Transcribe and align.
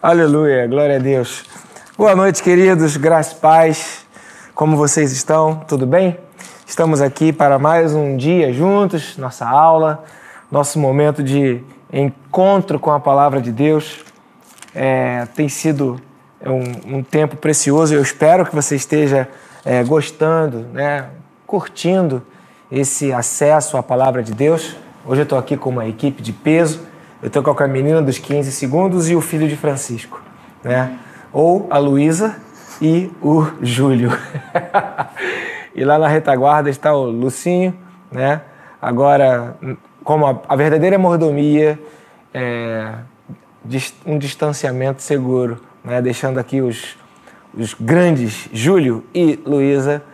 Aleluia, 0.00 0.64
glória 0.68 0.94
a 0.94 0.98
Deus. 1.00 1.42
Boa 1.96 2.14
noite, 2.14 2.40
queridos, 2.40 2.96
graças 2.96 3.32
e 3.32 3.40
paz. 3.40 4.06
Como 4.54 4.76
vocês 4.76 5.10
estão? 5.10 5.56
Tudo 5.66 5.88
bem? 5.88 6.16
Estamos 6.64 7.00
aqui 7.00 7.32
para 7.32 7.58
mais 7.58 7.96
um 7.96 8.16
dia 8.16 8.52
juntos, 8.52 9.16
nossa 9.16 9.44
aula, 9.44 10.04
nosso 10.52 10.78
momento 10.78 11.20
de 11.20 11.60
encontro 11.92 12.78
com 12.78 12.92
a 12.92 13.00
palavra 13.00 13.40
de 13.40 13.50
Deus. 13.50 14.04
É, 14.72 15.26
tem 15.34 15.48
sido 15.48 16.00
um, 16.46 16.98
um, 16.98 17.02
tempo 17.02 17.36
precioso. 17.36 17.92
Eu 17.92 18.00
espero 18.00 18.46
que 18.46 18.54
você 18.54 18.76
esteja 18.76 19.28
é, 19.64 19.82
gostando, 19.82 20.60
né, 20.72 21.06
curtindo 21.44 22.22
esse 22.70 23.12
acesso 23.12 23.76
à 23.76 23.82
palavra 23.82 24.22
de 24.22 24.32
Deus. 24.32 24.76
Hoje 25.04 25.22
eu 25.22 25.24
estou 25.24 25.36
aqui 25.36 25.56
com 25.56 25.70
uma 25.70 25.88
equipe 25.88 26.22
de 26.22 26.32
peso. 26.32 26.86
Eu 27.20 27.26
estou 27.26 27.42
com 27.42 27.62
a 27.64 27.66
menina 27.66 28.00
dos 28.00 28.16
15 28.16 28.52
segundos 28.52 29.10
e 29.10 29.16
o 29.16 29.20
filho 29.20 29.48
de 29.48 29.56
Francisco, 29.56 30.22
né? 30.62 31.00
Ou 31.32 31.66
a 31.68 31.76
Luísa 31.76 32.36
e 32.80 33.10
o 33.20 33.44
Júlio. 33.60 34.12
e 35.74 35.84
lá 35.84 35.98
na 35.98 36.06
retaguarda 36.06 36.70
está 36.70 36.94
o 36.94 37.06
Lucinho, 37.06 37.76
né? 38.12 38.42
Agora, 38.80 39.56
como 40.04 40.28
a, 40.28 40.40
a 40.48 40.54
verdadeira 40.54 40.96
mordomia, 40.96 41.76
é, 42.32 42.94
um 44.06 44.16
distanciamento 44.16 45.02
seguro, 45.02 45.60
né? 45.82 46.00
Deixando 46.00 46.38
aqui 46.38 46.60
os, 46.60 46.96
os 47.52 47.74
grandes 47.74 48.48
Júlio 48.52 49.04
e 49.12 49.40
Luísa 49.44 50.04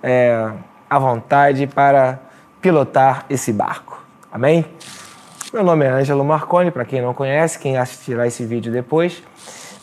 é, 0.00 0.52
à 0.88 1.00
vontade 1.00 1.66
para 1.66 2.20
pilotar 2.60 3.26
esse 3.28 3.52
barco. 3.52 4.00
Amém? 4.30 4.64
Meu 5.54 5.62
nome 5.62 5.84
é 5.84 5.88
Ângelo 5.88 6.24
Marconi, 6.24 6.72
para 6.72 6.84
quem 6.84 7.00
não 7.00 7.14
conhece, 7.14 7.60
quem 7.60 7.76
assistirá 7.76 8.26
esse 8.26 8.44
vídeo 8.44 8.72
depois. 8.72 9.22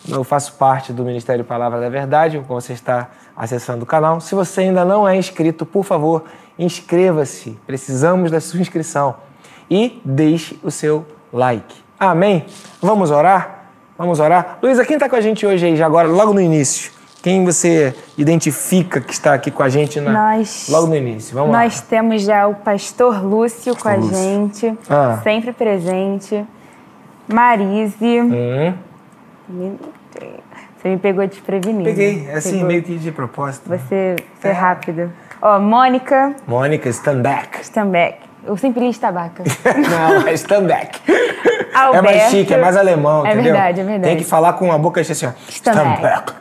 Eu 0.06 0.22
faço 0.22 0.56
parte 0.56 0.92
do 0.92 1.06
Ministério 1.06 1.46
Palavra 1.46 1.80
da 1.80 1.88
Verdade, 1.88 2.44
como 2.46 2.60
você 2.60 2.74
está 2.74 3.10
acessando 3.34 3.84
o 3.84 3.86
canal. 3.86 4.20
Se 4.20 4.36
você 4.36 4.64
ainda 4.64 4.84
não 4.84 5.08
é 5.08 5.16
inscrito, 5.16 5.66
por 5.66 5.86
favor, 5.86 6.26
inscreva-se. 6.60 7.58
Precisamos 7.66 8.30
da 8.30 8.42
sua 8.42 8.60
inscrição. 8.60 9.16
E 9.70 10.02
deixe 10.04 10.60
o 10.62 10.70
seu 10.70 11.06
like. 11.32 11.74
Amém? 11.98 12.46
Vamos 12.82 13.10
orar? 13.10 13.68
Vamos 13.98 14.20
orar? 14.20 14.60
Luísa, 14.62 14.84
quem 14.84 14.96
está 14.96 15.08
com 15.08 15.16
a 15.16 15.22
gente 15.22 15.46
hoje 15.46 15.68
aí, 15.68 15.78
já 15.78 15.86
agora, 15.86 16.06
logo 16.06 16.34
no 16.34 16.42
início? 16.42 16.92
Quem 17.22 17.46
você 17.46 17.94
identifica 18.18 19.00
que 19.00 19.14
está 19.14 19.34
aqui 19.34 19.52
com 19.52 19.62
a 19.62 19.70
gente 19.70 20.00
na, 20.00 20.12
nós, 20.12 20.68
logo 20.70 20.88
no 20.88 20.96
início? 20.96 21.36
Vamos 21.36 21.52
nós 21.52 21.80
lá. 21.80 21.86
temos 21.88 22.24
já 22.24 22.48
o 22.48 22.56
pastor 22.56 23.24
Lúcio 23.24 23.76
pastor 23.76 23.82
com 23.82 23.90
a 23.90 23.96
Lúcio. 23.96 24.18
gente, 24.18 24.80
ah. 24.90 25.20
sempre 25.24 25.54
presente. 25.54 26.44
Marise. 27.32 28.22
Hum. 28.22 28.74
Você 30.78 30.90
me 30.90 30.98
pegou 30.98 31.28
desprevenido. 31.28 31.84
Peguei, 31.84 32.28
é 32.28 32.38
assim, 32.38 32.54
pegou. 32.54 32.68
meio 32.68 32.82
que 32.84 32.98
de 32.98 33.12
propósito. 33.12 33.70
Você 33.70 34.16
foi 34.40 34.50
é. 34.50 34.54
rápido. 34.54 35.12
Ó, 35.40 35.60
Mônica. 35.60 36.36
Mônica 36.48 36.90
Standback. 36.90 37.62
Standback. 37.62 38.18
Eu 38.44 38.58
sempre 38.58 38.88
li 38.88 38.96
tabaca. 38.96 39.44
Não, 39.78 40.28
é 40.28 40.34
Standback. 40.34 41.00
Alberto. 41.74 41.98
É 41.98 42.02
mais 42.02 42.32
chique, 42.32 42.54
é 42.54 42.58
mais 42.58 42.76
alemão, 42.76 43.26
é 43.26 43.34
entendeu? 43.34 43.52
É 43.52 43.54
verdade, 43.54 43.80
é 43.80 43.84
verdade. 43.84 44.04
Tem 44.04 44.18
que 44.18 44.24
falar 44.24 44.54
com 44.54 44.72
a 44.72 44.78
boca 44.78 45.04
cheia 45.04 45.14
assim, 45.14 45.28
ó. 45.28 46.41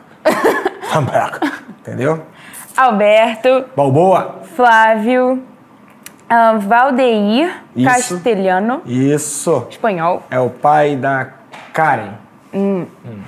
Standback. 0.91 1.39
Entendeu? 1.79 2.25
Alberto. 2.75 3.65
Balboa. 3.75 4.41
Flávio. 4.55 5.43
Uh, 6.29 6.59
Valdeir 6.59 7.61
Isso. 7.75 7.89
Castelhano. 7.89 8.81
Isso. 8.85 9.67
Espanhol. 9.69 10.23
É 10.29 10.39
o 10.39 10.49
pai 10.49 10.95
da 10.95 11.29
Karen. 11.73 12.11
Hum. 12.53 12.85
Hum. 13.05 13.21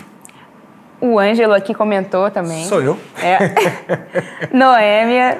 O 1.01 1.19
Ângelo 1.19 1.53
aqui 1.53 1.73
comentou 1.73 2.29
também. 2.31 2.63
Sou 2.65 2.81
eu. 2.81 2.97
É. 3.21 3.37
Noêmia. 4.55 5.37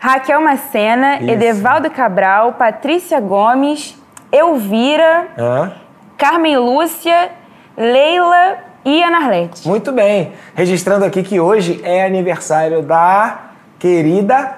Raquel 0.00 0.40
Macena, 0.40 1.16
Isso. 1.16 1.30
Edevaldo 1.30 1.90
Cabral, 1.90 2.52
Patrícia 2.52 3.20
Gomes, 3.20 4.00
Elvira, 4.30 5.26
ah. 5.36 5.72
Carmen 6.16 6.56
Lúcia, 6.56 7.32
Leila 7.76 8.67
e 8.84 9.02
Ana 9.02 9.18
Arlete. 9.18 9.66
Muito 9.66 9.92
bem. 9.92 10.32
Registrando 10.54 11.04
aqui 11.04 11.22
que 11.22 11.40
hoje 11.40 11.80
é 11.82 12.04
aniversário 12.04 12.82
da 12.82 13.38
querida 13.78 14.56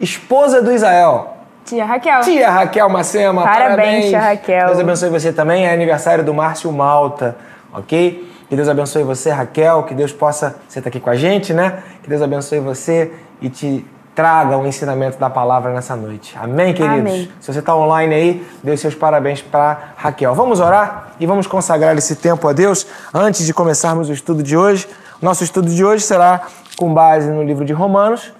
esposa 0.00 0.62
do 0.62 0.72
Israel. 0.72 1.36
Tia 1.64 1.84
Raquel. 1.84 2.20
Tia 2.20 2.50
Raquel 2.50 2.88
Macema. 2.88 3.42
Parabéns, 3.42 3.76
parabéns. 3.76 4.08
tia 4.10 4.20
Raquel. 4.20 4.66
Deus 4.66 4.80
abençoe 4.80 5.08
você 5.08 5.32
também. 5.32 5.66
É 5.66 5.72
aniversário 5.72 6.22
do 6.22 6.34
Márcio 6.34 6.70
Malta, 6.70 7.36
ok? 7.72 8.30
Que 8.48 8.56
Deus 8.56 8.68
abençoe 8.68 9.02
você, 9.02 9.30
Raquel. 9.30 9.82
Que 9.84 9.94
Deus 9.94 10.12
possa. 10.12 10.56
Você 10.68 10.80
está 10.80 10.88
aqui 10.88 11.00
com 11.00 11.10
a 11.10 11.16
gente, 11.16 11.54
né? 11.54 11.82
Que 12.02 12.08
Deus 12.08 12.20
abençoe 12.20 12.60
você 12.60 13.12
e 13.40 13.48
te 13.48 13.84
traga 14.14 14.56
o 14.56 14.66
ensinamento 14.66 15.18
da 15.18 15.28
palavra 15.28 15.72
nessa 15.72 15.96
noite. 15.96 16.36
Amém, 16.40 16.72
queridos? 16.72 17.00
Amém. 17.00 17.28
Se 17.40 17.52
você 17.52 17.58
está 17.58 17.74
online 17.74 18.14
aí, 18.14 18.46
dê 18.62 18.76
seus 18.76 18.94
parabéns 18.94 19.42
para 19.42 19.92
Raquel. 19.96 20.34
Vamos 20.34 20.60
orar 20.60 21.14
e 21.18 21.26
vamos 21.26 21.46
consagrar 21.46 21.96
esse 21.96 22.16
tempo 22.16 22.46
a 22.46 22.52
Deus 22.52 22.86
antes 23.12 23.44
de 23.44 23.52
começarmos 23.52 24.08
o 24.08 24.12
estudo 24.12 24.42
de 24.42 24.56
hoje. 24.56 24.88
Nosso 25.20 25.42
estudo 25.42 25.68
de 25.68 25.84
hoje 25.84 26.04
será 26.04 26.42
com 26.76 26.94
base 26.94 27.30
no 27.30 27.42
livro 27.42 27.64
de 27.64 27.72
Romanos. 27.72 28.32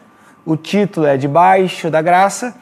O 0.47 0.57
título 0.57 1.07
é 1.07 1.17
Debaixo 1.17 1.91
da 1.91 2.01
Graça, 2.01 2.55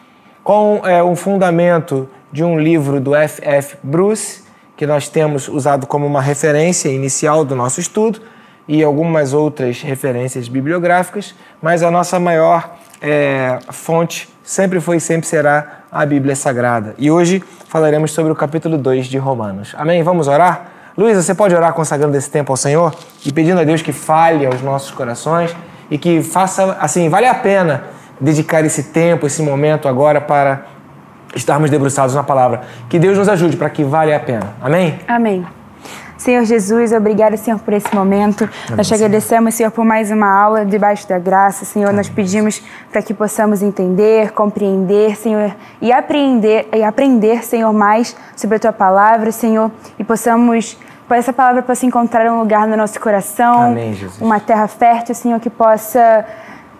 com 0.42 0.80
é, 0.84 1.02
um 1.02 1.14
fundamento 1.14 2.08
de 2.30 2.42
um 2.42 2.58
livro 2.58 2.98
do 2.98 3.14
F.F. 3.14 3.76
Bruce, 3.82 4.42
que 4.76 4.86
nós 4.86 5.08
temos 5.08 5.48
usado 5.48 5.86
como 5.86 6.06
uma 6.06 6.22
referência 6.22 6.88
inicial 6.88 7.44
do 7.44 7.54
nosso 7.54 7.78
estudo, 7.78 8.20
e 8.66 8.82
algumas 8.82 9.32
outras 9.34 9.82
referências 9.82 10.48
bibliográficas, 10.48 11.34
mas 11.60 11.82
a 11.82 11.90
nossa 11.90 12.18
maior 12.18 12.76
é, 13.02 13.58
fonte 13.70 14.28
sempre 14.44 14.80
foi 14.80 14.98
e 14.98 15.00
sempre 15.00 15.26
será 15.26 15.80
a 15.90 16.06
Bíblia 16.06 16.36
Sagrada. 16.36 16.94
E 16.96 17.10
hoje 17.10 17.42
falaremos 17.68 18.12
sobre 18.12 18.30
o 18.30 18.34
capítulo 18.34 18.78
2 18.78 19.06
de 19.06 19.18
Romanos. 19.18 19.74
Amém? 19.76 20.02
Vamos 20.02 20.28
orar? 20.28 20.68
Luísa, 20.96 21.22
você 21.22 21.34
pode 21.34 21.54
orar 21.54 21.72
consagrando 21.72 22.16
esse 22.16 22.30
tempo 22.30 22.52
ao 22.52 22.56
Senhor 22.56 22.94
e 23.26 23.32
pedindo 23.32 23.60
a 23.60 23.64
Deus 23.64 23.82
que 23.82 23.92
fale 23.92 24.46
aos 24.46 24.62
nossos 24.62 24.90
corações 24.90 25.54
e 25.90 25.98
que 25.98 26.22
faça, 26.22 26.76
assim, 26.80 27.08
vale 27.08 27.26
a 27.26 27.34
pena 27.34 27.84
dedicar 28.20 28.64
esse 28.64 28.84
tempo, 28.84 29.26
esse 29.26 29.42
momento 29.42 29.88
agora 29.88 30.20
para 30.20 30.66
estarmos 31.34 31.70
debruçados 31.70 32.14
na 32.14 32.22
palavra. 32.22 32.62
Que 32.88 32.98
Deus 32.98 33.18
nos 33.18 33.28
ajude 33.28 33.56
para 33.56 33.70
que 33.70 33.82
vale 33.82 34.14
a 34.14 34.20
pena. 34.20 34.54
Amém? 34.60 34.98
Amém. 35.08 35.44
Senhor 36.22 36.44
Jesus, 36.44 36.92
obrigada, 36.92 37.36
Senhor, 37.36 37.58
por 37.58 37.74
esse 37.74 37.92
momento. 37.92 38.44
Amém, 38.44 38.76
nós 38.76 38.86
te 38.86 38.94
agradecemos, 38.94 39.56
Senhor, 39.56 39.72
por 39.72 39.84
mais 39.84 40.08
uma 40.12 40.32
aula 40.32 40.64
debaixo 40.64 41.08
da 41.08 41.18
graça. 41.18 41.64
Senhor, 41.64 41.88
Amém. 41.88 41.96
nós 41.96 42.08
pedimos 42.08 42.62
para 42.92 43.02
que 43.02 43.12
possamos 43.12 43.60
entender, 43.60 44.30
compreender, 44.30 45.16
Senhor, 45.16 45.52
e 45.80 45.90
aprender, 45.90 46.68
e 46.72 46.84
aprender, 46.84 47.42
Senhor, 47.42 47.72
mais 47.72 48.16
sobre 48.36 48.56
a 48.56 48.60
tua 48.60 48.72
palavra, 48.72 49.32
Senhor, 49.32 49.68
e 49.98 50.04
possamos 50.04 50.78
que 51.08 51.14
essa 51.14 51.32
palavra 51.32 51.60
possa 51.60 51.84
encontrar 51.84 52.32
um 52.32 52.38
lugar 52.38 52.68
no 52.68 52.76
nosso 52.76 53.00
coração, 53.00 53.72
Amém, 53.72 53.92
uma 54.20 54.38
terra 54.38 54.68
fértil, 54.68 55.16
Senhor, 55.16 55.40
que 55.40 55.50
possa 55.50 56.24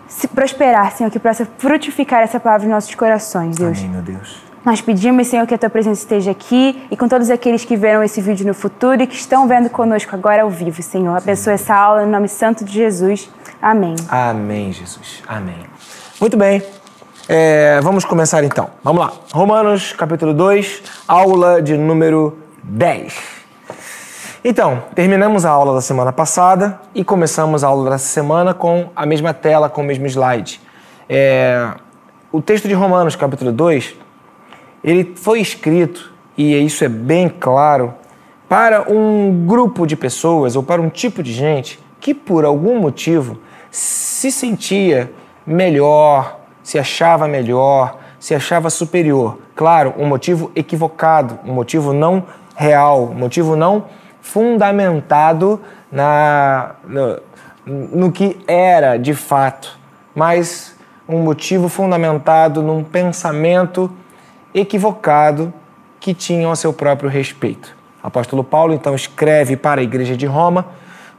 se 0.07 0.25
prosperar, 0.25 0.89
Senhor, 0.93 1.11
que 1.11 1.19
possa 1.19 1.45
frutificar 1.57 2.21
essa 2.21 2.39
palavra 2.39 2.65
nos 2.65 2.75
nossos 2.75 2.95
corações, 2.95 3.57
Deus. 3.57 3.77
Amém, 3.77 3.89
meu 3.89 4.01
Deus. 4.01 4.52
Nós 4.65 4.79
pedimos, 4.79 5.27
Senhor, 5.27 5.45
que 5.45 5.53
a 5.53 5.57
tua 5.57 5.69
presença 5.69 6.01
esteja 6.01 6.31
aqui 6.31 6.81
e 6.89 6.95
com 6.95 7.05
todos 7.05 7.29
aqueles 7.29 7.65
que 7.65 7.75
verão 7.75 8.01
esse 8.01 8.21
vídeo 8.21 8.47
no 8.47 8.53
futuro 8.53 9.03
e 9.03 9.07
que 9.07 9.15
estão 9.15 9.45
vendo 9.45 9.69
conosco 9.69 10.15
agora 10.15 10.43
ao 10.43 10.49
vivo, 10.49 10.81
Senhor. 10.81 11.17
Abençoe 11.17 11.53
essa 11.53 11.75
aula 11.75 12.03
em 12.03 12.07
nome 12.09 12.29
santo 12.29 12.63
de 12.63 12.71
Jesus. 12.71 13.29
Amém. 13.61 13.95
Amém, 14.07 14.71
Jesus. 14.71 15.21
Amém. 15.27 15.65
Muito 16.17 16.37
bem. 16.37 16.63
É, 17.27 17.81
vamos 17.81 18.05
começar 18.05 18.41
então. 18.45 18.69
Vamos 18.81 19.01
lá. 19.01 19.11
Romanos, 19.33 19.91
capítulo 19.91 20.33
2, 20.33 20.83
aula 21.09 21.61
de 21.61 21.75
número 21.75 22.37
10. 22.63 23.13
Então, 24.45 24.83
terminamos 24.95 25.45
a 25.45 25.49
aula 25.49 25.73
da 25.73 25.81
semana 25.81 26.13
passada 26.13 26.79
e 26.95 27.03
começamos 27.03 27.65
a 27.65 27.67
aula 27.67 27.91
dessa 27.91 28.07
semana 28.07 28.53
com 28.53 28.89
a 28.95 29.05
mesma 29.05 29.33
tela, 29.33 29.69
com 29.69 29.81
o 29.81 29.83
mesmo 29.83 30.05
slide. 30.07 30.61
É, 31.09 31.69
o 32.31 32.41
texto 32.41 32.67
de 32.67 32.73
Romanos, 32.73 33.17
capítulo 33.17 33.51
2, 33.51 33.95
ele 34.83 35.13
foi 35.15 35.39
escrito, 35.39 36.11
e 36.37 36.55
isso 36.57 36.83
é 36.83 36.89
bem 36.89 37.29
claro, 37.29 37.93
para 38.49 38.91
um 38.91 39.45
grupo 39.47 39.85
de 39.85 39.95
pessoas 39.95 40.55
ou 40.55 40.63
para 40.63 40.81
um 40.81 40.89
tipo 40.89 41.23
de 41.23 41.31
gente 41.31 41.79
que 41.99 42.13
por 42.13 42.43
algum 42.43 42.79
motivo 42.79 43.39
se 43.71 44.31
sentia 44.31 45.11
melhor, 45.47 46.39
se 46.61 46.77
achava 46.77 47.27
melhor, 47.27 47.97
se 48.19 48.35
achava 48.35 48.69
superior. 48.69 49.39
Claro, 49.55 49.93
um 49.97 50.05
motivo 50.05 50.51
equivocado, 50.55 51.39
um 51.45 51.53
motivo 51.53 51.93
não 51.93 52.25
real, 52.55 53.05
um 53.05 53.15
motivo 53.15 53.55
não 53.55 53.85
fundamentado 54.21 55.61
na, 55.91 56.75
no, 56.87 57.19
no 57.65 58.11
que 58.11 58.37
era 58.47 58.97
de 58.97 59.13
fato, 59.13 59.79
mas 60.13 60.75
um 61.07 61.19
motivo 61.19 61.67
fundamentado 61.67 62.61
num 62.61 62.83
pensamento 62.83 63.91
equivocado 64.53 65.53
que 65.99 66.13
tinham 66.13 66.51
a 66.51 66.55
seu 66.55 66.73
próprio 66.73 67.09
respeito. 67.09 67.75
apóstolo 68.01 68.43
Paulo 68.43 68.73
então 68.73 68.93
escreve 68.93 69.55
para 69.55 69.81
a 69.81 69.83
igreja 69.83 70.17
de 70.17 70.25
Roma. 70.25 70.65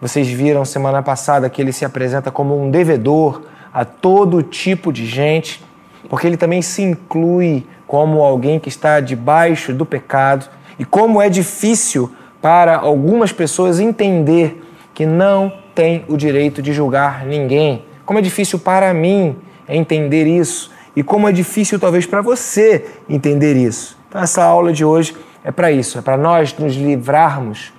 Vocês 0.00 0.28
viram 0.28 0.64
semana 0.64 1.02
passada 1.02 1.48
que 1.48 1.60
ele 1.60 1.72
se 1.72 1.84
apresenta 1.84 2.30
como 2.30 2.60
um 2.60 2.70
devedor 2.70 3.42
a 3.72 3.84
todo 3.84 4.42
tipo 4.42 4.92
de 4.92 5.06
gente, 5.06 5.64
porque 6.08 6.26
ele 6.26 6.36
também 6.36 6.60
se 6.62 6.82
inclui 6.82 7.66
como 7.86 8.22
alguém 8.22 8.60
que 8.60 8.68
está 8.68 9.00
debaixo 9.00 9.72
do 9.72 9.86
pecado 9.86 10.46
e 10.78 10.84
como 10.84 11.20
é 11.20 11.28
difícil 11.28 12.12
para 12.42 12.76
algumas 12.76 13.32
pessoas 13.32 13.80
entender 13.80 14.62
que 14.92 15.06
não 15.06 15.52
tem 15.74 16.04
o 16.08 16.16
direito 16.16 16.60
de 16.60 16.72
julgar 16.72 17.24
ninguém. 17.24 17.84
Como 18.04 18.18
é 18.18 18.22
difícil 18.22 18.58
para 18.58 18.92
mim 18.92 19.36
entender 19.68 20.26
isso 20.26 20.70
e 20.96 21.02
como 21.02 21.28
é 21.28 21.32
difícil 21.32 21.78
talvez 21.78 22.06
para 22.06 22.22
você 22.22 22.86
entender 23.08 23.56
isso. 23.56 23.98
Então 24.08 24.22
essa 24.22 24.44
aula 24.44 24.72
de 24.72 24.84
hoje 24.84 25.16
é 25.42 25.50
para 25.50 25.70
isso, 25.70 25.98
é 25.98 26.02
para 26.02 26.16
nós 26.16 26.56
nos 26.56 26.74
livrarmos 26.74 27.72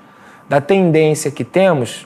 da 0.48 0.62
tendência 0.62 1.32
que 1.32 1.44
temos 1.44 2.06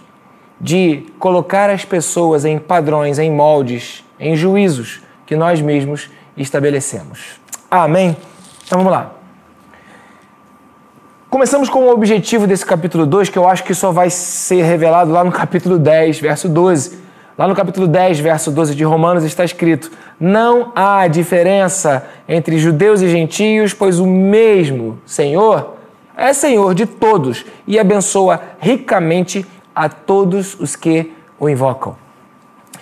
de 0.59 1.05
colocar 1.17 1.69
as 1.69 1.85
pessoas 1.85 2.45
em 2.45 2.59
padrões, 2.59 3.17
em 3.19 3.31
moldes, 3.31 4.03
em 4.19 4.35
juízos 4.35 5.01
que 5.25 5.35
nós 5.35 5.61
mesmos 5.61 6.09
estabelecemos. 6.35 7.39
Amém? 7.69 8.15
Então 8.65 8.79
vamos 8.79 8.91
lá. 8.91 9.13
Começamos 11.29 11.69
com 11.69 11.83
o 11.83 11.91
objetivo 11.91 12.47
desse 12.47 12.65
capítulo 12.65 13.05
2, 13.05 13.29
que 13.29 13.37
eu 13.37 13.47
acho 13.47 13.63
que 13.63 13.75
só 13.75 13.91
vai 13.91 14.09
ser 14.09 14.63
revelado 14.63 15.11
lá 15.11 15.23
no 15.23 15.31
capítulo 15.31 15.77
10, 15.77 16.19
verso 16.19 16.49
12. 16.49 16.97
Lá 17.39 17.47
no 17.47 17.55
capítulo 17.55 17.87
10, 17.87 18.19
verso 18.19 18.51
12 18.51 18.75
de 18.75 18.83
Romanos 18.83 19.23
está 19.23 19.45
escrito: 19.45 19.89
Não 20.19 20.73
há 20.75 21.07
diferença 21.07 22.05
entre 22.27 22.59
judeus 22.59 23.01
e 23.01 23.07
gentios, 23.07 23.73
pois 23.73 23.97
o 23.97 24.05
mesmo 24.05 24.99
Senhor 25.05 25.75
é 26.17 26.33
Senhor 26.33 26.75
de 26.75 26.85
todos 26.85 27.45
e 27.65 27.79
abençoa 27.79 28.41
ricamente 28.59 29.45
a 29.73 29.87
todos 29.87 30.59
os 30.59 30.75
que 30.75 31.13
o 31.39 31.47
invocam. 31.47 31.95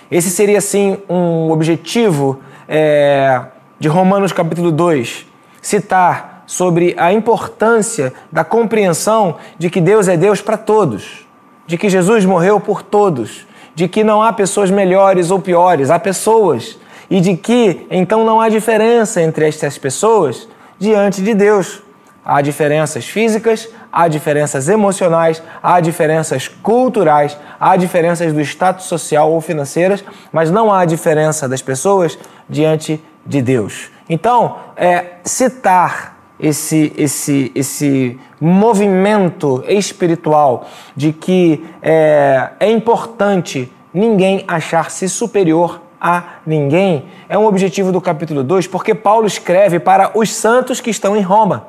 Esse 0.09 0.31
seria, 0.31 0.59
sim, 0.59 0.98
um 1.07 1.51
objetivo 1.51 2.39
é, 2.68 3.39
de 3.80 3.88
Romanos 3.88 4.33
capítulo 4.33 4.71
2, 4.71 5.27
citar 5.62 6.42
sobre 6.48 6.95
a 6.98 7.13
importância 7.13 8.12
da 8.31 8.44
compreensão 8.44 9.36
de 9.59 9.69
que 9.69 9.80
Deus 9.80 10.07
é 10.07 10.18
Deus 10.18 10.42
para 10.42 10.57
todos, 10.57 11.27
de 11.68 11.77
que 11.77 11.89
Jesus 11.89 12.25
morreu 12.25 12.59
por 12.59 12.81
todos, 12.81 13.45
de 13.78 13.88
que 13.88 14.04
não 14.04 14.24
há 14.24 14.34
pessoas 14.34 14.72
melhores 14.72 15.30
ou 15.30 15.40
piores, 15.40 15.92
há 15.92 16.00
pessoas, 16.00 16.80
e 17.12 17.22
de 17.22 17.38
que 17.38 17.86
então 17.92 18.26
não 18.26 18.42
há 18.42 18.50
diferença 18.50 19.22
entre 19.22 19.48
estas 19.48 19.78
pessoas 19.78 20.50
diante 20.80 21.22
de 21.22 21.36
Deus. 21.36 21.84
Há 22.26 22.42
diferenças 22.42 23.06
físicas, 23.08 23.70
há 23.94 24.08
diferenças 24.08 24.68
emocionais, 24.68 25.44
há 25.62 25.80
diferenças 25.80 26.48
culturais, 26.48 27.38
há 27.60 27.78
diferenças 27.78 28.34
do 28.34 28.42
status 28.42 28.86
social 28.86 29.32
ou 29.32 29.40
financeiras, 29.42 30.04
mas 30.34 30.50
não 30.50 30.74
há 30.74 30.84
diferença 30.84 31.48
das 31.48 31.62
pessoas 31.62 32.18
diante 32.50 33.00
de 33.24 33.44
Deus. 33.44 33.92
Então, 34.10 34.56
é, 34.76 35.18
citar 35.24 36.17
esse, 36.39 36.94
esse, 36.98 37.51
esse 37.56 38.19
movimento 38.39 39.63
espiritual 39.68 40.68
de 40.95 41.12
que 41.12 41.66
é, 41.81 42.50
é 42.60 42.72
importante 42.72 43.72
ninguém 43.94 44.44
achar-se 44.48 45.10
superior 45.10 45.81
a 46.00 46.24
ninguém, 46.45 47.06
é 47.28 47.38
um 47.38 47.45
objetivo 47.45 47.92
do 47.92 48.00
capítulo 48.00 48.44
2, 48.44 48.68
porque 48.68 48.94
Paulo 48.94 49.25
escreve 49.25 49.80
para 49.80 50.12
os 50.13 50.34
santos 50.34 50.80
que 50.80 50.92
estão 50.92 51.18
em 51.18 51.22
Roma, 51.22 51.68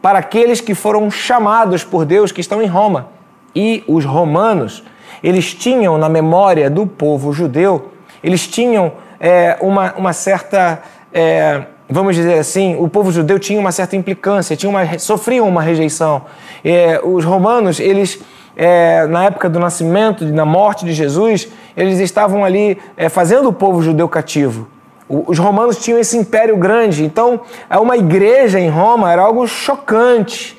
para 0.00 0.20
aqueles 0.20 0.60
que 0.60 0.74
foram 0.74 1.10
chamados 1.10 1.82
por 1.82 2.04
Deus 2.04 2.30
que 2.30 2.40
estão 2.40 2.62
em 2.62 2.66
Roma. 2.66 3.08
E 3.54 3.82
os 3.86 4.04
romanos, 4.04 4.84
eles 5.22 5.52
tinham 5.54 5.98
na 5.98 6.08
memória 6.08 6.70
do 6.70 6.86
povo 6.86 7.32
judeu, 7.32 7.92
eles 8.22 8.46
tinham 8.46 8.92
é, 9.18 9.56
uma, 9.60 9.92
uma 9.94 10.12
certa. 10.12 10.82
É, 11.12 11.64
vamos 11.88 12.16
dizer 12.16 12.38
assim, 12.38 12.76
o 12.78 12.88
povo 12.88 13.12
judeu 13.12 13.38
tinha 13.38 13.60
uma 13.60 13.72
certa 13.72 13.96
implicância, 13.96 14.56
tinha 14.56 14.70
uma, 14.70 14.98
sofriam 14.98 15.48
uma 15.48 15.62
rejeição. 15.62 16.22
É, 16.64 17.00
os 17.02 17.24
romanos, 17.24 17.78
eles, 17.78 18.20
é, 18.56 19.06
na 19.06 19.24
época 19.24 19.48
do 19.48 19.58
nascimento, 19.58 20.24
na 20.24 20.44
morte 20.44 20.84
de 20.84 20.92
Jesus, 20.92 21.48
eles 21.76 21.98
estavam 22.00 22.44
ali 22.44 22.78
é, 22.96 23.08
fazendo 23.08 23.48
o 23.48 23.52
povo 23.52 23.82
judeu 23.82 24.08
cativo. 24.08 24.68
Os 25.06 25.38
romanos 25.38 25.76
tinham 25.76 25.98
esse 25.98 26.16
império 26.16 26.56
grande, 26.56 27.04
então 27.04 27.40
uma 27.78 27.94
igreja 27.94 28.58
em 28.58 28.70
Roma 28.70 29.12
era 29.12 29.20
algo 29.20 29.46
chocante. 29.46 30.56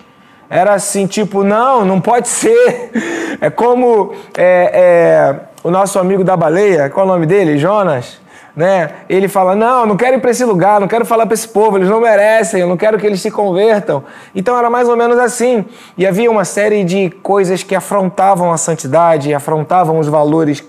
Era 0.48 0.75
assim, 0.75 1.07
tipo, 1.07 1.44
não, 1.44 1.83
não 1.83 2.00
pode 2.00 2.27
ser. 2.27 2.92
É 3.42 3.50
como 3.50 4.13
é, 4.38 4.72
é, 4.74 5.39
o 5.62 5.69
nosso 5.69 6.00
amigo 6.00 6.24
da 6.24 6.38
baleia, 6.38 6.89
qual 6.89 7.06
é 7.06 7.10
o 7.10 7.12
nome 7.12 7.25
dele? 7.25 7.57
Jonas? 7.57 8.18
Né? 8.56 8.92
Ele 9.10 9.28
fala: 9.28 9.56
Não, 9.56 9.86
não 9.86 9.98
quero 9.98 10.18
ir 10.18 10.22
para 10.22 10.31
esse 10.31 10.46
lugar, 10.46 10.80
não 10.80 10.88
quero 10.88 11.06
falar 11.06 11.25
para 11.25 11.34
esse 11.34 11.48
povo, 11.48 11.78
eles 11.78 11.90
não 11.90 12.00
merecem, 12.00 12.62
eu 12.62 12.68
não 12.68 12.78
quero 12.78 12.98
que 12.98 13.06
eles 13.06 13.22
se 13.22 13.30
convertam. 13.30 14.04
Então 14.34 14.57
era 14.57 14.69
mais 14.69 14.88
ou 14.88 14.96
menos 14.96 15.18
assim. 15.18 15.66
E 15.98 16.06
havia 16.06 16.31
uma 16.31 16.46
série 16.46 16.84
de 16.84 17.10
coisas 17.22 17.63
que 17.63 17.75
afrontavam 17.75 18.52
a 18.52 18.57
santidade, 18.57 19.34
afrontavam 19.34 20.00
os 20.00 20.07
valores 20.07 20.63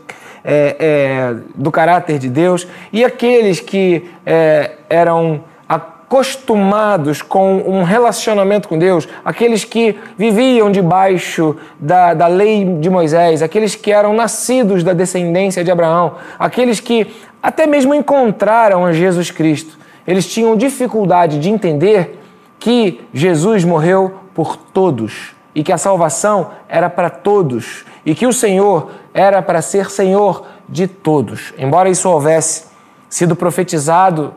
é, 0.44 0.76
é, 0.78 1.34
do 1.54 1.70
caráter 1.70 2.18
de 2.18 2.28
Deus. 2.28 2.66
E 2.92 3.04
aqueles 3.04 3.60
que 3.60 4.08
é, 4.24 4.72
eram 4.88 5.42
acostumados 6.06 7.20
com 7.20 7.56
um 7.66 7.82
relacionamento 7.82 8.68
com 8.68 8.78
Deus, 8.78 9.08
aqueles 9.24 9.64
que 9.64 9.98
viviam 10.16 10.70
debaixo 10.70 11.56
da, 11.80 12.14
da 12.14 12.28
lei 12.28 12.64
de 12.64 12.88
Moisés, 12.88 13.42
aqueles 13.42 13.74
que 13.74 13.90
eram 13.90 14.14
nascidos 14.14 14.84
da 14.84 14.92
descendência 14.92 15.64
de 15.64 15.70
Abraão, 15.70 16.14
aqueles 16.38 16.78
que 16.78 17.12
até 17.46 17.64
mesmo 17.64 17.94
encontraram 17.94 18.84
a 18.84 18.92
Jesus 18.92 19.30
Cristo, 19.30 19.78
eles 20.04 20.26
tinham 20.26 20.56
dificuldade 20.56 21.38
de 21.38 21.48
entender 21.48 22.18
que 22.58 23.06
Jesus 23.14 23.64
morreu 23.64 24.16
por 24.34 24.56
todos 24.56 25.32
e 25.54 25.62
que 25.62 25.72
a 25.72 25.78
salvação 25.78 26.50
era 26.68 26.90
para 26.90 27.08
todos 27.08 27.84
e 28.04 28.16
que 28.16 28.26
o 28.26 28.32
Senhor 28.32 28.90
era 29.14 29.40
para 29.40 29.62
ser 29.62 29.92
Senhor 29.92 30.44
de 30.68 30.88
todos. 30.88 31.54
Embora 31.56 31.88
isso 31.88 32.10
houvesse 32.10 32.64
sido 33.08 33.36
profetizado 33.36 34.34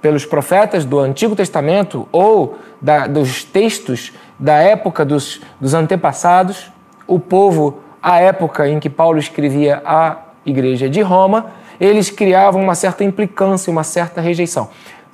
pelos 0.00 0.24
profetas 0.24 0.84
do 0.84 1.00
Antigo 1.00 1.34
Testamento 1.34 2.06
ou 2.12 2.58
da, 2.80 3.08
dos 3.08 3.42
textos 3.42 4.12
da 4.38 4.58
época 4.58 5.04
dos, 5.04 5.40
dos 5.60 5.74
antepassados, 5.74 6.70
o 7.08 7.18
povo, 7.18 7.80
à 8.00 8.20
época 8.20 8.68
em 8.68 8.78
que 8.78 8.88
Paulo 8.88 9.18
escrevia 9.18 9.82
a 9.84 10.18
igreja 10.46 10.88
de 10.88 11.00
Roma, 11.00 11.46
eles 11.84 12.10
criavam 12.10 12.62
uma 12.62 12.74
certa 12.74 13.04
implicância, 13.04 13.70
uma 13.70 13.84
certa 13.84 14.20
rejeição. 14.20 14.68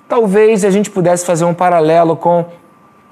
Talvez 0.08 0.64
a 0.64 0.70
gente 0.70 0.90
pudesse 0.90 1.25
fazer 1.25 1.44
um 1.44 1.54
paralelo 1.54 2.16
com 2.16 2.44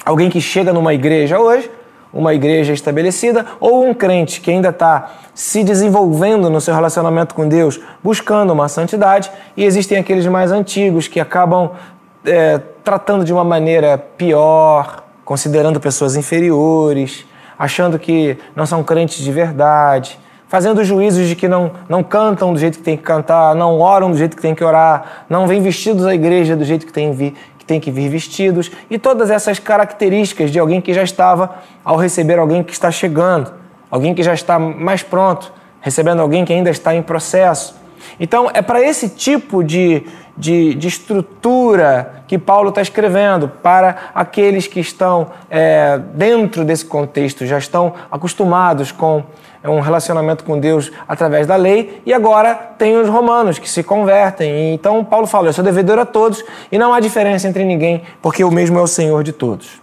alguém 0.04 0.30
que 0.30 0.40
chega 0.40 0.72
numa 0.72 0.94
igreja 0.94 1.38
hoje 1.38 1.70
uma 2.16 2.32
igreja 2.32 2.72
estabelecida 2.72 3.44
ou 3.60 3.86
um 3.86 3.92
crente 3.92 4.40
que 4.40 4.50
ainda 4.50 4.70
está 4.70 5.10
se 5.34 5.62
desenvolvendo 5.62 6.48
no 6.48 6.60
seu 6.60 6.74
relacionamento 6.74 7.34
com 7.34 7.46
Deus, 7.46 7.78
buscando 8.02 8.52
uma 8.54 8.68
santidade, 8.68 9.30
e 9.54 9.64
existem 9.64 9.98
aqueles 9.98 10.26
mais 10.26 10.50
antigos 10.50 11.08
que 11.08 11.20
acabam 11.20 11.72
é, 12.24 12.58
tratando 12.82 13.22
de 13.22 13.32
uma 13.32 13.44
maneira 13.44 13.98
pior, 13.98 15.04
considerando 15.24 15.78
pessoas 15.78 16.16
inferiores, 16.16 17.26
achando 17.58 17.98
que 17.98 18.38
não 18.54 18.64
são 18.64 18.82
crentes 18.82 19.22
de 19.22 19.30
verdade, 19.30 20.18
fazendo 20.48 20.84
juízos 20.84 21.26
de 21.28 21.34
que 21.34 21.48
não, 21.48 21.72
não 21.88 22.02
cantam 22.02 22.52
do 22.52 22.58
jeito 22.58 22.78
que 22.78 22.84
tem 22.84 22.96
que 22.96 23.02
cantar, 23.02 23.54
não 23.54 23.78
oram 23.80 24.10
do 24.10 24.16
jeito 24.16 24.36
que 24.36 24.42
tem 24.42 24.54
que 24.54 24.62
orar, 24.62 25.24
não 25.28 25.46
vêm 25.46 25.60
vestidos 25.60 26.06
à 26.06 26.14
igreja 26.14 26.54
do 26.54 26.64
jeito 26.64 26.86
que 26.86 26.92
tem, 26.92 27.34
tem 27.66 27.80
que 27.80 27.90
vir 27.90 28.08
vestidos 28.08 28.70
e 28.88 28.98
todas 28.98 29.30
essas 29.30 29.58
características 29.58 30.50
de 30.50 30.58
alguém 30.58 30.80
que 30.80 30.94
já 30.94 31.02
estava 31.02 31.56
ao 31.84 31.96
receber 31.96 32.38
alguém 32.38 32.62
que 32.62 32.72
está 32.72 32.90
chegando, 32.90 33.52
alguém 33.90 34.14
que 34.14 34.22
já 34.22 34.34
está 34.34 34.58
mais 34.58 35.02
pronto, 35.02 35.52
recebendo 35.80 36.20
alguém 36.20 36.44
que 36.44 36.52
ainda 36.52 36.70
está 36.70 36.94
em 36.94 37.02
processo. 37.02 37.74
Então, 38.20 38.48
é 38.54 38.62
para 38.62 38.80
esse 38.80 39.08
tipo 39.08 39.64
de, 39.64 40.04
de, 40.36 40.74
de, 40.74 40.88
estrutura 40.88 42.22
que 42.28 42.38
Paulo 42.38 42.68
está 42.68 42.80
escrevendo, 42.80 43.48
para 43.48 44.10
aqueles 44.14 44.66
que 44.66 44.78
estão 44.78 45.28
é, 45.50 45.98
dentro 46.14 46.64
desse 46.64 46.84
contexto, 46.84 47.44
já 47.44 47.58
estão 47.58 47.94
acostumados 48.10 48.92
com 48.92 49.24
é 49.62 49.68
um 49.68 49.80
relacionamento 49.80 50.44
com 50.44 50.58
Deus 50.58 50.90
através 51.06 51.46
da 51.46 51.56
lei, 51.56 52.02
e 52.04 52.12
agora 52.12 52.54
tem 52.54 52.96
os 52.96 53.08
romanos 53.08 53.58
que 53.58 53.68
se 53.68 53.82
convertem. 53.82 54.74
Então 54.74 55.04
Paulo 55.04 55.26
fala: 55.26 55.48
Eu 55.48 55.52
sou 55.52 55.64
devedor 55.64 55.98
a 55.98 56.06
todos 56.06 56.44
e 56.70 56.78
não 56.78 56.92
há 56.92 57.00
diferença 57.00 57.48
entre 57.48 57.64
ninguém, 57.64 58.02
porque 58.22 58.44
o 58.44 58.50
mesmo 58.50 58.78
é 58.78 58.82
o 58.82 58.86
Senhor 58.86 59.22
de 59.22 59.32
todos. 59.32 59.80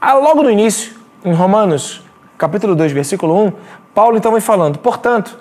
Ah, 0.00 0.14
logo 0.14 0.42
no 0.42 0.50
início, 0.50 0.96
em 1.24 1.32
Romanos, 1.32 2.04
capítulo 2.36 2.74
2, 2.74 2.92
versículo 2.92 3.46
1, 3.46 3.52
Paulo 3.94 4.16
então 4.16 4.32
vai 4.32 4.40
falando: 4.40 4.78
Portanto, 4.78 5.38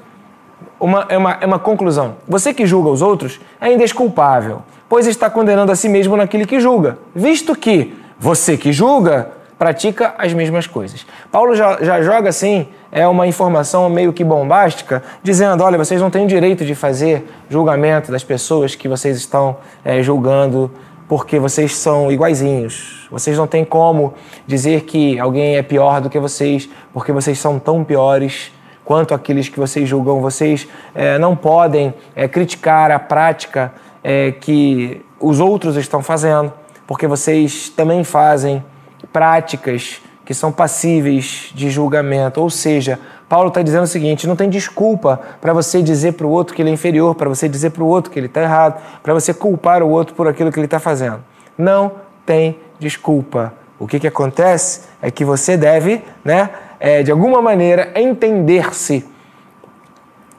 uma, 0.80 1.06
é, 1.10 1.18
uma, 1.18 1.38
é 1.42 1.46
uma 1.46 1.60
conclusão. 1.60 2.16
Você 2.28 2.54
que 2.54 2.66
julga 2.66 2.90
os 2.90 3.02
outros 3.02 3.40
é 3.60 3.72
indesculpável, 3.72 4.62
pois 4.90 5.08
está 5.08 5.30
condenando 5.30 5.72
a 5.72 5.76
si 5.76 5.90
mesmo 5.90 6.18
naquele 6.18 6.46
que 6.46 6.60
julga, 6.60 6.98
visto 7.14 7.56
que 7.56 7.96
você 8.20 8.58
que 8.58 8.72
julga 8.72 9.37
pratica 9.58 10.14
as 10.18 10.34
mesmas 10.34 10.68
coisas. 10.68 11.06
Paulo 11.32 11.56
já, 11.56 11.78
já 11.82 12.02
joga 12.02 12.30
assim, 12.30 12.68
é 12.92 13.08
uma 13.08 13.28
informação 13.28 13.90
meio 13.90 14.14
que 14.14 14.24
bombástica, 14.24 15.04
dizendo: 15.24 15.64
olha, 15.64 15.78
vocês 15.78 16.02
não 16.02 16.10
têm 16.10 16.28
direito 16.28 16.66
de 16.66 16.76
fazer 16.76 17.28
julgamento 17.50 18.12
das 18.12 18.24
pessoas 18.24 18.76
que 18.76 18.88
vocês 18.88 19.18
estão 19.18 19.58
é, 19.84 20.02
julgando 20.02 20.72
porque 21.08 21.40
vocês 21.40 21.76
são 21.76 22.12
iguaizinhos. 22.12 23.08
Vocês 23.10 23.38
não 23.38 23.48
têm 23.48 23.64
como 23.64 24.14
dizer 24.46 24.82
que 24.82 25.18
alguém 25.18 25.56
é 25.56 25.62
pior 25.62 26.02
do 26.02 26.10
que 26.10 26.20
vocês, 26.20 26.70
porque 26.94 27.12
vocês 27.12 27.40
são 27.40 27.58
tão 27.58 27.84
piores 27.84 28.52
quanto 28.84 29.14
aqueles 29.14 29.48
que 29.48 29.60
vocês 29.60 29.88
julgam. 29.88 30.20
Vocês 30.20 30.68
é, 30.94 31.18
não 31.18 31.36
podem 31.36 31.94
é, 32.16 32.28
criticar 32.28 32.92
a 32.92 33.00
prática 33.00 33.74
é, 34.04 34.32
que 34.32 35.02
os 35.20 35.40
outros 35.40 35.78
estão 35.78 36.04
fazendo, 36.04 36.52
porque 36.86 37.08
vocês 37.08 37.70
também 37.70 38.04
fazem 38.04 38.64
práticas 39.12 40.02
que 40.26 40.34
são 40.34 40.52
passíveis 40.52 41.52
de 41.56 41.70
julgamento. 41.70 42.42
Ou 42.42 42.50
seja, 42.50 43.00
Paulo 43.30 43.48
está 43.48 43.62
dizendo 43.62 43.84
o 43.84 43.88
seguinte: 43.88 44.28
não 44.28 44.36
tem 44.36 44.50
desculpa 44.50 45.20
para 45.40 45.54
você 45.54 45.82
dizer 45.82 46.14
para 46.14 46.28
o 46.28 46.30
outro 46.30 46.54
que 46.56 46.62
ele 46.62 46.70
é 46.70 46.74
inferior, 46.74 47.16
para 47.16 47.30
você 47.30 47.48
dizer 47.48 47.72
para 47.72 47.84
o 47.84 47.88
outro 47.88 48.12
que 48.12 48.20
ele 48.20 48.28
está 48.28 48.42
errado, 48.42 48.82
para 49.02 49.14
você 49.14 49.34
culpar 49.34 49.82
o 49.82 49.90
outro 49.90 50.16
por 50.16 50.28
aquilo 50.28 50.52
que 50.52 50.60
ele 50.60 50.68
está 50.68 50.80
fazendo. 50.80 51.24
Não 51.58 51.92
tem 52.26 52.60
desculpa. 52.80 53.54
O 53.80 53.88
que, 53.88 54.00
que 54.00 54.08
acontece 54.08 54.82
é 55.02 55.12
que 55.12 55.24
você 55.24 55.56
deve, 55.56 56.04
né, 56.26 56.50
é, 56.80 57.04
de 57.04 57.12
alguma 57.12 57.42
maneira, 57.42 57.92
entender-se 57.96 59.06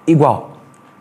igual, 0.07 0.53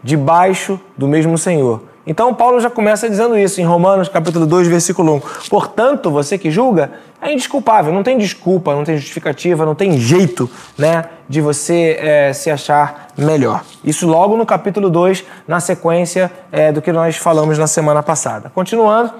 debaixo 0.04 0.80
do 0.96 1.08
mesmo 1.08 1.38
Senhor. 1.38 1.82
Então 2.08 2.34
Paulo 2.34 2.58
já 2.62 2.70
começa 2.70 3.10
dizendo 3.10 3.38
isso 3.38 3.60
em 3.60 3.66
Romanos 3.66 4.08
capítulo 4.08 4.46
2, 4.46 4.70
versículo 4.70 5.16
1. 5.16 5.22
Portanto, 5.50 6.10
você 6.10 6.38
que 6.38 6.50
julga 6.50 6.92
é 7.22 7.34
indesculpável, 7.34 7.92
não 7.92 8.02
tem 8.02 8.18
desculpa, 8.18 8.74
não 8.74 8.86
tem 8.86 8.96
justificativa, 8.96 9.66
não 9.66 9.76
tem 9.76 10.00
jeito 10.00 10.50
né, 10.78 11.04
de 11.28 11.42
você 11.42 11.98
é, 12.00 12.32
se 12.32 12.50
achar 12.50 13.08
melhor. 13.18 13.62
Isso 13.84 14.08
logo 14.08 14.38
no 14.38 14.46
capítulo 14.46 14.90
2, 14.90 15.26
na 15.46 15.60
sequência 15.60 16.32
é, 16.50 16.72
do 16.72 16.82
que 16.82 16.94
nós 16.94 17.18
falamos 17.18 17.58
na 17.58 17.68
semana 17.68 18.02
passada. 18.02 18.50
Continuando, 18.56 19.12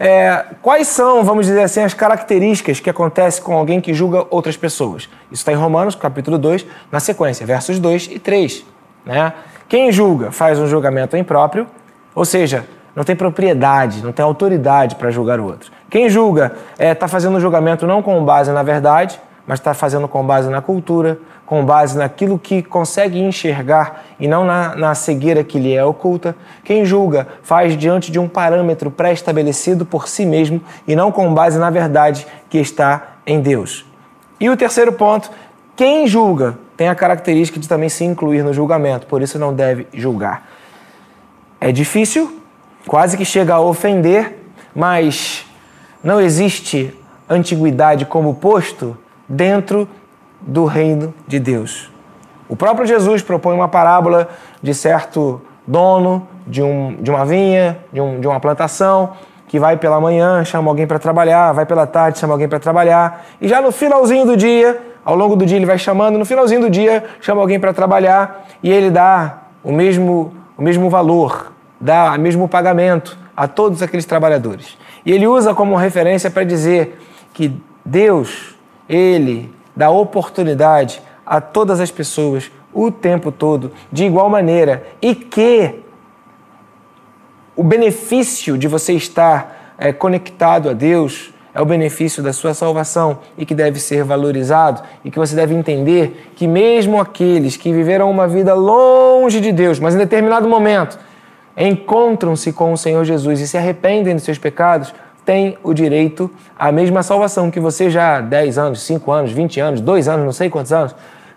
é, 0.00 0.44
quais 0.60 0.88
são, 0.88 1.22
vamos 1.22 1.46
dizer 1.46 1.62
assim, 1.62 1.82
as 1.82 1.94
características 1.94 2.80
que 2.80 2.90
acontecem 2.90 3.44
com 3.44 3.56
alguém 3.56 3.80
que 3.80 3.94
julga 3.94 4.26
outras 4.28 4.56
pessoas? 4.56 5.08
Isso 5.30 5.42
está 5.42 5.52
em 5.52 5.56
Romanos 5.56 5.94
capítulo 5.94 6.36
2, 6.36 6.66
na 6.90 6.98
sequência, 6.98 7.46
versos 7.46 7.78
2 7.78 8.08
e 8.10 8.18
3. 8.18 8.64
Né? 9.06 9.32
Quem 9.68 9.92
julga 9.92 10.32
faz 10.32 10.58
um 10.58 10.66
julgamento 10.66 11.16
impróprio 11.16 11.64
ou 12.18 12.24
seja, 12.24 12.64
não 12.96 13.04
tem 13.04 13.14
propriedade, 13.14 14.02
não 14.02 14.10
tem 14.10 14.24
autoridade 14.24 14.96
para 14.96 15.08
julgar 15.08 15.38
o 15.38 15.44
outro. 15.44 15.70
Quem 15.88 16.10
julga 16.10 16.50
está 16.72 16.84
é, 16.84 16.92
tá 16.92 17.06
fazendo 17.06 17.36
o 17.36 17.40
julgamento 17.40 17.86
não 17.86 18.02
com 18.02 18.24
base 18.24 18.50
na 18.50 18.64
verdade, 18.64 19.20
mas 19.46 19.60
está 19.60 19.72
fazendo 19.72 20.08
com 20.08 20.26
base 20.26 20.50
na 20.50 20.60
cultura, 20.60 21.16
com 21.46 21.64
base 21.64 21.96
naquilo 21.96 22.36
que 22.36 22.60
consegue 22.60 23.20
enxergar 23.20 24.02
e 24.18 24.26
não 24.26 24.44
na, 24.44 24.74
na 24.74 24.94
cegueira 24.96 25.44
que 25.44 25.60
lhe 25.60 25.72
é 25.72 25.84
oculta. 25.84 26.34
Quem 26.64 26.84
julga 26.84 27.28
faz 27.40 27.76
diante 27.76 28.10
de 28.10 28.18
um 28.18 28.26
parâmetro 28.26 28.90
pré-estabelecido 28.90 29.86
por 29.86 30.08
si 30.08 30.26
mesmo 30.26 30.60
e 30.88 30.96
não 30.96 31.12
com 31.12 31.32
base 31.32 31.56
na 31.56 31.70
verdade 31.70 32.26
que 32.50 32.58
está 32.58 33.12
em 33.24 33.40
Deus. 33.40 33.86
E 34.40 34.50
o 34.50 34.56
terceiro 34.56 34.92
ponto, 34.92 35.30
quem 35.76 36.04
julga 36.08 36.58
tem 36.76 36.88
a 36.88 36.96
característica 36.96 37.60
de 37.60 37.68
também 37.68 37.88
se 37.88 38.04
incluir 38.04 38.42
no 38.42 38.52
julgamento, 38.52 39.06
por 39.06 39.22
isso 39.22 39.38
não 39.38 39.54
deve 39.54 39.86
julgar. 39.94 40.57
É 41.60 41.72
difícil, 41.72 42.40
quase 42.86 43.16
que 43.16 43.24
chega 43.24 43.54
a 43.54 43.60
ofender, 43.60 44.38
mas 44.74 45.44
não 46.02 46.20
existe 46.20 46.94
antiguidade 47.28 48.06
como 48.06 48.34
posto 48.34 48.96
dentro 49.28 49.88
do 50.40 50.64
reino 50.64 51.12
de 51.26 51.40
Deus. 51.40 51.90
O 52.48 52.56
próprio 52.56 52.86
Jesus 52.86 53.22
propõe 53.22 53.54
uma 53.54 53.68
parábola 53.68 54.28
de 54.62 54.72
certo 54.72 55.40
dono 55.66 56.26
de, 56.46 56.62
um, 56.62 56.96
de 57.00 57.10
uma 57.10 57.26
vinha, 57.26 57.78
de, 57.92 58.00
um, 58.00 58.20
de 58.20 58.26
uma 58.26 58.40
plantação, 58.40 59.12
que 59.46 59.58
vai 59.58 59.76
pela 59.76 60.00
manhã, 60.00 60.44
chama 60.44 60.70
alguém 60.70 60.86
para 60.86 60.98
trabalhar, 60.98 61.52
vai 61.52 61.66
pela 61.66 61.86
tarde, 61.86 62.18
chama 62.18 62.34
alguém 62.34 62.48
para 62.48 62.58
trabalhar, 62.58 63.26
e 63.40 63.48
já 63.48 63.60
no 63.60 63.72
finalzinho 63.72 64.24
do 64.24 64.36
dia, 64.36 64.80
ao 65.04 65.16
longo 65.16 65.34
do 65.34 65.44
dia 65.44 65.56
ele 65.56 65.66
vai 65.66 65.78
chamando, 65.78 66.18
no 66.18 66.24
finalzinho 66.24 66.60
do 66.60 66.70
dia 66.70 67.04
chama 67.20 67.40
alguém 67.40 67.58
para 67.58 67.72
trabalhar 67.72 68.46
e 68.62 68.70
ele 68.70 68.90
dá 68.90 69.38
o 69.64 69.72
mesmo 69.72 70.32
o 70.58 70.62
mesmo 70.62 70.90
valor, 70.90 71.52
dá 71.80 72.12
o 72.16 72.20
mesmo 72.20 72.48
pagamento 72.48 73.16
a 73.36 73.46
todos 73.46 73.80
aqueles 73.80 74.04
trabalhadores. 74.04 74.76
E 75.06 75.12
ele 75.12 75.26
usa 75.26 75.54
como 75.54 75.76
referência 75.76 76.28
para 76.28 76.42
dizer 76.42 77.00
que 77.32 77.56
Deus, 77.84 78.56
ele 78.88 79.54
dá 79.76 79.88
oportunidade 79.88 81.00
a 81.24 81.40
todas 81.40 81.78
as 81.78 81.92
pessoas 81.92 82.50
o 82.74 82.90
tempo 82.90 83.30
todo, 83.30 83.72
de 83.92 84.04
igual 84.04 84.28
maneira, 84.28 84.84
e 85.00 85.14
que 85.14 85.80
o 87.54 87.62
benefício 87.62 88.58
de 88.58 88.66
você 88.66 88.92
estar 88.94 89.74
é, 89.78 89.92
conectado 89.92 90.68
a 90.68 90.72
Deus 90.72 91.32
é 91.54 91.60
o 91.60 91.64
benefício 91.64 92.22
da 92.22 92.32
sua 92.32 92.54
salvação 92.54 93.18
e 93.36 93.44
que 93.44 93.54
deve 93.54 93.80
ser 93.80 94.04
valorizado 94.04 94.82
e 95.04 95.10
que 95.10 95.18
você 95.18 95.34
deve 95.34 95.54
entender 95.54 96.30
que 96.36 96.46
mesmo 96.46 97.00
aqueles 97.00 97.56
que 97.56 97.72
viveram 97.72 98.10
uma 98.10 98.28
vida 98.28 98.54
longe 98.54 99.40
de 99.40 99.52
Deus, 99.52 99.78
mas 99.78 99.94
em 99.94 99.98
determinado 99.98 100.48
momento 100.48 100.98
encontram-se 101.56 102.52
com 102.52 102.72
o 102.72 102.78
Senhor 102.78 103.04
Jesus 103.04 103.40
e 103.40 103.48
se 103.48 103.58
arrependem 103.58 104.14
dos 104.14 104.24
seus 104.24 104.38
pecados, 104.38 104.94
têm 105.24 105.58
o 105.62 105.74
direito 105.74 106.30
à 106.58 106.70
mesma 106.70 107.02
salvação 107.02 107.50
que 107.50 107.58
você 107.58 107.90
já 107.90 108.16
há 108.16 108.20
10 108.20 108.58
anos, 108.58 108.80
5 108.82 109.10
anos, 109.10 109.32
20 109.32 109.60
anos, 109.60 109.80
2 109.80 110.08
anos, 110.08 110.24
não 110.24 110.32
sei 110.32 110.48
quantos 110.48 110.72
anos, 110.72 110.94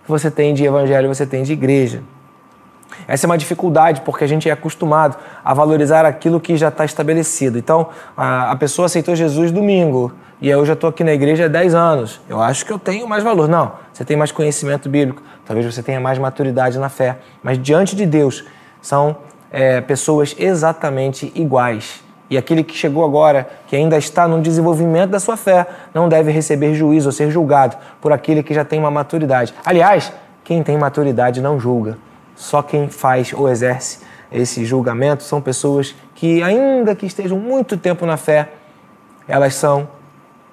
você 0.07 0.29
tem 0.29 0.53
de 0.53 0.63
evangelho, 0.63 1.07
você 1.07 1.25
tem 1.25 1.43
de 1.43 1.53
igreja. 1.53 2.01
Essa 3.07 3.25
é 3.25 3.27
uma 3.27 3.37
dificuldade 3.37 4.01
porque 4.01 4.23
a 4.23 4.27
gente 4.27 4.49
é 4.49 4.51
acostumado 4.51 5.17
a 5.43 5.53
valorizar 5.53 6.05
aquilo 6.05 6.39
que 6.39 6.55
já 6.57 6.69
está 6.69 6.85
estabelecido. 6.85 7.57
Então, 7.57 7.89
a, 8.15 8.51
a 8.51 8.55
pessoa 8.55 8.85
aceitou 8.85 9.15
Jesus 9.15 9.51
domingo 9.51 10.11
e 10.41 10.49
eu 10.49 10.65
já 10.65 10.73
estou 10.73 10.89
aqui 10.89 11.03
na 11.03 11.13
igreja 11.13 11.45
há 11.45 11.47
10 11.47 11.75
anos. 11.75 12.21
Eu 12.27 12.41
acho 12.41 12.65
que 12.65 12.71
eu 12.71 12.79
tenho 12.79 13.07
mais 13.07 13.23
valor. 13.23 13.47
Não, 13.47 13.73
você 13.93 14.03
tem 14.03 14.17
mais 14.17 14.31
conhecimento 14.31 14.89
bíblico, 14.89 15.21
talvez 15.45 15.65
você 15.65 15.83
tenha 15.83 15.99
mais 15.99 16.17
maturidade 16.17 16.79
na 16.79 16.89
fé. 16.89 17.17
Mas 17.43 17.61
diante 17.61 17.95
de 17.95 18.05
Deus, 18.05 18.43
são 18.81 19.17
é, 19.51 19.79
pessoas 19.81 20.35
exatamente 20.37 21.31
iguais. 21.35 22.03
E 22.29 22.37
aquele 22.37 22.63
que 22.63 22.73
chegou 22.73 23.03
agora, 23.03 23.47
que 23.67 23.75
ainda 23.75 23.97
está 23.97 24.27
no 24.27 24.41
desenvolvimento 24.41 25.11
da 25.11 25.19
sua 25.19 25.35
fé, 25.35 25.67
não 25.93 26.07
deve 26.07 26.31
receber 26.31 26.73
juízo 26.73 27.09
ou 27.09 27.11
ser 27.11 27.29
julgado 27.29 27.75
por 27.99 28.13
aquele 28.13 28.41
que 28.41 28.53
já 28.53 28.63
tem 28.63 28.79
uma 28.79 28.89
maturidade. 28.89 29.53
Aliás, 29.65 30.11
quem 30.43 30.63
tem 30.63 30.77
maturidade 30.77 31.41
não 31.41 31.59
julga. 31.59 31.97
Só 32.41 32.63
quem 32.63 32.89
faz 32.89 33.31
ou 33.33 33.47
exerce 33.47 33.99
esse 34.31 34.65
julgamento 34.65 35.21
são 35.21 35.39
pessoas 35.39 35.93
que, 36.15 36.41
ainda 36.41 36.95
que 36.95 37.05
estejam 37.05 37.37
muito 37.37 37.77
tempo 37.77 38.03
na 38.03 38.17
fé, 38.17 38.49
elas 39.27 39.53
são 39.53 39.87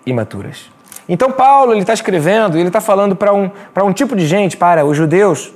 imaturas. 0.04 0.71
Então, 1.09 1.33
Paulo 1.33 1.75
está 1.75 1.95
escrevendo, 1.95 2.59
ele 2.59 2.68
está 2.68 2.83
falando 2.83 3.16
para 3.16 3.33
um, 3.33 3.50
um 3.83 3.92
tipo 3.95 4.14
de 4.14 4.26
gente, 4.26 4.54
para 4.54 4.85
os 4.85 4.99
judeus, 4.99 5.50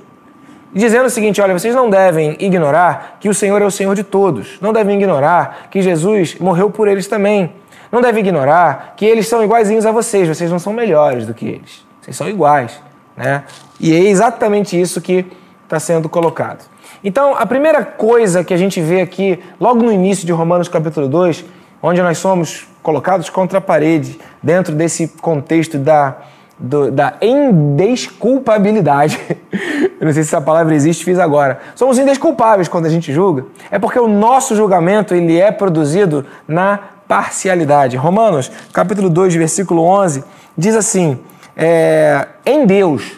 dizendo 0.73 1.05
o 1.05 1.11
seguinte: 1.11 1.39
olha, 1.39 1.53
vocês 1.53 1.75
não 1.75 1.91
devem 1.91 2.35
ignorar 2.41 3.19
que 3.21 3.29
o 3.29 3.35
Senhor 3.35 3.61
é 3.61 3.67
o 3.67 3.71
Senhor 3.71 3.95
de 3.95 4.03
todos. 4.03 4.59
Não 4.59 4.73
devem 4.73 4.97
ignorar 4.97 5.69
que 5.71 5.83
Jesus 5.83 6.37
morreu 6.41 6.71
por 6.71 6.89
eles 6.89 7.07
também. 7.07 7.53
Não 7.93 8.01
devem 8.01 8.23
ignorar 8.23 8.95
que 8.97 9.05
eles 9.05 9.29
são 9.29 9.45
iguaizinhos 9.45 9.85
a 9.85 9.93
vocês. 9.93 10.27
Vocês 10.27 10.51
não 10.51 10.59
são 10.59 10.73
melhores 10.73 11.27
do 11.27 11.35
que 11.35 11.47
eles. 11.47 11.85
Vocês 12.01 12.17
são 12.17 12.27
iguais. 12.27 12.81
Né? 13.15 13.45
E 13.79 13.95
é 13.95 14.09
exatamente 14.09 14.81
isso 14.81 14.99
que 14.99 15.27
está 15.73 15.81
sendo 15.81 16.07
colocado. 16.09 16.65
Então, 17.03 17.35
a 17.35 17.47
primeira 17.47 17.83
coisa 17.83 18.45
que 18.45 18.53
a 18.53 18.57
gente 18.59 18.79
vê 18.81 19.01
aqui, 19.01 19.43
logo 19.59 19.83
no 19.83 19.91
início 19.91 20.27
de 20.27 20.33
Romanos 20.33 20.69
capítulo 20.69 21.09
2, 21.09 21.47
onde 21.83 22.03
nós 22.03 22.19
somos 22.19 22.69
colocados 22.83 23.31
contra 23.31 23.57
a 23.57 23.61
parede, 23.61 24.19
dentro 24.43 24.75
desse 24.75 25.09
contexto 25.09 25.79
da 25.79 26.17
do, 26.59 26.91
da 26.93 27.15
indesculpabilidade. 27.21 29.19
Eu 29.99 30.07
não 30.07 30.13
sei 30.13 30.23
se 30.23 30.29
essa 30.29 30.41
palavra 30.41 30.75
existe, 30.75 31.05
fiz 31.05 31.19
agora. 31.19 31.59
Somos 31.75 31.99
indesculpáveis 31.99 32.69
quando 32.69 32.87
a 32.87 32.89
gente 32.89 33.13
julga. 33.13 33.47
É 33.71 33.79
porque 33.79 33.99
o 33.99 34.07
nosso 34.07 34.55
julgamento 34.55 35.13
ele 35.15 35.41
é 35.41 35.51
produzido 35.51 36.25
na 36.47 36.79
parcialidade. 37.09 37.97
Romanos, 37.97 38.53
capítulo 38.73 39.11
2, 39.11 39.35
versículo 39.35 39.83
11, 39.83 40.23
diz 40.57 40.77
assim: 40.77 41.19
é, 41.57 42.29
Em 42.47 42.65
Deus 42.65 43.13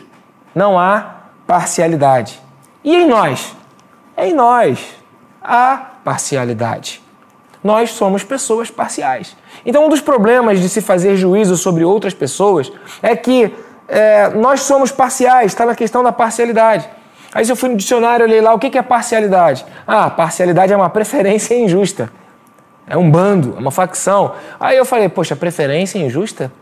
não 0.55 0.79
há 0.79 1.15
parcialidade. 1.47 2.44
E 2.85 2.95
em 2.95 3.09
nós? 3.09 3.57
Em 4.17 4.35
nós 4.35 4.79
há 5.43 5.93
parcialidade. 6.05 7.03
Nós 7.63 7.91
somos 7.91 8.23
pessoas 8.23 8.71
parciais. 8.71 9.35
Então, 9.65 9.87
um 9.87 9.89
dos 9.89 10.03
problemas 10.03 10.61
de 10.61 10.69
se 10.69 10.83
fazer 10.83 11.17
juízo 11.17 11.57
sobre 11.57 11.83
outras 11.83 12.13
pessoas 12.13 12.71
é 13.03 13.17
que 13.17 13.55
é, 13.89 14.29
nós 14.29 14.61
somos 14.61 14.93
parciais, 14.93 15.53
está 15.53 15.65
na 15.65 15.75
questão 15.75 16.03
da 16.03 16.13
parcialidade. 16.13 16.89
Aí, 17.33 17.45
se 17.45 17.51
eu 17.51 17.57
fui 17.57 17.71
no 17.71 17.77
dicionário, 17.77 18.27
olhei 18.27 18.41
lá, 18.41 18.53
o 18.53 18.59
que 18.59 18.77
é 18.77 18.83
parcialidade? 18.83 19.65
Ah, 19.87 20.11
parcialidade 20.11 20.73
é 20.73 20.77
uma 20.77 20.89
preferência 20.91 21.55
injusta. 21.55 22.11
É 22.87 22.99
um 22.99 23.11
bando, 23.11 23.55
é 23.57 23.61
uma 23.61 23.71
facção. 23.71 24.35
Aí 24.61 24.77
eu 24.77 24.85
falei, 24.85 25.09
poxa, 25.09 25.35
preferência 25.35 25.99
injusta? 25.99 26.53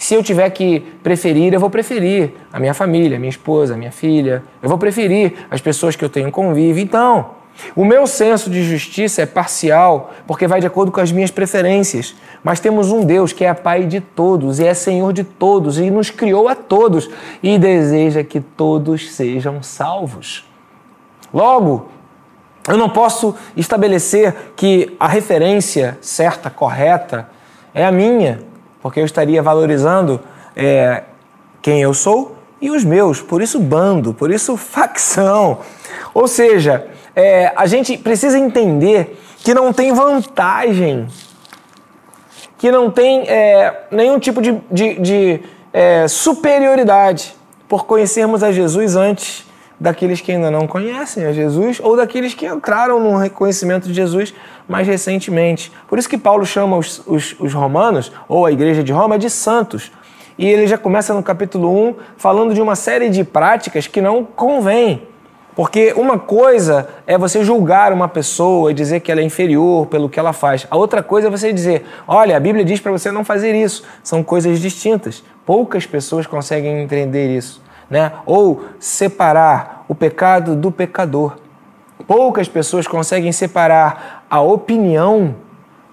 Se 0.00 0.14
eu 0.14 0.22
tiver 0.22 0.48
que 0.48 0.80
preferir, 1.02 1.52
eu 1.52 1.60
vou 1.60 1.68
preferir 1.68 2.32
a 2.50 2.58
minha 2.58 2.72
família, 2.72 3.18
a 3.18 3.20
minha 3.20 3.28
esposa, 3.28 3.74
a 3.74 3.76
minha 3.76 3.92
filha. 3.92 4.42
Eu 4.62 4.68
vou 4.70 4.78
preferir 4.78 5.34
as 5.50 5.60
pessoas 5.60 5.94
que 5.94 6.02
eu 6.02 6.08
tenho 6.08 6.32
convívio. 6.32 6.82
Então, 6.82 7.32
o 7.76 7.84
meu 7.84 8.06
senso 8.06 8.48
de 8.48 8.62
justiça 8.62 9.20
é 9.20 9.26
parcial, 9.26 10.10
porque 10.26 10.46
vai 10.46 10.58
de 10.58 10.66
acordo 10.66 10.90
com 10.90 11.02
as 11.02 11.12
minhas 11.12 11.30
preferências. 11.30 12.16
Mas 12.42 12.60
temos 12.60 12.90
um 12.90 13.04
Deus 13.04 13.34
que 13.34 13.44
é 13.44 13.52
Pai 13.52 13.84
de 13.84 14.00
todos 14.00 14.58
e 14.58 14.64
é 14.64 14.72
Senhor 14.72 15.12
de 15.12 15.22
todos 15.22 15.78
e 15.78 15.90
nos 15.90 16.08
criou 16.08 16.48
a 16.48 16.54
todos 16.54 17.10
e 17.42 17.58
deseja 17.58 18.24
que 18.24 18.40
todos 18.40 19.12
sejam 19.12 19.62
salvos. 19.62 20.46
Logo, 21.30 21.88
eu 22.66 22.78
não 22.78 22.88
posso 22.88 23.34
estabelecer 23.54 24.34
que 24.56 24.96
a 24.98 25.06
referência 25.06 25.98
certa, 26.00 26.48
correta, 26.48 27.28
é 27.74 27.84
a 27.84 27.92
minha, 27.92 28.48
porque 28.82 29.00
eu 29.00 29.04
estaria 29.04 29.42
valorizando 29.42 30.20
é, 30.56 31.04
quem 31.62 31.82
eu 31.82 31.92
sou 31.94 32.36
e 32.60 32.70
os 32.70 32.84
meus. 32.84 33.20
Por 33.20 33.42
isso, 33.42 33.58
bando, 33.58 34.14
por 34.14 34.30
isso, 34.30 34.56
facção. 34.58 35.58
Ou 36.14 36.26
seja, 36.26 36.88
é, 37.14 37.52
a 37.56 37.66
gente 37.66 37.96
precisa 37.98 38.38
entender 38.38 39.18
que 39.38 39.54
não 39.54 39.72
tem 39.72 39.92
vantagem, 39.92 41.06
que 42.58 42.70
não 42.70 42.90
tem 42.90 43.28
é, 43.28 43.84
nenhum 43.90 44.18
tipo 44.18 44.42
de, 44.42 44.60
de, 44.70 44.98
de 45.00 45.40
é, 45.72 46.06
superioridade 46.08 47.34
por 47.68 47.86
conhecermos 47.86 48.42
a 48.42 48.52
Jesus 48.52 48.96
antes 48.96 49.49
daqueles 49.80 50.20
que 50.20 50.30
ainda 50.30 50.50
não 50.50 50.66
conhecem 50.66 51.24
a 51.24 51.32
Jesus 51.32 51.80
ou 51.82 51.96
daqueles 51.96 52.34
que 52.34 52.46
entraram 52.46 53.00
no 53.00 53.16
reconhecimento 53.16 53.88
de 53.88 53.94
Jesus 53.94 54.34
mais 54.68 54.86
recentemente. 54.86 55.72
Por 55.88 55.98
isso 55.98 56.08
que 56.08 56.18
Paulo 56.18 56.44
chama 56.44 56.76
os, 56.76 57.02
os, 57.06 57.34
os 57.40 57.54
romanos, 57.54 58.12
ou 58.28 58.44
a 58.44 58.52
igreja 58.52 58.84
de 58.84 58.92
Roma, 58.92 59.18
de 59.18 59.30
santos. 59.30 59.90
E 60.36 60.46
ele 60.46 60.66
já 60.66 60.76
começa 60.76 61.14
no 61.14 61.22
capítulo 61.22 61.88
1 61.88 61.94
falando 62.16 62.54
de 62.54 62.60
uma 62.60 62.76
série 62.76 63.08
de 63.08 63.24
práticas 63.24 63.86
que 63.86 64.00
não 64.00 64.22
convém. 64.24 65.08
Porque 65.56 65.92
uma 65.96 66.18
coisa 66.18 66.88
é 67.06 67.18
você 67.18 67.42
julgar 67.42 67.92
uma 67.92 68.06
pessoa 68.06 68.70
e 68.70 68.74
dizer 68.74 69.00
que 69.00 69.10
ela 69.10 69.20
é 69.20 69.24
inferior 69.24 69.86
pelo 69.86 70.08
que 70.08 70.18
ela 70.18 70.32
faz. 70.32 70.66
A 70.70 70.76
outra 70.76 71.02
coisa 71.02 71.26
é 71.26 71.30
você 71.30 71.52
dizer: 71.52 71.84
olha, 72.06 72.36
a 72.36 72.40
Bíblia 72.40 72.64
diz 72.64 72.80
para 72.80 72.92
você 72.92 73.10
não 73.10 73.24
fazer 73.24 73.54
isso. 73.54 73.82
São 74.02 74.22
coisas 74.22 74.60
distintas. 74.60 75.24
Poucas 75.44 75.84
pessoas 75.84 76.26
conseguem 76.26 76.82
entender 76.82 77.36
isso 77.36 77.60
né? 77.90 78.12
ou 78.24 78.64
separar 78.78 79.84
o 79.88 79.94
pecado 79.94 80.54
do 80.54 80.70
pecador. 80.70 81.36
Poucas 82.06 82.48
pessoas 82.48 82.86
conseguem 82.86 83.32
separar 83.32 84.24
a 84.30 84.40
opinião 84.40 85.34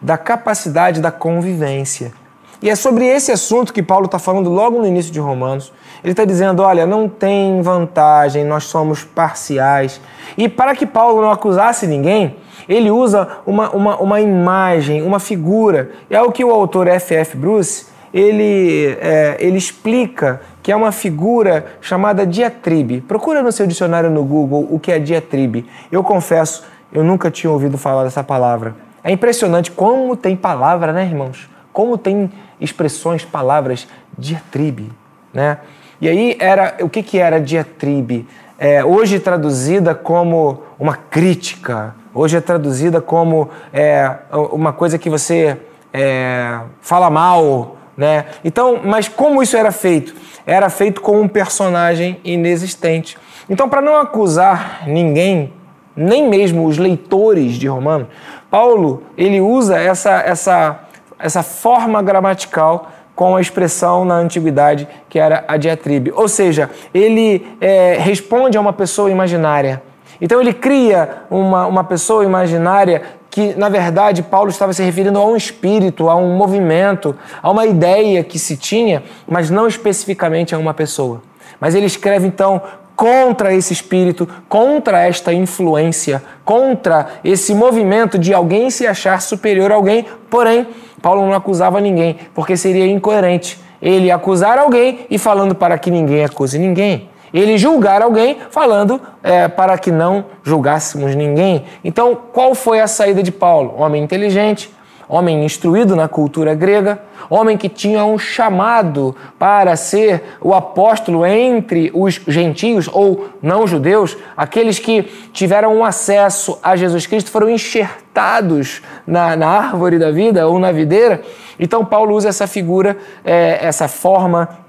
da 0.02 0.18
capacidade 0.18 1.02
da 1.02 1.12
convivência. 1.12 2.14
E 2.62 2.70
é 2.70 2.76
sobre 2.76 3.06
esse 3.06 3.32
assunto 3.32 3.72
que 3.72 3.84
Paulo 3.84 4.06
está 4.06 4.18
falando 4.18 4.50
logo 4.50 4.80
no 4.80 4.88
início 4.88 5.12
de 5.12 5.20
Romanos. 5.20 5.72
Ele 6.04 6.14
está 6.14 6.26
dizendo: 6.26 6.64
olha, 6.64 6.86
não 6.86 7.08
tem 7.08 7.62
vantagem, 7.62 8.44
nós 8.44 8.64
somos 8.66 9.04
parciais. 9.04 10.02
E 10.38 10.50
para 10.50 10.76
que 10.76 10.86
Paulo 10.86 11.22
não 11.22 11.32
acusasse 11.32 11.86
ninguém, 11.86 12.38
ele 12.68 12.90
usa 12.90 13.28
uma, 13.46 13.70
uma, 13.70 13.98
uma 13.98 14.22
imagem, 14.22 15.04
uma 15.04 15.20
figura. 15.20 15.92
É 16.10 16.22
o 16.22 16.32
que 16.32 16.44
o 16.44 16.52
autor 16.52 16.88
F.F. 16.88 17.38
Bruce 17.38 17.86
ele, 18.18 18.98
é, 19.00 19.38
ele 19.40 19.58
explica 19.58 20.42
que 20.64 20.72
é 20.72 20.76
uma 20.76 20.92
figura 20.92 21.68
chamada 21.80 22.26
diatribe. 22.26 23.02
Procura 23.02 23.44
no 23.44 23.52
seu 23.52 23.68
dicionário 23.68 24.10
no 24.10 24.24
Google 24.24 24.68
o 24.72 24.80
que 24.80 24.92
é 24.92 24.98
diatribe. 24.98 25.68
Eu 25.92 26.04
confesso, 26.04 26.66
eu 26.92 27.04
nunca 27.04 27.30
tinha 27.30 27.52
ouvido 27.52 27.78
falar 27.78 28.04
dessa 28.04 28.24
palavra. 28.24 28.76
É 29.04 29.12
impressionante 29.12 29.72
como 29.72 30.16
tem 30.16 30.36
palavra, 30.36 30.92
né, 30.92 31.06
irmãos? 31.06 31.48
Como 31.72 31.96
tem 31.96 32.32
expressões, 32.60 33.24
palavras, 33.24 33.88
diatribe, 34.18 34.92
né? 35.32 35.60
E 36.02 36.10
aí 36.10 36.36
era 36.40 36.76
o 36.82 36.90
que, 36.90 37.04
que 37.04 37.20
era 37.20 37.40
diatribe? 37.40 38.28
É, 38.58 38.84
hoje 38.84 39.20
traduzida 39.20 39.94
como 39.94 40.64
uma 40.80 40.96
crítica, 40.96 41.96
hoje 42.14 42.36
é 42.36 42.42
traduzida 42.42 43.00
como 43.00 43.50
é, 43.72 44.12
uma 44.52 44.74
coisa 44.74 44.98
que 44.98 45.10
você 45.10 45.58
é, 45.94 46.60
fala 46.82 47.10
mal, 47.10 47.77
né? 47.98 48.26
Então, 48.46 48.80
mas 48.84 49.08
como 49.08 49.42
isso 49.42 49.58
era 49.58 49.72
feito? 49.72 50.14
Era 50.46 50.70
feito 50.70 51.02
com 51.02 51.20
um 51.20 51.28
personagem 51.28 52.20
inexistente. 52.24 53.18
Então, 53.50 53.68
para 53.68 53.82
não 53.82 54.00
acusar 54.00 54.84
ninguém, 54.88 55.52
nem 55.96 56.30
mesmo 56.30 56.66
os 56.66 56.78
leitores 56.78 57.54
de 57.56 57.68
Romano, 57.68 58.08
Paulo 58.52 59.04
ele 59.18 59.42
usa 59.42 59.78
essa, 59.80 60.22
essa, 60.22 60.80
essa 61.18 61.44
forma 61.44 62.02
gramatical 62.02 62.92
com 63.16 63.36
a 63.36 63.42
expressão 63.42 64.06
na 64.06 64.14
antiguidade 64.14 64.88
que 65.10 65.18
era 65.18 65.44
a 65.48 65.58
diatribe. 65.58 66.14
Ou 66.16 66.28
seja, 66.28 66.70
ele 66.94 67.48
é, 67.60 67.98
responde 68.00 68.58
a 68.58 68.62
uma 68.62 68.72
pessoa 68.72 69.10
imaginária. 69.10 69.82
Então 70.22 70.40
ele 70.40 70.54
cria 70.54 71.24
uma, 71.30 71.66
uma 71.66 71.84
pessoa 71.84 72.24
imaginária 72.24 73.02
que, 73.38 73.54
na 73.54 73.70
verdade, 73.70 74.24
Paulo 74.24 74.50
estava 74.50 74.74
se 74.74 74.82
referindo 74.82 75.20
a 75.20 75.24
um 75.24 75.36
espírito, 75.36 76.10
a 76.10 76.16
um 76.16 76.36
movimento, 76.36 77.16
a 77.40 77.52
uma 77.52 77.68
ideia 77.68 78.24
que 78.24 78.40
se 78.40 78.58
tinha, 78.58 79.04
mas 79.28 79.52
não 79.52 79.68
especificamente 79.68 80.56
a 80.56 80.58
uma 80.58 80.74
pessoa. 80.74 81.22
Mas 81.60 81.76
ele 81.76 81.86
escreve 81.86 82.26
então 82.26 82.60
contra 82.96 83.54
esse 83.54 83.72
espírito, 83.72 84.28
contra 84.50 85.06
esta 85.08 85.32
influência, 85.32 86.24
contra 86.44 87.10
esse 87.24 87.54
movimento 87.54 88.18
de 88.18 88.34
alguém 88.34 88.72
se 88.72 88.88
achar 88.88 89.22
superior 89.22 89.72
a 89.72 89.76
alguém. 89.76 90.04
Porém, 90.32 90.66
Paulo 91.00 91.22
não 91.22 91.36
acusava 91.36 91.80
ninguém, 91.80 92.18
porque 92.34 92.58
seria 92.58 92.88
incoerente 92.88 93.60
ele 93.80 94.10
acusar 94.10 94.58
alguém 94.58 95.02
e 95.12 95.20
falando 95.20 95.54
para 95.54 95.78
que 95.78 95.92
ninguém 95.92 96.26
acuse 96.26 96.58
ninguém 96.58 97.08
ele 97.34 97.58
julgar 97.58 98.02
alguém 98.02 98.38
falando 98.50 99.02
é, 99.24 99.48
para 99.48 99.78
que 99.78 99.92
não 99.92 100.26
julgássemos 100.44 101.16
ninguém. 101.16 101.66
Então, 101.84 102.18
qual 102.34 102.56
foi 102.56 102.80
a 102.80 102.88
saída 102.88 103.22
de 103.22 103.32
Paulo? 103.32 103.76
Homem 103.78 104.04
inteligente, 104.04 104.72
homem 105.10 105.46
instruído 105.46 105.96
na 105.96 106.08
cultura 106.08 106.54
grega, 106.54 107.02
homem 107.30 107.58
que 107.58 107.70
tinha 107.70 108.04
um 108.04 108.18
chamado 108.18 109.16
para 109.40 109.76
ser 109.76 110.24
o 110.42 110.54
apóstolo 110.54 111.26
entre 111.26 111.92
os 111.94 112.20
gentios 112.28 112.90
ou 112.92 113.30
não 113.42 113.66
judeus, 113.66 114.18
aqueles 114.36 114.80
que 114.80 115.04
tiveram 115.32 115.76
um 115.76 115.86
acesso 115.86 116.60
a 116.62 116.76
Jesus 116.76 117.06
Cristo, 117.06 117.32
foram 117.32 117.50
enxertados 117.50 118.82
na, 119.06 119.36
na 119.36 119.48
árvore 119.48 119.98
da 119.98 120.12
vida 120.12 120.48
ou 120.48 120.60
na 120.60 120.72
videira. 120.72 121.22
Então, 121.60 121.86
Paulo 121.86 122.16
usa 122.16 122.30
essa 122.30 122.46
figura, 122.46 122.98
é, 123.24 123.60
essa 123.62 123.88
forma 123.88 124.67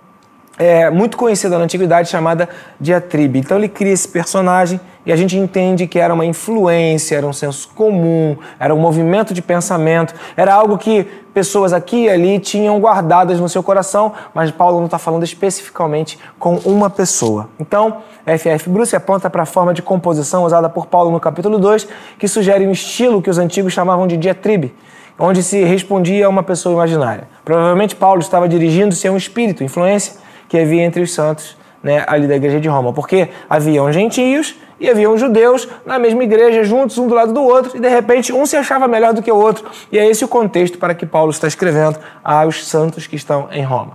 é, 0.59 0.91
muito 0.91 1.17
conhecida 1.17 1.57
na 1.57 1.65
antiguidade 1.65 2.09
chamada 2.09 2.49
diatribe. 2.81 3.39
Então 3.39 3.57
ele 3.57 3.69
cria 3.69 3.93
esse 3.93 4.09
personagem 4.09 4.81
e 5.07 5.13
a 5.13 5.17
gente 5.17 5.37
entende 5.37 5.87
que 5.87 5.99
era 5.99 6.13
uma 6.13 6.27
influência, 6.27 7.17
era 7.17 7.27
um 7.27 7.33
senso 7.33 7.69
comum, 7.75 8.37
era 8.59 8.75
um 8.75 8.79
movimento 8.79 9.33
de 9.33 9.41
pensamento, 9.41 10.15
era 10.37 10.53
algo 10.53 10.77
que 10.77 11.07
pessoas 11.33 11.73
aqui 11.73 12.05
e 12.05 12.11
ali 12.11 12.39
tinham 12.41 12.79
guardadas 12.81 13.39
no 13.39 13.49
seu 13.49 13.63
coração, 13.63 14.13
mas 14.35 14.51
Paulo 14.51 14.79
não 14.79 14.87
está 14.87 14.99
falando 14.99 15.23
especificamente 15.23 16.19
com 16.39 16.57
uma 16.65 16.91
pessoa. 16.91 17.49
Então, 17.61 17.99
F.F. 18.27 18.69
Bruce 18.69 18.95
aponta 18.97 19.31
para 19.31 19.45
a 19.45 19.47
forma 19.47 19.73
de 19.73 19.81
composição 19.81 20.45
usada 20.45 20.69
por 20.69 20.87
Paulo 20.87 21.11
no 21.11 21.21
capítulo 21.21 21.59
2, 21.59 21.89
que 22.19 22.27
sugere 22.27 22.67
um 22.67 22.73
estilo 22.73 23.23
que 23.23 23.31
os 23.31 23.39
antigos 23.39 23.73
chamavam 23.73 24.07
de 24.07 24.17
diatribe 24.17 24.75
onde 25.19 25.43
se 25.43 25.65
respondia 25.65 26.27
a 26.27 26.29
uma 26.29 26.45
pessoa 26.45 26.73
imaginária. 26.75 27.25
Provavelmente 27.45 27.97
Paulo 27.97 28.21
estava 28.21 28.49
dirigindo-se 28.49 29.09
a 29.09 29.11
um 29.11 29.17
espírito, 29.17 29.65
influência, 29.65 30.15
que 30.49 30.59
havia 30.59 30.83
entre 30.83 31.03
os 31.03 31.13
santos 31.13 31.57
né, 31.83 32.05
ali 32.07 32.27
da 32.27 32.37
igreja 32.37 32.61
de 32.61 32.69
Roma, 32.69 32.93
porque 32.93 33.29
haviam 33.49 33.93
gentios 33.93 34.57
e 34.81 34.89
haviam 34.89 35.17
judeus 35.19 35.69
na 35.85 35.99
mesma 35.99 36.23
igreja, 36.23 36.63
juntos, 36.65 36.99
um 36.99 37.07
do 37.07 37.15
lado 37.15 37.33
do 37.33 37.43
outro, 37.43 37.77
e 37.77 37.81
de 37.81 37.89
repente 37.89 38.33
um 38.33 38.47
se 38.47 38.57
achava 38.57 38.87
melhor 38.87 39.13
do 39.13 39.23
que 39.23 39.31
o 39.31 39.37
outro. 39.37 39.69
E 39.91 39.99
é 39.99 40.07
esse 40.07 40.25
o 40.25 40.29
contexto 40.29 40.79
para 40.79 40.95
que 40.95 41.07
Paulo 41.07 41.31
está 41.31 41.47
escrevendo 41.47 41.99
aos 42.23 42.67
santos 42.67 43.07
que 43.07 43.17
estão 43.17 43.49
em 43.51 43.63
Roma. 43.63 43.93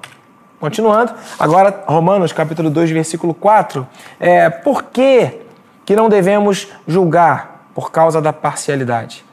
Continuando, 0.60 1.14
agora 1.38 1.84
Romanos 1.86 2.32
capítulo 2.32 2.70
2, 2.70 2.92
versículo 2.92 3.34
4. 3.34 3.86
É, 4.20 4.50
por 4.50 4.84
que, 4.84 5.42
que 5.86 5.96
não 5.96 6.08
devemos 6.08 6.70
julgar 6.88 7.68
por 7.76 7.92
causa 7.92 8.22
da 8.22 8.32
parcialidade? 8.32 9.26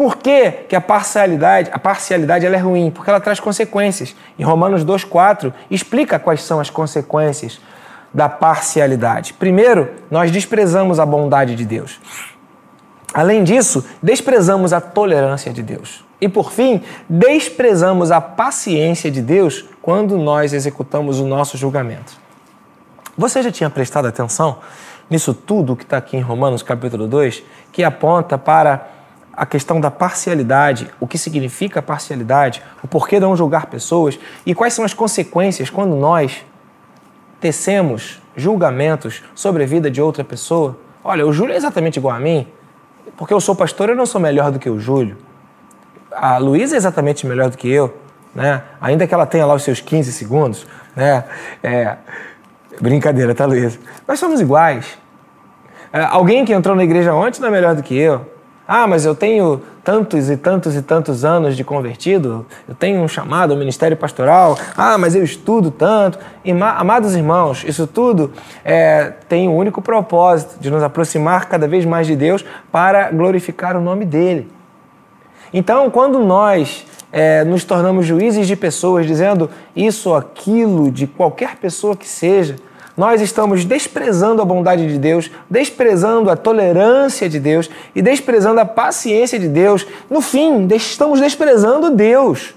Por 0.00 0.16
que, 0.16 0.50
que 0.66 0.74
a 0.74 0.80
parcialidade, 0.80 1.68
a 1.74 1.78
parcialidade 1.78 2.46
ela 2.46 2.56
é 2.56 2.58
ruim? 2.58 2.90
Porque 2.90 3.10
ela 3.10 3.20
traz 3.20 3.38
consequências. 3.38 4.16
Em 4.38 4.42
Romanos 4.42 4.82
2,4 4.82 5.52
explica 5.70 6.18
quais 6.18 6.42
são 6.42 6.58
as 6.58 6.70
consequências 6.70 7.60
da 8.14 8.26
parcialidade. 8.26 9.34
Primeiro, 9.34 9.90
nós 10.10 10.30
desprezamos 10.30 10.98
a 10.98 11.04
bondade 11.04 11.54
de 11.54 11.66
Deus. 11.66 12.00
Além 13.12 13.44
disso, 13.44 13.84
desprezamos 14.02 14.72
a 14.72 14.80
tolerância 14.80 15.52
de 15.52 15.62
Deus. 15.62 16.02
E 16.18 16.30
por 16.30 16.50
fim, 16.50 16.82
desprezamos 17.06 18.10
a 18.10 18.22
paciência 18.22 19.10
de 19.10 19.20
Deus 19.20 19.66
quando 19.82 20.16
nós 20.16 20.54
executamos 20.54 21.20
o 21.20 21.26
nosso 21.26 21.58
julgamento. 21.58 22.14
Você 23.18 23.42
já 23.42 23.52
tinha 23.52 23.68
prestado 23.68 24.08
atenção 24.08 24.60
nisso 25.10 25.34
tudo 25.34 25.76
que 25.76 25.82
está 25.82 25.98
aqui 25.98 26.16
em 26.16 26.22
Romanos 26.22 26.62
capítulo 26.62 27.06
2, 27.06 27.42
que 27.70 27.84
aponta 27.84 28.38
para 28.38 28.98
a 29.32 29.46
questão 29.46 29.80
da 29.80 29.90
parcialidade, 29.90 30.90
o 30.98 31.06
que 31.06 31.16
significa 31.16 31.80
parcialidade, 31.80 32.62
o 32.82 32.88
porquê 32.88 33.18
não 33.20 33.36
julgar 33.36 33.66
pessoas 33.66 34.18
e 34.44 34.54
quais 34.54 34.74
são 34.74 34.84
as 34.84 34.92
consequências 34.92 35.70
quando 35.70 35.94
nós 35.96 36.44
tecemos 37.40 38.20
julgamentos 38.36 39.22
sobre 39.34 39.64
a 39.64 39.66
vida 39.66 39.90
de 39.90 40.00
outra 40.00 40.22
pessoa. 40.22 40.78
Olha, 41.02 41.26
o 41.26 41.32
Júlio 41.32 41.54
é 41.54 41.56
exatamente 41.56 41.98
igual 41.98 42.14
a 42.14 42.20
mim, 42.20 42.46
porque 43.16 43.32
eu 43.32 43.40
sou 43.40 43.54
pastor, 43.54 43.88
eu 43.88 43.96
não 43.96 44.06
sou 44.06 44.20
melhor 44.20 44.50
do 44.50 44.58
que 44.58 44.68
o 44.68 44.78
Júlio. 44.78 45.16
A 46.12 46.38
Luísa 46.38 46.74
é 46.74 46.78
exatamente 46.78 47.26
melhor 47.26 47.50
do 47.50 47.56
que 47.56 47.70
eu, 47.70 47.96
né? 48.34 48.62
Ainda 48.80 49.06
que 49.06 49.14
ela 49.14 49.26
tenha 49.26 49.46
lá 49.46 49.54
os 49.54 49.62
seus 49.62 49.80
15 49.80 50.12
segundos, 50.12 50.66
né? 50.94 51.24
É, 51.62 51.96
brincadeira, 52.80 53.34
tá, 53.34 53.46
Luísa? 53.46 53.78
Nós 54.06 54.18
somos 54.18 54.40
iguais. 54.40 54.98
É, 55.92 56.02
alguém 56.02 56.44
que 56.44 56.52
entrou 56.52 56.76
na 56.76 56.84
igreja 56.84 57.14
ontem 57.14 57.40
não 57.40 57.48
é 57.48 57.50
melhor 57.50 57.74
do 57.74 57.82
que 57.82 57.96
eu. 57.96 58.26
Ah, 58.72 58.86
mas 58.86 59.04
eu 59.04 59.16
tenho 59.16 59.60
tantos 59.82 60.30
e 60.30 60.36
tantos 60.36 60.76
e 60.76 60.82
tantos 60.82 61.24
anos 61.24 61.56
de 61.56 61.64
convertido, 61.64 62.46
eu 62.68 62.74
tenho 62.76 63.02
um 63.02 63.08
chamado 63.08 63.52
ao 63.52 63.58
ministério 63.58 63.96
pastoral. 63.96 64.56
Ah, 64.76 64.96
mas 64.96 65.16
eu 65.16 65.24
estudo 65.24 65.72
tanto. 65.72 66.20
Amados 66.76 67.16
irmãos, 67.16 67.64
isso 67.66 67.84
tudo 67.88 68.30
é, 68.64 69.12
tem 69.28 69.48
o 69.48 69.50
um 69.50 69.56
único 69.56 69.82
propósito 69.82 70.60
de 70.60 70.70
nos 70.70 70.84
aproximar 70.84 71.48
cada 71.48 71.66
vez 71.66 71.84
mais 71.84 72.06
de 72.06 72.14
Deus 72.14 72.44
para 72.70 73.10
glorificar 73.10 73.76
o 73.76 73.80
nome 73.80 74.04
dele. 74.04 74.48
Então, 75.52 75.90
quando 75.90 76.20
nós 76.20 76.86
é, 77.10 77.42
nos 77.42 77.64
tornamos 77.64 78.06
juízes 78.06 78.46
de 78.46 78.54
pessoas, 78.54 79.04
dizendo 79.04 79.50
isso 79.74 80.10
ou 80.10 80.14
aquilo 80.14 80.92
de 80.92 81.08
qualquer 81.08 81.56
pessoa 81.56 81.96
que 81.96 82.06
seja, 82.06 82.54
nós 83.00 83.22
estamos 83.22 83.64
desprezando 83.64 84.42
a 84.42 84.44
bondade 84.44 84.86
de 84.86 84.98
Deus, 84.98 85.30
desprezando 85.48 86.30
a 86.30 86.36
tolerância 86.36 87.30
de 87.30 87.40
Deus 87.40 87.70
e 87.94 88.02
desprezando 88.02 88.60
a 88.60 88.66
paciência 88.66 89.38
de 89.38 89.48
Deus. 89.48 89.86
No 90.10 90.20
fim, 90.20 90.68
estamos 90.74 91.18
desprezando 91.18 91.90
Deus. 91.92 92.54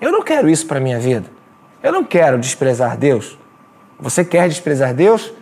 Eu 0.00 0.12
não 0.12 0.22
quero 0.22 0.48
isso 0.48 0.68
para 0.68 0.78
a 0.78 0.80
minha 0.80 1.00
vida. 1.00 1.24
Eu 1.82 1.90
não 1.90 2.04
quero 2.04 2.38
desprezar 2.38 2.96
Deus. 2.96 3.36
Você 3.98 4.24
quer 4.24 4.48
desprezar 4.48 4.94
Deus? 4.94 5.32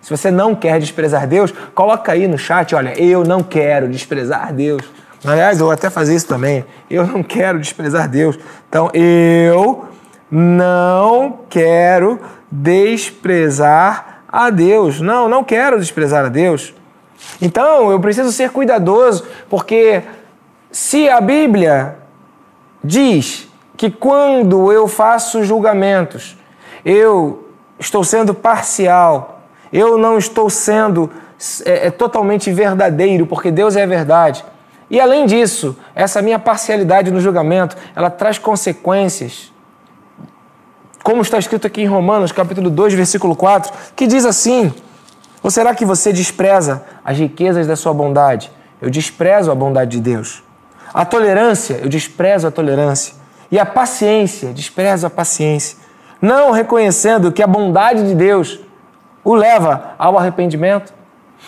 Se 0.00 0.08
você 0.08 0.30
não 0.30 0.54
quer 0.54 0.80
desprezar 0.80 1.26
Deus, 1.26 1.52
coloca 1.74 2.12
aí 2.12 2.26
no 2.26 2.38
chat, 2.38 2.74
olha, 2.74 2.98
eu 2.98 3.24
não 3.24 3.42
quero 3.42 3.88
desprezar 3.88 4.54
Deus. 4.54 4.82
Aliás, 5.22 5.60
eu 5.60 5.66
vou 5.66 5.72
até 5.74 5.90
fazer 5.90 6.14
isso 6.14 6.26
também. 6.26 6.64
Eu 6.88 7.06
não 7.06 7.22
quero 7.22 7.58
desprezar 7.58 8.08
Deus. 8.08 8.38
Então, 8.70 8.90
eu 8.94 9.84
não 10.30 11.40
quero 11.50 12.18
desprezar 12.52 14.24
a 14.28 14.50
Deus. 14.50 15.00
Não, 15.00 15.26
não 15.26 15.42
quero 15.42 15.80
desprezar 15.80 16.26
a 16.26 16.28
Deus. 16.28 16.74
Então, 17.40 17.90
eu 17.90 17.98
preciso 17.98 18.30
ser 18.30 18.50
cuidadoso, 18.50 19.24
porque 19.48 20.02
se 20.70 21.08
a 21.08 21.20
Bíblia 21.20 21.96
diz 22.84 23.48
que 23.76 23.90
quando 23.90 24.70
eu 24.70 24.86
faço 24.86 25.42
julgamentos, 25.44 26.36
eu 26.84 27.48
estou 27.78 28.04
sendo 28.04 28.34
parcial, 28.34 29.42
eu 29.72 29.96
não 29.96 30.18
estou 30.18 30.50
sendo 30.50 31.10
é, 31.64 31.86
é, 31.86 31.90
totalmente 31.90 32.52
verdadeiro, 32.52 33.26
porque 33.26 33.50
Deus 33.50 33.76
é 33.76 33.84
a 33.84 33.86
verdade. 33.86 34.44
E 34.90 35.00
além 35.00 35.24
disso, 35.24 35.76
essa 35.94 36.20
minha 36.20 36.38
parcialidade 36.38 37.10
no 37.10 37.20
julgamento, 37.20 37.76
ela 37.96 38.10
traz 38.10 38.36
consequências 38.36 39.51
como 41.02 41.22
está 41.22 41.38
escrito 41.38 41.66
aqui 41.66 41.82
em 41.82 41.86
Romanos, 41.86 42.32
capítulo 42.32 42.70
2, 42.70 42.94
versículo 42.94 43.34
4, 43.34 43.72
que 43.96 44.06
diz 44.06 44.24
assim: 44.24 44.72
Ou 45.42 45.50
será 45.50 45.74
que 45.74 45.84
você 45.84 46.12
despreza 46.12 46.84
as 47.04 47.18
riquezas 47.18 47.66
da 47.66 47.76
sua 47.76 47.92
bondade? 47.92 48.50
Eu 48.80 48.90
desprezo 48.90 49.50
a 49.50 49.54
bondade 49.54 49.92
de 49.92 50.00
Deus. 50.00 50.42
A 50.92 51.04
tolerância, 51.04 51.78
eu 51.82 51.88
desprezo 51.88 52.46
a 52.46 52.50
tolerância. 52.50 53.14
E 53.50 53.58
a 53.58 53.66
paciência, 53.66 54.52
desprezo 54.52 55.06
a 55.06 55.10
paciência. 55.10 55.78
Não 56.20 56.50
reconhecendo 56.52 57.32
que 57.32 57.42
a 57.42 57.46
bondade 57.46 58.06
de 58.06 58.14
Deus 58.14 58.60
o 59.24 59.34
leva 59.34 59.94
ao 59.98 60.18
arrependimento. 60.18 60.92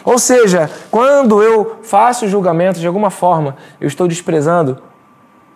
Ou 0.04 0.18
seja, 0.18 0.70
quando 0.90 1.42
eu 1.42 1.78
faço 1.82 2.28
julgamento 2.28 2.80
de 2.80 2.86
alguma 2.86 3.10
forma, 3.10 3.56
eu 3.80 3.86
estou 3.86 4.08
desprezando 4.08 4.78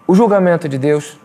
o 0.07 0.15
julgamento 0.15 0.69
de 0.69 0.79
Deus 0.79 1.19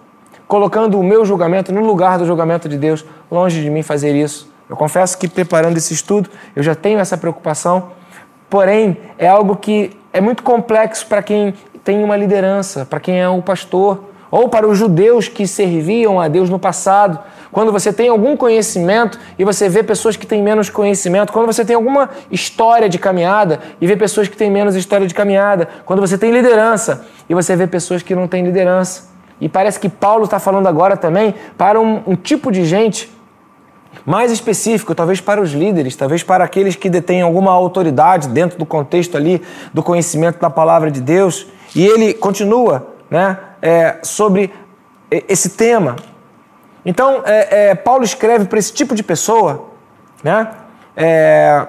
colocando 0.48 1.00
o 1.00 1.04
meu 1.04 1.26
julgamento 1.26 1.72
no 1.74 1.82
lugar 1.82 2.18
do 2.18 2.26
julgamento 2.26 2.70
de 2.70 2.78
Deus, 2.78 3.06
longe 3.32 3.62
de 3.62 3.70
mim 3.70 3.84
fazer 3.84 4.16
isso. 4.16 4.52
Eu 4.70 4.76
confesso 4.76 5.18
que 5.18 5.28
preparando 5.28 5.78
esse 5.78 5.94
estudo, 5.94 6.30
eu 6.56 6.64
já 6.64 6.76
tenho 6.76 7.00
essa 7.00 7.18
preocupação, 7.18 7.92
porém 8.50 8.98
é 9.18 9.28
algo 9.28 9.56
que 9.56 9.92
é 10.12 10.22
muito 10.22 10.44
complexo 10.44 11.08
para 11.08 11.22
quem 11.22 11.54
tem 11.84 12.04
uma 12.04 12.16
liderança, 12.16 12.86
para 12.86 13.00
quem 13.00 13.20
é 13.20 13.28
o 13.28 13.42
pastor, 13.42 14.04
ou 14.32 14.50
para 14.50 14.68
os 14.68 14.78
judeus 14.80 15.28
que 15.28 15.46
serviam 15.46 16.20
a 16.20 16.28
Deus 16.28 16.50
no 16.50 16.58
passado. 16.58 17.20
Quando 17.52 17.72
você 17.72 17.94
tem 17.94 18.10
algum 18.10 18.36
conhecimento 18.36 19.20
e 19.38 19.44
você 19.44 19.70
vê 19.70 19.84
pessoas 19.84 20.16
que 20.16 20.26
têm 20.26 20.42
menos 20.42 20.72
conhecimento, 20.72 21.32
quando 21.32 21.46
você 21.46 21.64
tem 21.64 21.76
alguma 21.76 22.10
história 22.32 22.90
de 22.90 22.98
caminhada 22.98 23.60
e 23.80 23.86
vê 23.86 23.96
pessoas 23.96 24.28
que 24.28 24.36
têm 24.36 24.50
menos 24.50 24.76
história 24.76 25.06
de 25.06 25.14
caminhada, 25.14 25.68
quando 25.86 26.00
você 26.00 26.18
tem 26.18 26.32
liderança 26.32 27.06
e 27.30 27.36
você 27.36 27.56
vê 27.56 27.68
pessoas 27.68 28.02
que 28.02 28.16
não 28.16 28.28
têm 28.28 28.44
liderança. 28.44 29.13
E 29.44 29.50
parece 29.50 29.78
que 29.78 29.90
Paulo 29.90 30.24
está 30.24 30.40
falando 30.40 30.68
agora 30.68 30.96
também 30.96 31.36
para 31.58 31.78
um, 31.78 32.02
um 32.08 32.16
tipo 32.16 32.50
de 32.50 32.64
gente 32.64 33.12
mais 34.06 34.32
específico, 34.32 34.96
talvez 34.96 35.20
para 35.20 35.42
os 35.42 35.52
líderes, 35.52 35.98
talvez 35.98 36.24
para 36.24 36.46
aqueles 36.46 36.78
que 36.78 36.90
detêm 36.90 37.22
alguma 37.22 37.52
autoridade 37.52 38.30
dentro 38.30 38.58
do 38.58 38.66
contexto 38.66 39.18
ali 39.18 39.42
do 39.74 39.84
conhecimento 39.84 40.40
da 40.40 40.50
palavra 40.50 40.90
de 40.90 41.02
Deus. 41.02 41.46
E 41.76 41.86
ele 41.86 42.14
continua 42.14 42.88
né, 43.12 43.38
é, 43.62 43.98
sobre 44.02 44.50
esse 45.12 45.50
tema. 45.50 45.98
Então, 46.86 47.22
é, 47.26 47.72
é, 47.72 47.76
Paulo 47.76 48.06
escreve 48.06 48.46
para 48.46 48.58
esse 48.58 48.72
tipo 48.72 48.96
de 48.96 49.04
pessoa, 49.04 49.72
né, 50.24 50.52
é, 50.96 51.68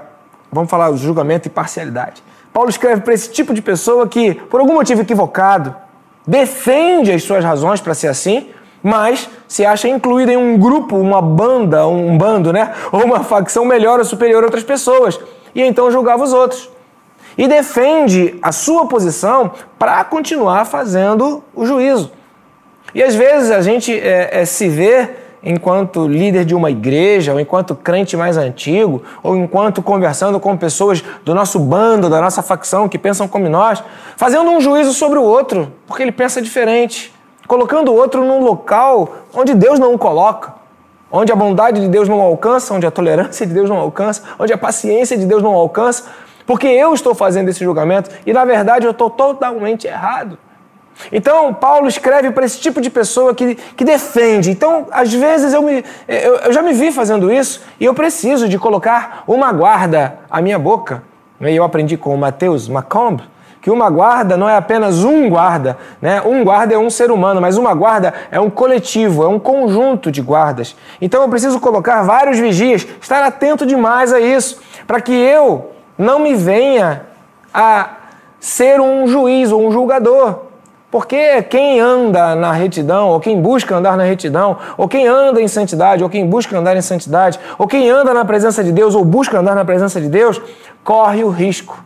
vamos 0.52 0.70
falar 0.70 0.90
o 0.90 0.96
julgamento 0.96 1.48
e 1.48 1.50
parcialidade. 1.50 2.22
Paulo 2.52 2.70
escreve 2.70 3.00
para 3.00 3.14
esse 3.14 3.32
tipo 3.32 3.52
de 3.52 3.60
pessoa 3.60 4.06
que, 4.06 4.32
por 4.32 4.60
algum 4.60 4.74
motivo 4.74 5.00
equivocado, 5.02 5.74
defende 6.26 7.12
as 7.12 7.22
suas 7.22 7.44
razões 7.44 7.80
para 7.80 7.94
ser 7.94 8.08
assim, 8.08 8.50
mas 8.82 9.28
se 9.48 9.64
acha 9.64 9.88
incluído 9.88 10.30
em 10.30 10.36
um 10.36 10.58
grupo, 10.58 10.96
uma 10.96 11.22
banda, 11.22 11.86
um 11.86 12.16
bando, 12.18 12.52
né? 12.52 12.72
Ou 12.92 13.04
uma 13.04 13.24
facção 13.24 13.64
melhor 13.64 13.98
ou 13.98 14.04
superior 14.04 14.42
a 14.42 14.46
outras 14.46 14.64
pessoas. 14.64 15.18
E 15.54 15.62
então 15.62 15.90
julgava 15.90 16.22
os 16.22 16.32
outros. 16.32 16.68
E 17.36 17.48
defende 17.48 18.38
a 18.42 18.52
sua 18.52 18.86
posição 18.86 19.52
para 19.78 20.04
continuar 20.04 20.64
fazendo 20.66 21.42
o 21.54 21.64
juízo. 21.64 22.12
E 22.94 23.02
às 23.02 23.14
vezes 23.14 23.50
a 23.50 23.60
gente 23.60 23.92
é, 23.98 24.40
é, 24.40 24.44
se 24.44 24.68
vê 24.68 25.10
enquanto 25.44 26.08
líder 26.08 26.44
de 26.44 26.54
uma 26.54 26.70
igreja, 26.70 27.32
ou 27.32 27.38
enquanto 27.38 27.74
crente 27.74 28.16
mais 28.16 28.36
antigo, 28.36 29.02
ou 29.22 29.36
enquanto 29.36 29.82
conversando 29.82 30.40
com 30.40 30.56
pessoas 30.56 31.04
do 31.24 31.34
nosso 31.34 31.58
bando, 31.58 32.08
da 32.08 32.20
nossa 32.20 32.42
facção 32.42 32.88
que 32.88 32.98
pensam 32.98 33.28
como 33.28 33.48
nós, 33.48 33.82
fazendo 34.16 34.50
um 34.50 34.60
juízo 34.60 34.92
sobre 34.92 35.18
o 35.18 35.22
outro, 35.22 35.72
porque 35.86 36.02
ele 36.02 36.12
pensa 36.12 36.40
diferente, 36.40 37.12
colocando 37.46 37.92
o 37.92 37.94
outro 37.94 38.24
num 38.24 38.42
local 38.42 39.16
onde 39.34 39.54
Deus 39.54 39.78
não 39.78 39.94
o 39.94 39.98
coloca, 39.98 40.54
onde 41.12 41.30
a 41.30 41.36
bondade 41.36 41.80
de 41.80 41.88
Deus 41.88 42.08
não 42.08 42.20
alcança, 42.20 42.72
onde 42.72 42.86
a 42.86 42.90
tolerância 42.90 43.46
de 43.46 43.52
Deus 43.52 43.68
não 43.68 43.76
alcança, 43.76 44.22
onde 44.38 44.52
a 44.52 44.58
paciência 44.58 45.16
de 45.16 45.26
Deus 45.26 45.42
não 45.42 45.52
alcança, 45.52 46.04
porque 46.46 46.66
eu 46.66 46.92
estou 46.92 47.14
fazendo 47.14 47.48
esse 47.48 47.62
julgamento 47.62 48.10
e 48.26 48.32
na 48.32 48.44
verdade 48.44 48.86
eu 48.86 48.90
estou 48.90 49.10
totalmente 49.10 49.86
errado. 49.86 50.38
Então, 51.12 51.52
Paulo 51.52 51.88
escreve 51.88 52.30
para 52.30 52.44
esse 52.44 52.58
tipo 52.60 52.80
de 52.80 52.90
pessoa 52.90 53.34
que, 53.34 53.54
que 53.54 53.84
defende. 53.84 54.50
Então, 54.50 54.86
às 54.90 55.12
vezes 55.12 55.52
eu, 55.52 55.62
me, 55.62 55.84
eu, 56.08 56.36
eu, 56.36 56.52
já 56.52 56.62
me 56.62 56.72
vi 56.72 56.92
fazendo 56.92 57.32
isso 57.32 57.62
e 57.78 57.84
eu 57.84 57.94
preciso 57.94 58.48
de 58.48 58.58
colocar 58.58 59.24
uma 59.26 59.52
guarda 59.52 60.18
à 60.30 60.40
minha 60.40 60.58
boca. 60.58 61.02
E 61.40 61.54
eu 61.54 61.64
aprendi 61.64 61.96
com 61.96 62.14
o 62.14 62.18
Mateus 62.18 62.68
Macomb 62.68 63.22
que 63.64 63.70
uma 63.70 63.88
guarda 63.88 64.36
não 64.36 64.46
é 64.46 64.56
apenas 64.56 65.04
um 65.04 65.26
guarda, 65.30 65.78
né? 66.00 66.20
Um 66.20 66.44
guarda 66.44 66.74
é 66.74 66.78
um 66.78 66.90
ser 66.90 67.10
humano, 67.10 67.40
mas 67.40 67.56
uma 67.56 67.72
guarda 67.72 68.12
é 68.30 68.38
um 68.38 68.50
coletivo, 68.50 69.24
é 69.24 69.26
um 69.26 69.38
conjunto 69.38 70.12
de 70.12 70.20
guardas. 70.20 70.76
Então 71.00 71.22
eu 71.22 71.30
preciso 71.30 71.58
colocar 71.58 72.02
vários 72.02 72.38
vigias, 72.38 72.86
estar 73.00 73.22
atento 73.22 73.64
demais 73.64 74.12
a 74.12 74.20
isso, 74.20 74.60
para 74.86 75.00
que 75.00 75.14
eu 75.14 75.72
não 75.96 76.18
me 76.18 76.34
venha 76.34 77.06
a 77.54 77.88
ser 78.38 78.82
um 78.82 79.06
juiz 79.06 79.50
ou 79.50 79.66
um 79.66 79.72
julgador. 79.72 80.43
Porque 80.94 81.42
quem 81.42 81.80
anda 81.80 82.36
na 82.36 82.52
retidão, 82.52 83.08
ou 83.08 83.18
quem 83.18 83.42
busca 83.42 83.74
andar 83.74 83.96
na 83.96 84.04
retidão, 84.04 84.56
ou 84.78 84.86
quem 84.86 85.08
anda 85.08 85.42
em 85.42 85.48
santidade, 85.48 86.04
ou 86.04 86.08
quem 86.08 86.24
busca 86.24 86.56
andar 86.56 86.76
em 86.76 86.80
santidade, 86.80 87.36
ou 87.58 87.66
quem 87.66 87.90
anda 87.90 88.14
na 88.14 88.24
presença 88.24 88.62
de 88.62 88.70
Deus, 88.70 88.94
ou 88.94 89.04
busca 89.04 89.40
andar 89.40 89.56
na 89.56 89.64
presença 89.64 90.00
de 90.00 90.08
Deus, 90.08 90.40
corre 90.84 91.24
o 91.24 91.30
risco 91.30 91.82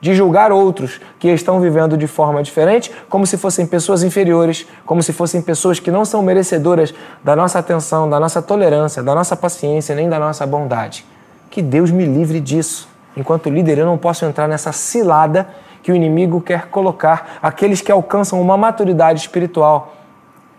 de 0.00 0.14
julgar 0.14 0.52
outros 0.52 1.00
que 1.18 1.26
estão 1.26 1.58
vivendo 1.58 1.96
de 1.96 2.06
forma 2.06 2.40
diferente, 2.40 2.92
como 3.08 3.26
se 3.26 3.36
fossem 3.36 3.66
pessoas 3.66 4.04
inferiores, 4.04 4.64
como 4.86 5.02
se 5.02 5.12
fossem 5.12 5.42
pessoas 5.42 5.80
que 5.80 5.90
não 5.90 6.04
são 6.04 6.22
merecedoras 6.22 6.94
da 7.24 7.34
nossa 7.34 7.58
atenção, 7.58 8.08
da 8.08 8.20
nossa 8.20 8.40
tolerância, 8.40 9.02
da 9.02 9.12
nossa 9.12 9.34
paciência, 9.34 9.92
nem 9.96 10.08
da 10.08 10.20
nossa 10.20 10.46
bondade. 10.46 11.04
Que 11.50 11.60
Deus 11.60 11.90
me 11.90 12.04
livre 12.04 12.38
disso. 12.38 12.88
Enquanto 13.16 13.50
líder, 13.50 13.78
eu 13.78 13.86
não 13.86 13.98
posso 13.98 14.24
entrar 14.24 14.46
nessa 14.46 14.70
cilada 14.70 15.48
que 15.82 15.90
o 15.90 15.96
inimigo 15.96 16.40
quer 16.40 16.68
colocar 16.68 17.38
aqueles 17.42 17.80
que 17.80 17.90
alcançam 17.90 18.40
uma 18.40 18.56
maturidade 18.56 19.20
espiritual. 19.20 19.94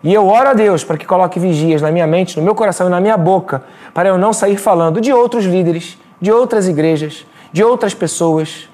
E 0.02 0.12
eu 0.12 0.28
oro 0.28 0.50
a 0.50 0.52
Deus 0.52 0.84
para 0.84 0.98
que 0.98 1.06
coloque 1.06 1.40
vigias 1.40 1.80
na 1.80 1.90
minha 1.90 2.06
mente, 2.06 2.36
no 2.36 2.42
meu 2.42 2.54
coração 2.54 2.88
e 2.88 2.90
na 2.90 3.00
minha 3.00 3.16
boca, 3.16 3.62
para 3.94 4.10
eu 4.10 4.18
não 4.18 4.34
sair 4.34 4.58
falando 4.58 5.00
de 5.00 5.12
outros 5.12 5.46
líderes, 5.46 5.98
de 6.20 6.30
outras 6.30 6.68
igrejas, 6.68 7.26
de 7.50 7.64
outras 7.64 7.94
pessoas, 7.94 8.68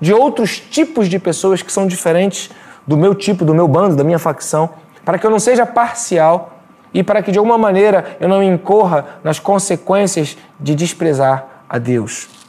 de 0.00 0.14
outros 0.14 0.58
tipos 0.58 1.06
de 1.06 1.18
pessoas 1.18 1.60
que 1.60 1.70
são 1.70 1.86
diferentes 1.86 2.50
do 2.86 2.96
meu 2.96 3.14
tipo, 3.14 3.44
do 3.44 3.54
meu 3.54 3.68
bando, 3.68 3.94
da 3.94 4.02
minha 4.02 4.18
facção, 4.18 4.70
para 5.04 5.18
que 5.18 5.26
eu 5.26 5.30
não 5.30 5.38
seja 5.38 5.66
parcial 5.66 6.60
e 6.94 7.02
para 7.02 7.22
que 7.22 7.30
de 7.30 7.38
alguma 7.38 7.58
maneira 7.58 8.16
eu 8.18 8.28
não 8.28 8.42
incorra 8.42 9.04
nas 9.22 9.38
consequências 9.38 10.38
de 10.58 10.74
desprezar 10.74 11.46
a 11.68 11.76
Deus. 11.76 12.39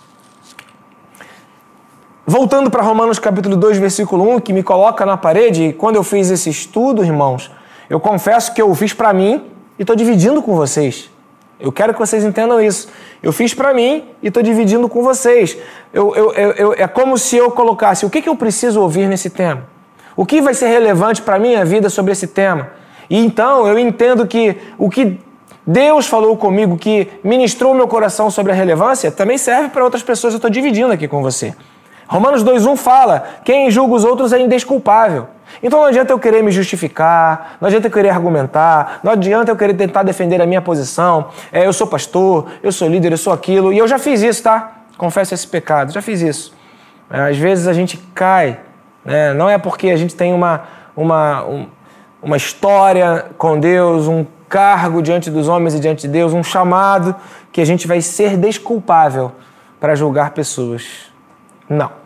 Voltando 2.25 2.69
para 2.69 2.83
Romanos 2.83 3.17
capítulo 3.17 3.55
2, 3.57 3.79
versículo 3.79 4.35
1, 4.35 4.41
que 4.41 4.53
me 4.53 4.61
coloca 4.61 5.05
na 5.05 5.17
parede, 5.17 5.73
quando 5.77 5.95
eu 5.95 6.03
fiz 6.03 6.29
esse 6.29 6.51
estudo, 6.51 7.03
irmãos, 7.03 7.51
eu 7.89 7.99
confesso 7.99 8.53
que 8.53 8.61
eu 8.61 8.73
fiz 8.75 8.93
para 8.93 9.11
mim 9.11 9.43
e 9.77 9.81
estou 9.81 9.95
dividindo 9.95 10.41
com 10.41 10.55
vocês. 10.55 11.09
Eu 11.59 11.71
quero 11.71 11.93
que 11.93 11.99
vocês 11.99 12.23
entendam 12.23 12.61
isso. 12.61 12.87
Eu 13.23 13.31
fiz 13.31 13.53
para 13.53 13.73
mim 13.73 14.05
e 14.21 14.27
estou 14.27 14.41
dividindo 14.41 14.87
com 14.87 15.01
vocês. 15.01 15.57
Eu, 15.91 16.15
eu, 16.15 16.31
eu, 16.33 16.73
é 16.77 16.87
como 16.87 17.17
se 17.17 17.37
eu 17.37 17.49
colocasse 17.51 18.05
o 18.05 18.09
que, 18.09 18.21
que 18.21 18.29
eu 18.29 18.35
preciso 18.35 18.81
ouvir 18.81 19.07
nesse 19.07 19.29
tema. 19.29 19.63
O 20.15 20.25
que 20.25 20.41
vai 20.41 20.53
ser 20.53 20.67
relevante 20.67 21.21
para 21.21 21.35
a 21.35 21.39
minha 21.39 21.65
vida 21.65 21.89
sobre 21.89 22.11
esse 22.11 22.27
tema. 22.27 22.69
E 23.09 23.17
então 23.17 23.67
eu 23.67 23.77
entendo 23.77 24.27
que 24.27 24.57
o 24.77 24.89
que 24.89 25.19
Deus 25.65 26.07
falou 26.07 26.37
comigo, 26.37 26.77
que 26.77 27.07
ministrou 27.23 27.73
meu 27.73 27.87
coração 27.87 28.31
sobre 28.31 28.51
a 28.51 28.55
relevância, 28.55 29.11
também 29.11 29.37
serve 29.37 29.69
para 29.69 29.83
outras 29.83 30.03
pessoas. 30.03 30.33
Eu 30.33 30.37
estou 30.37 30.49
dividindo 30.49 30.91
aqui 30.91 31.07
com 31.07 31.21
você. 31.21 31.53
Romanos 32.11 32.43
2,1 32.43 32.75
fala: 32.75 33.23
quem 33.41 33.71
julga 33.71 33.95
os 33.95 34.03
outros 34.03 34.33
é 34.33 34.39
indesculpável. 34.41 35.27
Então 35.63 35.79
não 35.79 35.87
adianta 35.87 36.11
eu 36.11 36.19
querer 36.19 36.43
me 36.43 36.51
justificar, 36.51 37.55
não 37.61 37.67
adianta 37.67 37.87
eu 37.87 37.91
querer 37.91 38.09
argumentar, 38.09 38.99
não 39.01 39.13
adianta 39.13 39.49
eu 39.49 39.55
querer 39.55 39.75
tentar 39.75 40.03
defender 40.03 40.41
a 40.41 40.45
minha 40.45 40.61
posição. 40.61 41.29
É, 41.53 41.65
eu 41.65 41.71
sou 41.71 41.87
pastor, 41.87 42.47
eu 42.61 42.71
sou 42.71 42.89
líder, 42.89 43.13
eu 43.13 43.17
sou 43.17 43.31
aquilo. 43.31 43.71
E 43.71 43.77
eu 43.77 43.87
já 43.87 43.97
fiz 43.97 44.21
isso, 44.21 44.43
tá? 44.43 44.71
Confesso 44.97 45.33
esse 45.33 45.47
pecado, 45.47 45.93
já 45.93 46.01
fiz 46.01 46.21
isso. 46.21 46.53
É, 47.09 47.29
às 47.29 47.37
vezes 47.37 47.65
a 47.65 47.71
gente 47.71 47.97
cai, 48.13 48.59
né? 49.05 49.33
não 49.33 49.49
é 49.49 49.57
porque 49.57 49.89
a 49.89 49.95
gente 49.95 50.13
tem 50.13 50.33
uma, 50.33 50.63
uma, 50.95 51.45
um, 51.45 51.67
uma 52.21 52.35
história 52.35 53.27
com 53.37 53.57
Deus, 53.57 54.09
um 54.09 54.25
cargo 54.49 55.01
diante 55.01 55.29
dos 55.29 55.47
homens 55.47 55.75
e 55.75 55.79
diante 55.79 56.01
de 56.01 56.09
Deus, 56.09 56.33
um 56.33 56.43
chamado, 56.43 57.15
que 57.53 57.61
a 57.61 57.65
gente 57.65 57.87
vai 57.87 58.01
ser 58.01 58.35
desculpável 58.35 59.31
para 59.79 59.95
julgar 59.95 60.31
pessoas. 60.31 61.09
Não. 61.69 62.00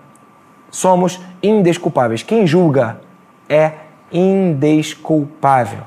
Somos 0.75 1.21
indesculpáveis. 1.41 2.21
Quem 2.21 2.45
julga 2.45 2.99
é 3.47 3.71
indesculpável. 4.11 5.79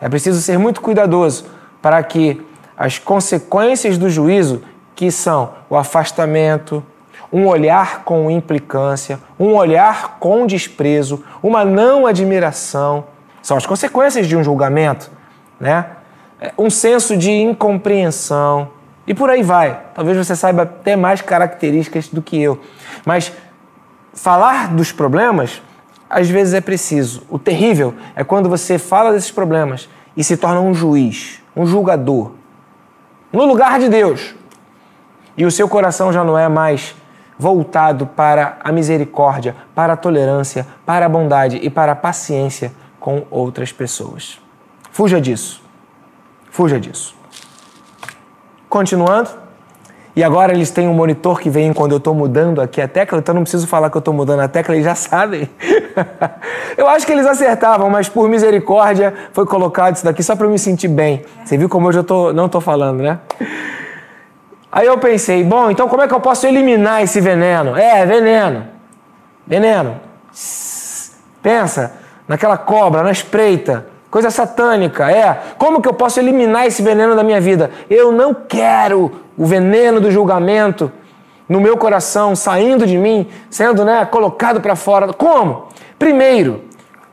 É 0.00 0.08
preciso 0.08 0.40
ser 0.40 0.58
muito 0.58 0.80
cuidadoso 0.80 1.46
para 1.80 2.02
que 2.02 2.44
as 2.76 2.98
consequências 2.98 3.96
do 3.96 4.10
juízo, 4.10 4.62
que 4.96 5.12
são 5.12 5.52
o 5.70 5.76
afastamento, 5.76 6.84
um 7.32 7.46
olhar 7.46 8.02
com 8.02 8.28
implicância, 8.28 9.20
um 9.38 9.54
olhar 9.54 10.18
com 10.18 10.44
desprezo, 10.44 11.22
uma 11.40 11.64
não 11.64 12.04
admiração, 12.04 13.04
são 13.40 13.56
as 13.56 13.64
consequências 13.64 14.26
de 14.26 14.36
um 14.36 14.42
julgamento, 14.42 15.08
né? 15.60 15.86
É, 16.40 16.52
um 16.58 16.68
senso 16.68 17.16
de 17.16 17.30
incompreensão 17.30 18.70
e 19.06 19.14
por 19.14 19.30
aí 19.30 19.44
vai. 19.44 19.80
Talvez 19.94 20.16
você 20.16 20.34
saiba 20.34 20.62
até 20.62 20.96
mais 20.96 21.22
características 21.22 22.08
do 22.08 22.20
que 22.20 22.42
eu, 22.42 22.60
mas 23.06 23.32
falar 24.20 24.68
dos 24.74 24.92
problemas 24.92 25.62
às 26.08 26.28
vezes 26.28 26.52
é 26.52 26.60
preciso. 26.60 27.22
O 27.30 27.38
terrível 27.38 27.94
é 28.14 28.22
quando 28.22 28.48
você 28.48 28.78
fala 28.78 29.12
desses 29.12 29.30
problemas 29.30 29.88
e 30.16 30.22
se 30.22 30.36
torna 30.36 30.60
um 30.60 30.74
juiz, 30.74 31.40
um 31.56 31.64
julgador, 31.64 32.32
no 33.32 33.46
lugar 33.46 33.78
de 33.78 33.88
Deus. 33.88 34.34
E 35.36 35.46
o 35.46 35.50
seu 35.50 35.68
coração 35.68 36.12
já 36.12 36.22
não 36.22 36.36
é 36.36 36.48
mais 36.48 36.94
voltado 37.38 38.06
para 38.06 38.58
a 38.62 38.70
misericórdia, 38.70 39.56
para 39.74 39.94
a 39.94 39.96
tolerância, 39.96 40.66
para 40.84 41.06
a 41.06 41.08
bondade 41.08 41.56
e 41.62 41.70
para 41.70 41.92
a 41.92 41.96
paciência 41.96 42.72
com 42.98 43.24
outras 43.30 43.72
pessoas. 43.72 44.38
Fuja 44.90 45.18
disso. 45.18 45.62
Fuja 46.50 46.78
disso. 46.78 47.16
Continuando. 48.68 49.39
E 50.14 50.24
agora 50.24 50.52
eles 50.52 50.70
têm 50.70 50.88
um 50.88 50.94
monitor 50.94 51.40
que 51.40 51.48
vem 51.48 51.72
quando 51.72 51.92
eu 51.92 51.98
estou 51.98 52.14
mudando 52.14 52.60
aqui 52.60 52.80
a 52.80 52.88
tecla, 52.88 53.18
então 53.18 53.34
não 53.34 53.42
preciso 53.42 53.66
falar 53.66 53.90
que 53.90 53.96
eu 53.96 54.00
estou 54.00 54.12
mudando 54.12 54.40
a 54.40 54.48
tecla, 54.48 54.74
eles 54.74 54.84
já 54.84 54.94
sabem. 54.96 55.48
eu 56.76 56.88
acho 56.88 57.06
que 57.06 57.12
eles 57.12 57.26
acertavam, 57.26 57.88
mas 57.88 58.08
por 58.08 58.28
misericórdia 58.28 59.14
foi 59.32 59.46
colocado 59.46 59.96
isso 59.96 60.04
daqui 60.04 60.22
só 60.22 60.34
para 60.34 60.46
eu 60.46 60.50
me 60.50 60.58
sentir 60.58 60.88
bem. 60.88 61.24
Você 61.44 61.56
viu 61.56 61.68
como 61.68 61.88
hoje 61.88 61.98
eu 61.98 62.04
tô, 62.04 62.32
não 62.32 62.46
estou 62.46 62.60
falando, 62.60 63.02
né? 63.02 63.18
Aí 64.72 64.86
eu 64.86 64.98
pensei, 64.98 65.42
bom, 65.42 65.70
então 65.70 65.88
como 65.88 66.02
é 66.02 66.08
que 66.08 66.14
eu 66.14 66.20
posso 66.20 66.46
eliminar 66.46 67.02
esse 67.02 67.20
veneno? 67.20 67.76
É, 67.76 68.04
veneno. 68.06 68.66
Veneno. 69.46 70.00
Pensa 71.42 71.94
naquela 72.28 72.56
cobra, 72.56 73.02
na 73.02 73.10
espreita. 73.10 73.86
Coisa 74.10 74.30
satânica, 74.30 75.10
é. 75.10 75.40
Como 75.56 75.80
que 75.80 75.88
eu 75.88 75.94
posso 75.94 76.18
eliminar 76.18 76.66
esse 76.66 76.82
veneno 76.82 77.14
da 77.14 77.22
minha 77.22 77.40
vida? 77.40 77.70
Eu 77.88 78.10
não 78.10 78.34
quero 78.34 79.12
o 79.38 79.46
veneno 79.46 80.00
do 80.00 80.10
julgamento 80.10 80.90
no 81.48 81.60
meu 81.60 81.76
coração, 81.76 82.34
saindo 82.34 82.86
de 82.86 82.98
mim, 82.98 83.28
sendo 83.48 83.84
né, 83.84 84.04
colocado 84.04 84.60
para 84.60 84.74
fora. 84.74 85.12
Como? 85.12 85.68
Primeiro, 85.98 86.62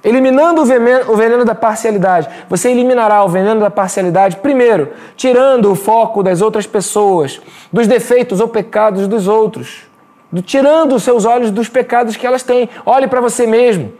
eliminando 0.03 0.61
o 0.61 0.65
veneno, 0.65 1.11
o 1.11 1.15
veneno 1.15 1.45
da 1.45 1.53
parcialidade. 1.53 2.29
Você 2.49 2.69
eliminará 2.69 3.23
o 3.23 3.29
veneno 3.29 3.59
da 3.59 3.69
parcialidade, 3.69 4.37
primeiro, 4.37 4.91
tirando 5.15 5.71
o 5.71 5.75
foco 5.75 6.23
das 6.23 6.41
outras 6.41 6.65
pessoas, 6.65 7.41
dos 7.71 7.85
defeitos 7.85 8.39
ou 8.39 8.47
pecados 8.47 9.07
dos 9.07 9.27
outros, 9.27 9.83
do, 10.31 10.41
tirando 10.41 10.95
os 10.95 11.03
seus 11.03 11.25
olhos 11.25 11.51
dos 11.51 11.69
pecados 11.69 12.15
que 12.15 12.25
elas 12.25 12.41
têm. 12.41 12.69
Olhe 12.85 13.07
para 13.07 13.21
você 13.21 13.45
mesmo. 13.45 13.93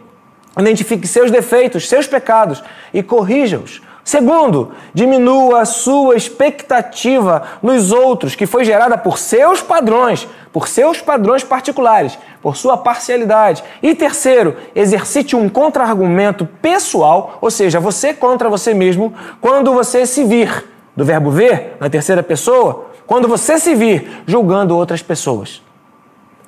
Identifique 0.58 1.06
seus 1.06 1.30
defeitos, 1.30 1.88
seus 1.88 2.06
pecados 2.06 2.62
e 2.92 3.02
corrija-os. 3.02 3.80
Segundo, 4.02 4.72
diminua 4.94 5.60
a 5.60 5.64
sua 5.66 6.16
expectativa 6.16 7.42
nos 7.62 7.92
outros, 7.92 8.34
que 8.34 8.46
foi 8.46 8.64
gerada 8.64 8.96
por 8.96 9.18
seus 9.18 9.60
padrões, 9.60 10.26
por 10.50 10.66
seus 10.66 11.02
padrões 11.02 11.44
particulares, 11.44 12.18
por 12.40 12.56
sua 12.56 12.78
parcialidade. 12.78 13.62
E 13.82 13.94
terceiro, 13.94 14.56
exercite 14.74 15.36
um 15.36 15.46
contra-argumento 15.46 16.46
pessoal, 16.46 17.36
ou 17.40 17.50
seja, 17.50 17.78
você 17.78 18.14
contra 18.14 18.48
você 18.48 18.72
mesmo, 18.72 19.12
quando 19.42 19.74
você 19.74 20.06
se 20.06 20.24
vir, 20.24 20.64
do 20.96 21.04
verbo 21.04 21.30
ver, 21.30 21.76
na 21.78 21.90
terceira 21.90 22.22
pessoa, 22.22 22.86
quando 23.06 23.28
você 23.28 23.58
se 23.58 23.74
vir 23.74 24.22
julgando 24.26 24.74
outras 24.74 25.02
pessoas. 25.02 25.62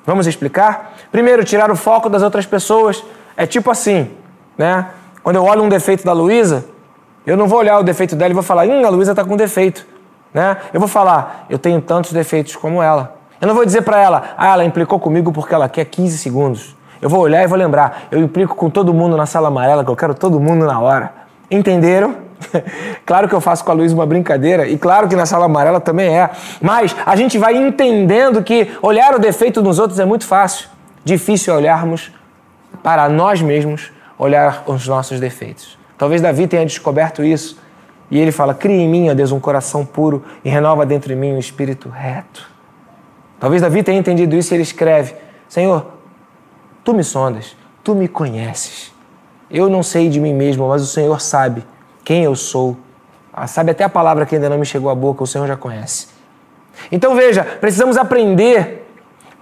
Vamos 0.03 0.25
explicar? 0.25 0.95
Primeiro, 1.11 1.45
tirar 1.45 1.69
o 1.69 1.75
foco 1.75 2.09
das 2.09 2.23
outras 2.23 2.47
pessoas 2.47 3.03
é 3.35 3.45
tipo 3.45 3.69
assim, 3.71 4.09
né? 4.57 4.87
Quando 5.23 5.35
eu 5.35 5.43
olho 5.43 5.63
um 5.63 5.69
defeito 5.69 6.03
da 6.03 6.13
Luísa, 6.13 6.65
eu 7.25 7.37
não 7.37 7.47
vou 7.47 7.59
olhar 7.59 7.77
o 7.79 7.83
defeito 7.83 8.15
dela 8.15 8.31
e 8.31 8.33
vou 8.33 8.43
falar, 8.43 8.65
hum, 8.67 8.85
a 8.85 8.89
Luísa 8.89 9.11
está 9.11 9.23
com 9.23 9.37
defeito, 9.37 9.85
né? 10.33 10.57
Eu 10.73 10.79
vou 10.79 10.89
falar, 10.89 11.45
eu 11.49 11.59
tenho 11.59 11.79
tantos 11.81 12.11
defeitos 12.11 12.55
como 12.55 12.81
ela. 12.81 13.15
Eu 13.39 13.47
não 13.47 13.55
vou 13.55 13.65
dizer 13.65 13.81
para 13.81 13.99
ela, 13.99 14.35
ah, 14.37 14.53
ela 14.53 14.63
implicou 14.63 14.99
comigo 14.99 15.31
porque 15.31 15.53
ela 15.53 15.69
quer 15.69 15.85
15 15.85 16.17
segundos. 16.17 16.75
Eu 17.01 17.09
vou 17.09 17.21
olhar 17.21 17.43
e 17.43 17.47
vou 17.47 17.57
lembrar, 17.57 18.03
eu 18.11 18.19
implico 18.19 18.55
com 18.55 18.69
todo 18.69 18.93
mundo 18.93 19.17
na 19.17 19.25
sala 19.25 19.47
amarela, 19.47 19.83
que 19.83 19.89
eu 19.89 19.95
quero 19.95 20.13
todo 20.13 20.39
mundo 20.39 20.65
na 20.65 20.79
hora. 20.79 21.11
Entenderam? 21.49 22.15
claro 23.05 23.27
que 23.27 23.33
eu 23.33 23.41
faço 23.41 23.63
com 23.63 23.71
a 23.71 23.73
Luísa 23.73 23.93
uma 23.93 24.05
brincadeira, 24.05 24.67
e 24.67 24.77
claro 24.77 25.07
que 25.07 25.15
na 25.15 25.25
sala 25.25 25.45
amarela 25.45 25.79
também 25.79 26.15
é. 26.15 26.29
Mas 26.61 26.95
a 27.05 27.15
gente 27.15 27.37
vai 27.37 27.55
entendendo 27.55 28.43
que 28.43 28.71
olhar 28.81 29.15
o 29.15 29.19
defeito 29.19 29.61
nos 29.61 29.79
outros 29.79 29.99
é 29.99 30.05
muito 30.05 30.25
fácil. 30.25 30.69
Difícil 31.03 31.53
é 31.53 31.57
olharmos 31.57 32.11
para 32.83 33.07
nós 33.09 33.41
mesmos 33.41 33.91
olhar 34.17 34.63
os 34.67 34.87
nossos 34.87 35.19
defeitos. 35.19 35.77
Talvez 35.97 36.21
Davi 36.21 36.47
tenha 36.47 36.65
descoberto 36.65 37.23
isso 37.23 37.59
e 38.09 38.19
ele 38.19 38.31
fala: 38.31 38.53
Cria 38.53 38.75
em 38.75 38.89
mim, 38.89 39.09
ó 39.09 39.13
Deus, 39.13 39.31
um 39.31 39.39
coração 39.39 39.85
puro 39.85 40.23
e 40.43 40.49
renova 40.49 40.85
dentro 40.85 41.09
de 41.09 41.15
mim 41.15 41.33
um 41.33 41.39
espírito 41.39 41.89
reto. 41.89 42.49
Talvez 43.39 43.61
Davi 43.61 43.81
tenha 43.83 43.99
entendido 43.99 44.35
isso 44.35 44.53
e 44.53 44.55
ele 44.55 44.63
escreve: 44.63 45.15
Senhor, 45.47 45.85
tu 46.83 46.93
me 46.93 47.03
sondas, 47.03 47.55
tu 47.83 47.95
me 47.95 48.07
conheces. 48.07 48.91
Eu 49.49 49.69
não 49.69 49.83
sei 49.83 50.09
de 50.09 50.19
mim 50.19 50.33
mesmo, 50.33 50.67
mas 50.67 50.81
o 50.81 50.87
Senhor 50.87 51.19
sabe 51.19 51.65
quem 52.03 52.23
eu 52.23 52.35
sou. 52.35 52.77
Ah, 53.33 53.47
sabe 53.47 53.71
até 53.71 53.83
a 53.83 53.89
palavra 53.89 54.25
que 54.25 54.35
ainda 54.35 54.49
não 54.49 54.57
me 54.57 54.65
chegou 54.65 54.89
à 54.89 54.95
boca, 54.95 55.23
o 55.23 55.27
Senhor 55.27 55.47
já 55.47 55.55
conhece. 55.55 56.07
Então 56.91 57.15
veja, 57.15 57.43
precisamos 57.43 57.97
aprender 57.97 58.80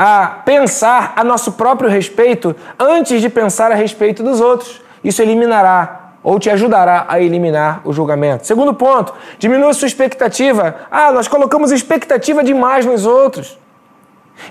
a 0.01 0.27
pensar 0.45 1.12
a 1.17 1.25
nosso 1.25 1.51
próprio 1.51 1.89
respeito 1.89 2.55
antes 2.79 3.19
de 3.21 3.27
pensar 3.27 3.69
a 3.69 3.75
respeito 3.75 4.23
dos 4.23 4.39
outros. 4.39 4.81
Isso 5.03 5.21
eliminará 5.21 6.13
ou 6.23 6.39
te 6.39 6.49
ajudará 6.49 7.05
a 7.09 7.19
eliminar 7.19 7.81
o 7.83 7.91
julgamento. 7.91 8.47
Segundo 8.47 8.73
ponto, 8.73 9.13
diminua 9.38 9.73
sua 9.73 9.88
expectativa. 9.88 10.75
Ah, 10.89 11.12
nós 11.12 11.27
colocamos 11.27 11.69
expectativa 11.71 12.41
demais 12.41 12.85
nos 12.85 13.05
outros. 13.05 13.57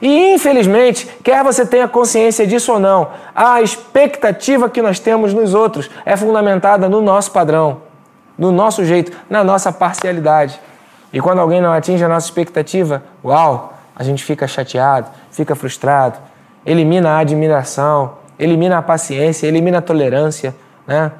E 0.03 0.35
infelizmente, 0.35 1.09
quer 1.25 1.43
você 1.43 1.65
tenha 1.65 1.89
consciência 1.89 2.47
disso 2.47 2.75
ou 2.75 2.79
não, 2.79 3.09
a 3.35 3.63
expectativa 3.63 4.69
que 4.69 4.83
nós 4.83 4.99
temos 4.99 5.33
nos 5.33 5.55
outros 5.55 5.91
é 6.05 6.15
fundamentada 6.15 6.91
no 6.91 7.01
nosso 7.01 7.31
padrão, 7.33 7.81
no 8.37 8.53
nosso 8.53 8.85
jeito, 8.85 9.17
na 9.31 9.43
nossa 9.43 9.73
parcialidade. 9.73 10.61
E 11.11 11.23
quando 11.23 11.39
alguém 11.39 11.63
não 11.63 11.73
atinge 11.73 12.05
a 12.05 12.09
nossa 12.09 12.27
expectativa, 12.27 13.03
uau, 13.25 13.78
a 13.99 14.05
gente 14.05 14.25
fica 14.25 14.47
chateado, 14.47 15.09
fica 15.31 15.55
frustrado, 15.55 16.19
elimina 16.65 17.11
a 17.11 17.19
admiração, 17.19 18.15
elimina 18.39 18.79
a 18.79 18.83
paciência, 18.83 19.47
elimina 19.47 19.79
a 19.79 19.83
tolerância, 19.83 20.55
né? 20.87 21.13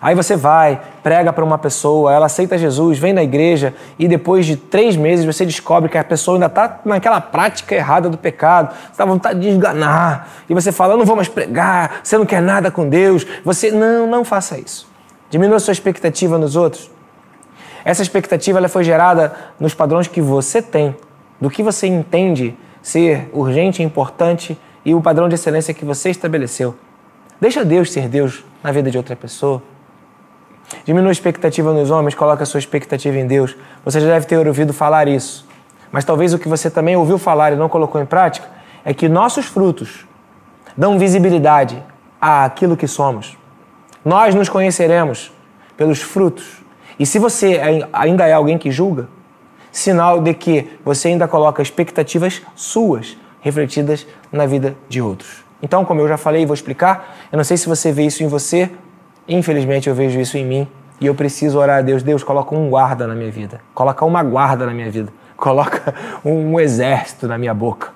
Aí 0.00 0.14
você 0.14 0.34
vai, 0.34 0.80
prega 1.02 1.30
para 1.30 1.44
uma 1.44 1.58
pessoa, 1.58 2.10
ela 2.10 2.26
aceita 2.26 2.56
Jesus, 2.56 2.98
vem 2.98 3.12
na 3.12 3.22
igreja 3.22 3.74
e 3.98 4.08
depois 4.08 4.46
de 4.46 4.56
três 4.56 4.96
meses 4.96 5.26
você 5.26 5.44
descobre 5.44 5.90
que 5.90 5.98
a 5.98 6.04
pessoa 6.04 6.36
ainda 6.36 6.46
está 6.46 6.80
naquela 6.86 7.20
prática 7.20 7.74
errada 7.74 8.08
do 8.08 8.16
pecado, 8.16 8.74
dá 8.96 9.04
vontade 9.04 9.40
de 9.40 9.50
enganar 9.50 10.28
e 10.48 10.54
você 10.54 10.72
fala: 10.72 10.94
Eu 10.94 10.96
não 10.96 11.04
vou 11.04 11.16
mais 11.16 11.28
pregar, 11.28 12.00
você 12.02 12.16
não 12.16 12.24
quer 12.24 12.40
nada 12.40 12.70
com 12.70 12.88
Deus. 12.88 13.26
Você, 13.44 13.70
não, 13.70 14.06
não 14.06 14.24
faça 14.24 14.58
isso. 14.58 14.88
Diminua 15.28 15.60
sua 15.60 15.72
expectativa 15.72 16.38
nos 16.38 16.56
outros. 16.56 16.90
Essa 17.84 18.02
expectativa 18.02 18.58
ela 18.58 18.68
foi 18.68 18.84
gerada 18.84 19.34
nos 19.60 19.74
padrões 19.74 20.08
que 20.08 20.20
você 20.20 20.62
tem, 20.62 20.96
do 21.44 21.50
que 21.50 21.62
você 21.62 21.86
entende 21.86 22.56
ser 22.80 23.28
urgente 23.30 23.82
importante 23.82 24.58
e 24.82 24.94
o 24.94 25.02
padrão 25.02 25.28
de 25.28 25.34
excelência 25.34 25.74
que 25.74 25.84
você 25.84 26.08
estabeleceu. 26.08 26.74
Deixa 27.38 27.62
Deus 27.62 27.92
ser 27.92 28.08
Deus 28.08 28.42
na 28.62 28.72
vida 28.72 28.90
de 28.90 28.96
outra 28.96 29.14
pessoa. 29.14 29.62
Diminua 30.86 31.10
a 31.10 31.12
expectativa 31.12 31.70
nos 31.74 31.90
homens, 31.90 32.14
coloca 32.14 32.44
a 32.44 32.46
sua 32.46 32.58
expectativa 32.58 33.18
em 33.18 33.26
Deus. 33.26 33.54
Você 33.84 34.00
já 34.00 34.06
deve 34.06 34.24
ter 34.24 34.38
ouvido 34.38 34.72
falar 34.72 35.06
isso. 35.06 35.46
Mas 35.92 36.02
talvez 36.02 36.32
o 36.32 36.38
que 36.38 36.48
você 36.48 36.70
também 36.70 36.96
ouviu 36.96 37.18
falar 37.18 37.52
e 37.52 37.56
não 37.56 37.68
colocou 37.68 38.00
em 38.00 38.06
prática 38.06 38.48
é 38.82 38.94
que 38.94 39.06
nossos 39.06 39.44
frutos 39.44 40.06
dão 40.74 40.98
visibilidade 40.98 41.82
àquilo 42.18 42.74
que 42.74 42.88
somos. 42.88 43.36
Nós 44.02 44.34
nos 44.34 44.48
conheceremos 44.48 45.30
pelos 45.76 46.00
frutos. 46.00 46.62
E 46.98 47.04
se 47.04 47.18
você 47.18 47.60
ainda 47.92 48.26
é 48.26 48.32
alguém 48.32 48.56
que 48.56 48.70
julga, 48.70 49.10
sinal 49.76 50.20
de 50.20 50.32
que 50.32 50.78
você 50.84 51.08
ainda 51.08 51.28
coloca 51.28 51.60
expectativas 51.60 52.40
suas 52.54 53.16
refletidas 53.40 54.06
na 54.32 54.46
vida 54.46 54.74
de 54.88 55.02
outros. 55.02 55.44
Então, 55.62 55.84
como 55.84 56.00
eu 56.00 56.08
já 56.08 56.16
falei 56.16 56.42
e 56.42 56.46
vou 56.46 56.54
explicar, 56.54 57.16
eu 57.30 57.36
não 57.36 57.44
sei 57.44 57.56
se 57.56 57.68
você 57.68 57.92
vê 57.92 58.04
isso 58.04 58.22
em 58.22 58.26
você 58.26 58.70
Infelizmente 59.28 59.88
eu 59.88 59.94
vejo 59.94 60.20
isso 60.20 60.36
em 60.36 60.44
mim 60.44 60.68
e 61.00 61.06
eu 61.06 61.14
preciso 61.14 61.58
orar 61.58 61.78
a 61.78 61.82
Deus. 61.82 62.02
Deus, 62.02 62.22
coloca 62.22 62.54
um 62.54 62.68
guarda 62.68 63.06
na 63.06 63.14
minha 63.14 63.30
vida. 63.30 63.60
Coloca 63.74 64.04
uma 64.04 64.22
guarda 64.22 64.66
na 64.66 64.72
minha 64.72 64.90
vida. 64.90 65.12
Coloca 65.36 65.94
um 66.24 66.60
exército 66.60 67.26
na 67.26 67.36
minha 67.36 67.52
boca 67.52 67.88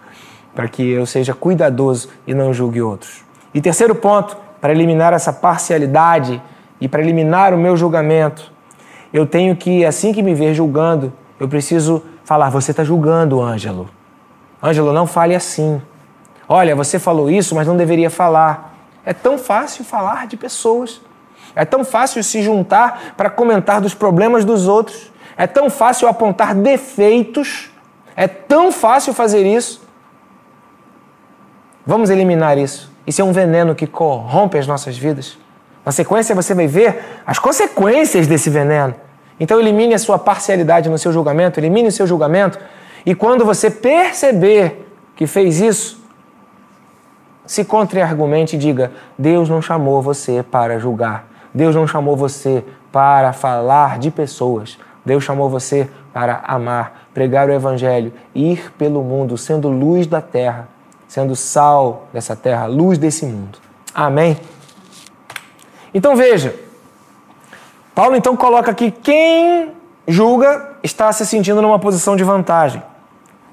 para 0.54 0.66
que 0.66 0.82
eu 0.82 1.06
seja 1.06 1.32
cuidadoso 1.34 2.08
e 2.26 2.34
não 2.34 2.52
julgue 2.52 2.82
outros. 2.82 3.24
E 3.54 3.60
terceiro 3.60 3.94
ponto, 3.94 4.36
para 4.60 4.72
eliminar 4.72 5.12
essa 5.12 5.32
parcialidade 5.32 6.42
e 6.80 6.88
para 6.88 7.00
eliminar 7.00 7.54
o 7.54 7.56
meu 7.58 7.76
julgamento, 7.76 8.52
eu 9.12 9.24
tenho 9.24 9.54
que, 9.54 9.84
assim 9.84 10.12
que 10.12 10.20
me 10.20 10.34
ver 10.34 10.52
julgando, 10.52 11.12
eu 11.38 11.48
preciso 11.48 12.02
falar: 12.24 12.50
Você 12.50 12.70
está 12.70 12.84
julgando, 12.84 13.40
Ângelo. 13.40 13.88
Ângelo, 14.62 14.92
não 14.92 15.06
fale 15.06 15.34
assim. 15.34 15.80
Olha, 16.48 16.74
você 16.74 16.98
falou 16.98 17.30
isso, 17.30 17.54
mas 17.54 17.66
não 17.66 17.76
deveria 17.76 18.10
falar. 18.10 18.74
É 19.04 19.12
tão 19.12 19.38
fácil 19.38 19.84
falar 19.84 20.26
de 20.26 20.36
pessoas. 20.36 21.00
É 21.54 21.64
tão 21.64 21.84
fácil 21.84 22.22
se 22.22 22.42
juntar 22.42 23.14
para 23.16 23.30
comentar 23.30 23.80
dos 23.80 23.94
problemas 23.94 24.44
dos 24.44 24.66
outros. 24.66 25.12
É 25.36 25.46
tão 25.46 25.70
fácil 25.70 26.08
apontar 26.08 26.54
defeitos. 26.54 27.70
É 28.16 28.26
tão 28.26 28.72
fácil 28.72 29.12
fazer 29.12 29.46
isso. 29.46 29.82
Vamos 31.86 32.10
eliminar 32.10 32.58
isso. 32.58 32.92
Isso 33.06 33.22
é 33.22 33.24
um 33.24 33.32
veneno 33.32 33.74
que 33.74 33.86
corrompe 33.86 34.58
as 34.58 34.66
nossas 34.66 34.98
vidas. 34.98 35.38
Na 35.84 35.92
sequência, 35.92 36.34
você 36.34 36.52
vai 36.52 36.66
ver 36.66 37.02
as 37.26 37.38
consequências 37.38 38.26
desse 38.26 38.50
veneno. 38.50 38.94
Então, 39.40 39.60
elimine 39.60 39.94
a 39.94 39.98
sua 39.98 40.18
parcialidade 40.18 40.88
no 40.88 40.98
seu 40.98 41.12
julgamento, 41.12 41.60
elimine 41.60 41.88
o 41.88 41.92
seu 41.92 42.06
julgamento. 42.06 42.58
E 43.06 43.14
quando 43.14 43.44
você 43.44 43.70
perceber 43.70 44.86
que 45.14 45.26
fez 45.26 45.60
isso, 45.60 45.98
se 47.46 47.64
contra-argumente 47.64 48.56
e 48.56 48.58
diga: 48.58 48.92
Deus 49.16 49.48
não 49.48 49.62
chamou 49.62 50.02
você 50.02 50.42
para 50.42 50.78
julgar. 50.78 51.26
Deus 51.52 51.74
não 51.74 51.86
chamou 51.86 52.16
você 52.16 52.62
para 52.92 53.32
falar 53.32 53.98
de 53.98 54.10
pessoas. 54.10 54.78
Deus 55.04 55.24
chamou 55.24 55.48
você 55.48 55.88
para 56.12 56.42
amar, 56.46 57.08
pregar 57.14 57.48
o 57.48 57.52
Evangelho, 57.52 58.12
ir 58.34 58.70
pelo 58.76 59.02
mundo 59.02 59.38
sendo 59.38 59.68
luz 59.68 60.06
da 60.06 60.20
terra, 60.20 60.68
sendo 61.06 61.34
sal 61.34 62.08
dessa 62.12 62.36
terra, 62.36 62.66
luz 62.66 62.98
desse 62.98 63.24
mundo. 63.24 63.58
Amém? 63.94 64.38
Então 65.94 66.14
veja, 66.14 66.54
Paulo 67.98 68.14
então 68.14 68.36
coloca 68.36 68.70
aqui 68.70 68.92
quem 68.92 69.72
julga 70.06 70.76
está 70.84 71.12
se 71.12 71.26
sentindo 71.26 71.60
numa 71.60 71.80
posição 71.80 72.14
de 72.14 72.22
vantagem. 72.22 72.80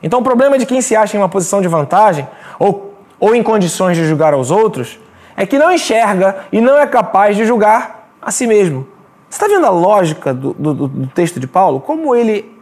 Então 0.03 0.19
o 0.19 0.23
problema 0.23 0.55
de 0.59 0.67
quem 0.67 0.81
se 0.81 0.95
acha 0.95 1.17
em 1.17 1.19
uma 1.19 1.27
posição 1.27 1.63
de 1.63 1.67
vantagem 1.67 2.27
ou, 2.59 2.93
ou 3.19 3.33
em 3.33 3.41
condições 3.41 3.97
de 3.97 4.05
julgar 4.05 4.35
aos 4.35 4.51
outros 4.51 4.99
é 5.35 5.47
que 5.47 5.57
não 5.57 5.71
enxerga 5.71 6.45
e 6.51 6.61
não 6.61 6.77
é 6.77 6.85
capaz 6.85 7.35
de 7.35 7.43
julgar 7.43 8.07
a 8.21 8.29
si 8.29 8.45
mesmo. 8.45 8.87
Você 9.27 9.43
está 9.43 9.47
vendo 9.47 9.65
a 9.65 9.71
lógica 9.71 10.31
do, 10.31 10.53
do, 10.53 10.73
do, 10.75 11.07
texto 11.07 11.39
de 11.39 11.47
Paulo? 11.47 11.79
Como 11.79 12.15
ele, 12.15 12.55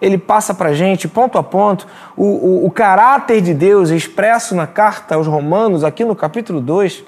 ele 0.00 0.16
passa 0.16 0.54
para 0.54 0.68
a 0.68 0.74
gente, 0.74 1.08
ponto 1.08 1.36
a 1.36 1.42
ponto, 1.42 1.88
o, 2.16 2.24
o, 2.24 2.66
o 2.66 2.70
caráter 2.70 3.40
de 3.40 3.52
Deus 3.52 3.90
expresso 3.90 4.54
na 4.54 4.68
carta 4.68 5.16
aos 5.16 5.26
Romanos, 5.26 5.82
aqui 5.82 6.04
no 6.04 6.14
capítulo 6.14 6.60
2. 6.60 7.02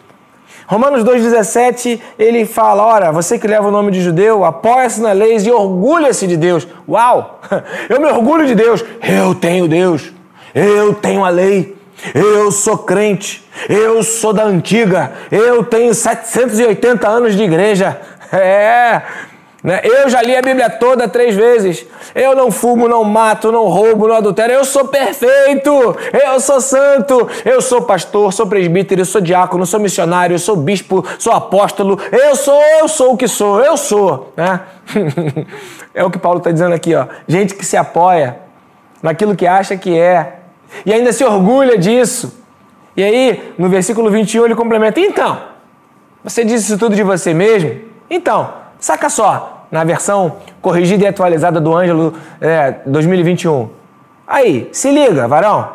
Romanos 0.66 1.04
2,17, 1.04 2.00
ele 2.18 2.44
fala: 2.44 2.84
Ora, 2.84 3.12
você 3.12 3.38
que 3.38 3.46
leva 3.46 3.68
o 3.68 3.70
nome 3.70 3.90
de 3.90 4.00
judeu, 4.00 4.44
apoia-se 4.44 5.00
na 5.00 5.12
lei 5.12 5.36
e 5.36 5.50
orgulha-se 5.50 6.26
de 6.26 6.36
Deus. 6.36 6.66
Uau! 6.88 7.40
Eu 7.88 8.00
me 8.00 8.06
orgulho 8.06 8.46
de 8.46 8.54
Deus. 8.54 8.84
Eu 9.02 9.34
tenho 9.34 9.68
Deus. 9.68 10.12
Eu 10.54 10.94
tenho 10.94 11.24
a 11.24 11.28
lei. 11.28 11.76
Eu 12.14 12.50
sou 12.50 12.78
crente, 12.78 13.48
eu 13.68 14.02
sou 14.02 14.32
da 14.32 14.42
antiga, 14.42 15.12
eu 15.30 15.62
tenho 15.62 15.94
780 15.94 17.08
anos 17.08 17.36
de 17.36 17.42
igreja. 17.42 17.98
É, 18.34 19.02
né? 19.62 19.80
eu 19.84 20.08
já 20.08 20.20
li 20.20 20.34
a 20.34 20.42
Bíblia 20.42 20.68
toda 20.68 21.06
três 21.06 21.36
vezes. 21.36 21.86
Eu 22.14 22.34
não 22.34 22.50
fumo, 22.50 22.88
não 22.88 23.04
mato, 23.04 23.52
não 23.52 23.68
roubo, 23.68 24.08
não 24.08 24.16
adultero. 24.16 24.52
Eu 24.52 24.64
sou 24.64 24.88
perfeito, 24.88 25.70
eu 26.12 26.40
sou 26.40 26.60
santo, 26.60 27.28
eu 27.44 27.62
sou 27.62 27.82
pastor, 27.82 28.32
sou 28.32 28.46
presbítero, 28.46 29.04
sou 29.04 29.20
diácono, 29.20 29.64
sou 29.64 29.78
missionário, 29.78 30.36
sou 30.38 30.56
bispo, 30.56 31.04
sou 31.16 31.32
apóstolo. 31.32 31.96
Eu 32.10 32.34
sou, 32.34 32.60
eu 32.80 32.88
sou 32.88 33.12
o 33.12 33.16
que 33.16 33.28
sou, 33.28 33.60
eu 33.60 33.76
sou. 33.76 34.32
Né? 34.36 34.60
é 35.94 36.02
o 36.02 36.10
que 36.10 36.18
Paulo 36.18 36.38
está 36.38 36.50
dizendo 36.50 36.74
aqui, 36.74 36.94
ó. 36.96 37.06
Gente 37.28 37.54
que 37.54 37.64
se 37.64 37.76
apoia 37.76 38.38
naquilo 39.00 39.36
que 39.36 39.46
acha 39.46 39.76
que 39.76 39.96
é 39.96 40.40
e 40.84 40.92
ainda 40.92 41.12
se 41.12 41.24
orgulha 41.24 41.78
disso. 41.78 42.42
E 42.96 43.02
aí, 43.02 43.54
no 43.56 43.68
versículo 43.68 44.10
21, 44.10 44.46
ele 44.46 44.54
complementa: 44.56 44.98
Então, 44.98 45.40
você 46.24 46.44
disse 46.44 46.66
isso 46.66 46.78
tudo 46.78 46.96
de 46.96 47.02
você 47.02 47.32
mesmo? 47.32 47.80
Então, 48.10 48.61
saca 48.82 49.08
só, 49.08 49.66
na 49.70 49.84
versão 49.84 50.36
corrigida 50.60 51.04
e 51.04 51.06
atualizada 51.06 51.60
do 51.60 51.74
Ângelo 51.74 52.14
é, 52.40 52.74
2021. 52.84 53.70
Aí, 54.26 54.68
se 54.72 54.90
liga, 54.90 55.28
varão. 55.28 55.70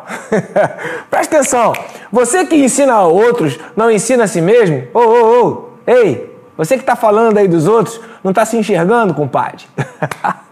Presta 1.10 1.36
atenção. 1.36 1.72
Você 2.12 2.44
que 2.44 2.54
ensina 2.54 2.94
a 2.94 3.06
outros, 3.06 3.58
não 3.74 3.90
ensina 3.90 4.24
a 4.24 4.26
si 4.26 4.40
mesmo? 4.40 4.84
Ô, 4.92 4.98
ô, 5.00 5.42
ô, 5.46 5.68
ei, 5.86 6.36
você 6.56 6.76
que 6.76 6.82
está 6.82 6.94
falando 6.94 7.38
aí 7.38 7.48
dos 7.48 7.66
outros, 7.66 8.00
não 8.22 8.30
está 8.30 8.44
se 8.44 8.56
enxergando, 8.56 9.14
compadre? 9.14 9.64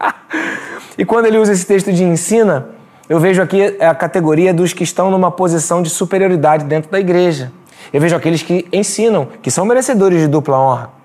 e 0.97 1.05
quando 1.05 1.27
ele 1.27 1.37
usa 1.37 1.53
esse 1.53 1.65
texto 1.65 1.93
de 1.93 2.03
ensina, 2.03 2.69
eu 3.07 3.19
vejo 3.19 3.41
aqui 3.41 3.77
a 3.79 3.93
categoria 3.93 4.53
dos 4.53 4.73
que 4.73 4.83
estão 4.83 5.11
numa 5.11 5.29
posição 5.29 5.83
de 5.83 5.89
superioridade 5.89 6.65
dentro 6.65 6.89
da 6.89 6.99
igreja. 6.99 7.51
Eu 7.93 8.01
vejo 8.01 8.15
aqueles 8.15 8.41
que 8.41 8.67
ensinam, 8.73 9.27
que 9.41 9.51
são 9.51 9.63
merecedores 9.63 10.21
de 10.21 10.27
dupla 10.27 10.57
honra. 10.57 10.96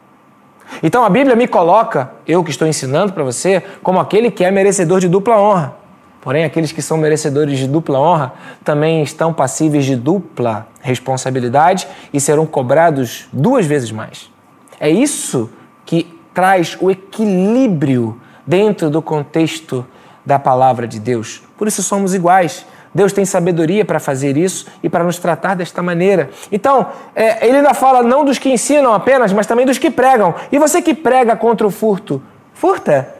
Então 0.82 1.04
a 1.04 1.10
Bíblia 1.10 1.34
me 1.34 1.48
coloca, 1.48 2.12
eu 2.26 2.44
que 2.44 2.50
estou 2.50 2.68
ensinando 2.68 3.12
para 3.12 3.24
você, 3.24 3.62
como 3.82 3.98
aquele 3.98 4.30
que 4.30 4.44
é 4.44 4.50
merecedor 4.50 5.00
de 5.00 5.08
dupla 5.08 5.40
honra. 5.40 5.82
Porém, 6.20 6.44
aqueles 6.44 6.70
que 6.70 6.80
são 6.80 6.96
merecedores 6.96 7.58
de 7.58 7.66
dupla 7.66 7.98
honra 7.98 8.32
também 8.64 9.02
estão 9.02 9.34
passíveis 9.34 9.84
de 9.84 9.96
dupla 9.96 10.68
responsabilidade 10.80 11.88
e 12.12 12.20
serão 12.20 12.46
cobrados 12.46 13.26
duas 13.32 13.66
vezes 13.66 13.90
mais. 13.90 14.30
É 14.78 14.88
isso 14.88 15.50
que 15.84 16.16
traz 16.32 16.76
o 16.80 16.90
equilíbrio 16.90 18.20
dentro 18.46 18.88
do 18.88 19.02
contexto 19.02 19.84
da 20.24 20.38
palavra 20.38 20.86
de 20.86 21.00
Deus. 21.00 21.42
Por 21.58 21.66
isso 21.66 21.82
somos 21.82 22.14
iguais. 22.14 22.64
Deus 22.94 23.12
tem 23.12 23.24
sabedoria 23.24 23.84
para 23.84 23.98
fazer 23.98 24.36
isso 24.36 24.66
e 24.82 24.88
para 24.88 25.02
nos 25.02 25.18
tratar 25.18 25.54
desta 25.54 25.82
maneira. 25.82 26.28
Então, 26.50 26.88
é, 27.14 27.46
ele 27.46 27.58
ainda 27.58 27.72
fala 27.72 28.02
não 28.02 28.24
dos 28.24 28.38
que 28.38 28.50
ensinam 28.50 28.92
apenas, 28.92 29.32
mas 29.32 29.46
também 29.46 29.64
dos 29.64 29.78
que 29.78 29.90
pregam. 29.90 30.34
E 30.50 30.58
você 30.58 30.82
que 30.82 30.92
prega 30.92 31.34
contra 31.34 31.66
o 31.66 31.70
furto, 31.70 32.22
furta. 32.52 33.14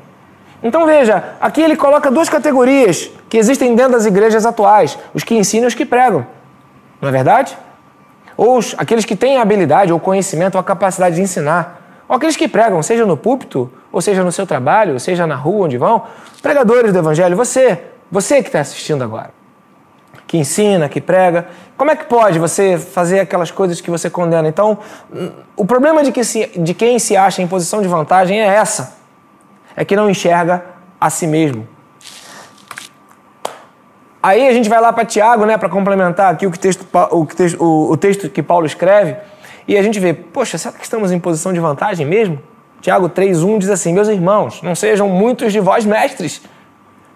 Então 0.63 0.87
veja, 0.87 1.25
aqui 1.41 1.61
ele 1.61 1.75
coloca 1.75 2.11
duas 2.11 2.29
categorias 2.29 3.11
que 3.29 3.37
existem 3.37 3.75
dentro 3.75 3.93
das 3.93 4.07
igrejas 4.07 4.47
atuais: 4.47 4.99
os 5.13 5.25
que 5.25 5.35
ensinam 5.35 5.65
e 5.65 5.69
os 5.69 5.75
que 5.75 5.85
pregam. 5.85 6.27
Não 7.01 7.09
é 7.09 7.13
verdade? 7.13 7.57
Ou 8.37 8.59
os, 8.59 8.75
aqueles 8.79 9.05
que 9.05 9.17
têm 9.17 9.39
a 9.39 9.43
habilidade, 9.43 9.93
ou 9.93 9.99
conhecimento, 9.99 10.55
ou 10.55 10.61
a 10.61 10.65
capacidade 10.65 11.17
de 11.17 11.23
ensinar. 11.23 11.81
Ou 12.09 12.17
aqueles 12.17 12.37
que 12.37 12.47
pregam, 12.47 12.83
seja 12.83 13.05
no 13.07 13.17
púlpito, 13.17 13.73
ou 13.91 14.01
seja 14.01 14.23
no 14.23 14.31
seu 14.31 14.47
trabalho, 14.47 14.93
ou 14.95 14.99
seja 15.01 15.27
na 15.27 15.35
rua 15.35 15.65
onde 15.65 15.79
vão. 15.79 16.03
Pregadores 16.41 16.93
do 16.93 16.99
Evangelho, 16.99 17.37
você, 17.37 17.81
você 18.11 18.43
que 18.43 18.49
está 18.49 18.61
assistindo 18.61 19.03
agora, 19.03 19.31
que 20.33 20.39
ensina, 20.39 20.89
que 20.89 20.99
prega, 20.99 21.47
como 21.77 21.91
é 21.91 21.95
que 21.95 22.07
pode 22.07 22.39
você 22.39 22.79
fazer 22.79 23.21
aquelas 23.21 23.51
coisas 23.51 23.83
que 23.83 23.91
você 23.91 24.09
condena? 24.09 24.49
Então, 24.49 24.79
o 25.55 25.67
problema 25.67 26.03
de, 26.03 26.11
que 26.11 26.25
se, 26.25 26.47
de 26.57 26.73
quem 26.73 26.99
se 26.99 27.15
acha 27.15 27.43
em 27.43 27.47
posição 27.47 27.83
de 27.83 27.89
vantagem 27.89 28.41
é 28.41 28.47
essa: 28.47 28.97
é 29.77 29.85
que 29.85 29.95
não 29.95 30.09
enxerga 30.09 30.65
a 30.99 31.11
si 31.11 31.27
mesmo. 31.27 31.69
Aí 34.23 34.49
a 34.49 34.55
gente 34.55 34.71
vai 34.71 34.81
lá 34.81 34.91
para 34.91 35.05
Tiago, 35.05 35.45
né, 35.45 35.59
para 35.59 35.69
complementar 35.69 36.33
aqui 36.33 36.47
o, 36.47 36.51
que 36.51 36.59
texto, 36.59 36.87
o, 37.11 37.27
texto, 37.27 37.63
o, 37.63 37.91
o 37.91 37.97
texto 37.99 38.31
que 38.31 38.43
Paulo 38.43 38.65
escreve, 38.65 39.19
e 39.69 39.77
a 39.77 39.83
gente 39.83 40.01
vê, 40.01 40.15
poxa, 40.15 40.57
será 40.57 40.75
que 40.75 40.83
estamos 40.83 41.13
em 41.13 41.21
posição 41.21 41.53
de 41.53 41.61
vantagem 41.61 42.07
mesmo? 42.07 42.41
Tiago 42.81 43.11
3,1 43.11 43.59
diz 43.59 43.69
assim: 43.69 43.93
Meus 43.93 44.09
irmãos, 44.09 44.63
não 44.63 44.75
sejam 44.75 45.11
muitos 45.11 45.53
de 45.53 45.61
vós 45.61 45.85
mestres, 45.85 46.41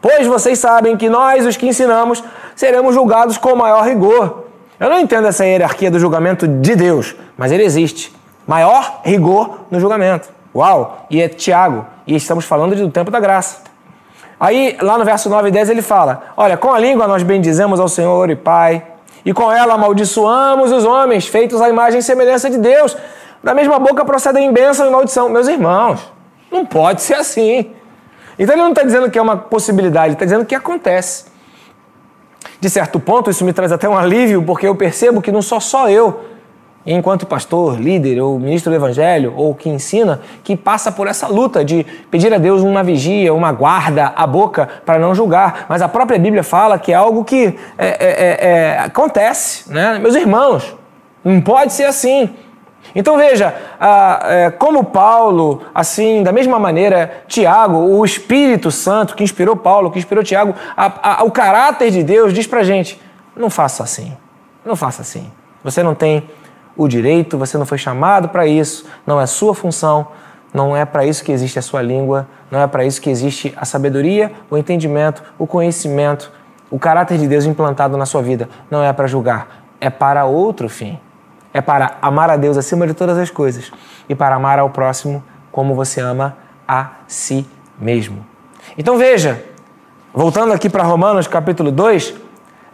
pois 0.07 0.25
vocês 0.25 0.61
sabem 0.61 0.97
que 0.97 1.09
nós, 1.09 1.45
os 1.45 1.57
que 1.57 1.67
ensinamos, 1.67 2.23
seremos 2.55 2.95
julgados 2.95 3.37
com 3.37 3.57
maior 3.57 3.83
rigor. 3.85 4.45
Eu 4.79 4.89
não 4.89 5.01
entendo 5.01 5.27
essa 5.27 5.45
hierarquia 5.45 5.91
do 5.91 5.99
julgamento 5.99 6.47
de 6.47 6.77
Deus, 6.77 7.17
mas 7.37 7.51
ele 7.51 7.65
existe. 7.65 8.15
Maior 8.47 9.01
rigor 9.03 9.63
no 9.69 9.81
julgamento. 9.81 10.29
Uau! 10.55 11.07
E 11.11 11.21
é 11.21 11.29
Tiago, 11.29 11.85
e 12.07 12.15
estamos 12.15 12.45
falando 12.45 12.77
do 12.77 12.89
tempo 12.89 13.11
da 13.11 13.19
graça. 13.19 13.63
Aí, 14.39 14.77
lá 14.81 14.97
no 14.97 15.05
verso 15.05 15.29
9 15.29 15.49
e 15.49 15.51
10, 15.51 15.71
ele 15.71 15.83
fala: 15.83 16.23
Olha, 16.37 16.57
com 16.57 16.73
a 16.73 16.79
língua 16.79 17.09
nós 17.09 17.25
bendizemos 17.25 17.81
ao 17.81 17.89
Senhor 17.89 18.31
e 18.31 18.37
Pai, 18.37 18.85
e 19.25 19.33
com 19.33 19.51
ela 19.51 19.75
amaldiçoamos 19.75 20.71
os 20.71 20.85
homens, 20.85 21.27
feitos 21.27 21.61
à 21.61 21.69
imagem 21.69 21.99
e 21.99 22.03
semelhança 22.05 22.49
de 22.49 22.59
Deus. 22.59 22.97
Da 23.43 23.53
mesma 23.53 23.81
boca 23.81 24.05
procedem 24.05 24.53
bênção 24.53 24.87
e 24.87 24.91
maldição. 24.91 25.29
Meus 25.29 25.49
irmãos, 25.49 26.01
não 26.49 26.65
pode 26.65 27.03
ser 27.03 27.15
assim. 27.15 27.75
Então 28.39 28.55
ele 28.55 28.62
não 28.62 28.70
está 28.70 28.82
dizendo 28.82 29.11
que 29.11 29.18
é 29.18 29.22
uma 29.22 29.37
possibilidade, 29.37 30.09
ele 30.09 30.14
está 30.14 30.24
dizendo 30.24 30.45
que 30.45 30.55
acontece. 30.55 31.26
De 32.61 32.70
certo 32.70 32.99
ponto, 32.99 33.30
isso 33.30 33.45
me 33.45 33.53
traz 33.53 33.72
até 33.72 33.89
um 33.89 33.97
alívio, 33.97 34.43
porque 34.43 34.66
eu 34.66 34.74
percebo 34.74 35.20
que 35.20 35.30
não 35.32 35.43
sou 35.43 35.61
só 35.61 35.89
eu 35.89 36.37
enquanto 36.87 37.26
pastor, 37.26 37.80
líder 37.80 38.20
ou 38.20 38.39
ministro 38.39 38.70
do 38.70 38.76
evangelho 38.76 39.34
ou 39.37 39.55
que 39.55 39.68
ensina, 39.68 40.20
que 40.45 40.57
passa 40.57 40.93
por 40.93 41.09
essa 41.09 41.26
luta 41.26 41.64
de 41.64 41.84
pedir 42.11 42.32
a 42.32 42.39
Deus 42.39 42.62
uma 42.62 42.82
vigia, 42.82 43.34
uma 43.34 43.51
guarda 43.51 44.12
à 44.14 44.26
boca 44.26 44.68
para 44.87 44.99
não 44.99 45.14
julgar. 45.14 45.66
Mas 45.68 45.82
a 45.82 45.89
própria 45.89 46.18
Bíblia 46.18 46.45
fala 46.45 46.78
que 46.78 46.93
é 46.93 46.95
algo 46.95 47.24
que 47.24 47.59
é, 47.76 47.87
é, 47.87 47.97
é, 47.99 48.49
é, 48.49 48.78
acontece, 48.78 49.70
né? 49.72 49.99
Meus 49.99 50.14
irmãos, 50.14 50.76
não 51.24 51.41
pode 51.41 51.72
ser 51.72 51.84
assim. 51.84 52.30
Então 52.95 53.16
veja, 53.16 53.55
é, 54.24 54.51
como 54.51 54.84
Paulo, 54.84 55.62
assim, 55.74 56.22
da 56.22 56.32
mesma 56.32 56.59
maneira, 56.59 57.22
Tiago, 57.26 57.78
o 57.78 58.05
Espírito 58.05 58.70
Santo 58.70 59.14
que 59.14 59.24
inspirou 59.24 59.57
Paulo, 59.57 59.91
que 59.91 59.99
inspirou 59.99 60.24
Tiago, 60.24 60.55
a, 60.76 61.20
a, 61.20 61.24
o 61.24 61.30
caráter 61.30 61.91
de 61.91 62.03
Deus 62.03 62.32
diz 62.32 62.47
pra 62.47 62.62
gente: 62.62 63.01
não 63.37 63.51
faça 63.51 63.82
assim, 63.82 64.16
não 64.64 64.76
faça 64.76 65.03
assim. 65.03 65.30
Você 65.62 65.82
não 65.82 65.95
tem 65.95 66.28
o 66.76 66.87
direito, 66.87 67.39
você 67.39 67.57
não 67.57 67.66
foi 67.66 67.78
chamado 67.78 68.28
para 68.28 68.47
isso, 68.47 68.87
não 69.07 69.20
é 69.20 69.26
sua 69.26 69.55
função, 69.55 70.09
não 70.53 70.76
é 70.76 70.84
para 70.84 71.05
isso 71.05 71.24
que 71.24 71.32
existe 71.32 71.59
a 71.59 71.62
sua 71.62 71.82
língua, 71.82 72.28
não 72.51 72.61
é 72.61 72.66
para 72.66 72.84
isso 72.84 73.01
que 73.01 73.11
existe 73.11 73.53
a 73.57 73.64
sabedoria, 73.64 74.32
o 74.51 74.57
entendimento, 74.57 75.22
o 75.39 75.47
conhecimento, 75.47 76.30
o 76.70 76.78
caráter 76.78 77.18
de 77.18 77.26
Deus 77.26 77.45
implantado 77.45 77.97
na 77.97 78.07
sua 78.07 78.22
vida. 78.22 78.49
Não 78.70 78.82
é 78.82 78.93
para 78.93 79.07
julgar, 79.07 79.64
é 79.80 79.91
para 79.91 80.24
outro 80.24 80.68
fim. 80.68 80.99
É 81.57 81.63
para 81.63 81.97
amar 82.03 82.29
a 82.29 82.37
Deus 82.37 82.59
acima 82.59 82.87
de 82.87 82.93
todas 82.93 83.17
as 83.17 83.31
coisas 83.31 83.73
e 84.07 84.15
para 84.15 84.35
amar 84.35 84.59
ao 84.59 84.69
próximo 84.69 85.25
como 85.51 85.75
você 85.75 86.03
ama 86.03 86.37
a 86.69 86.91
si 87.09 87.49
mesmo. 87.81 88.27
Então 88.77 88.99
veja, 88.99 89.43
voltando 90.13 90.53
aqui 90.53 90.69
para 90.69 90.83
Romanos 90.83 91.27
capítulo 91.27 91.73
2, 91.73 92.13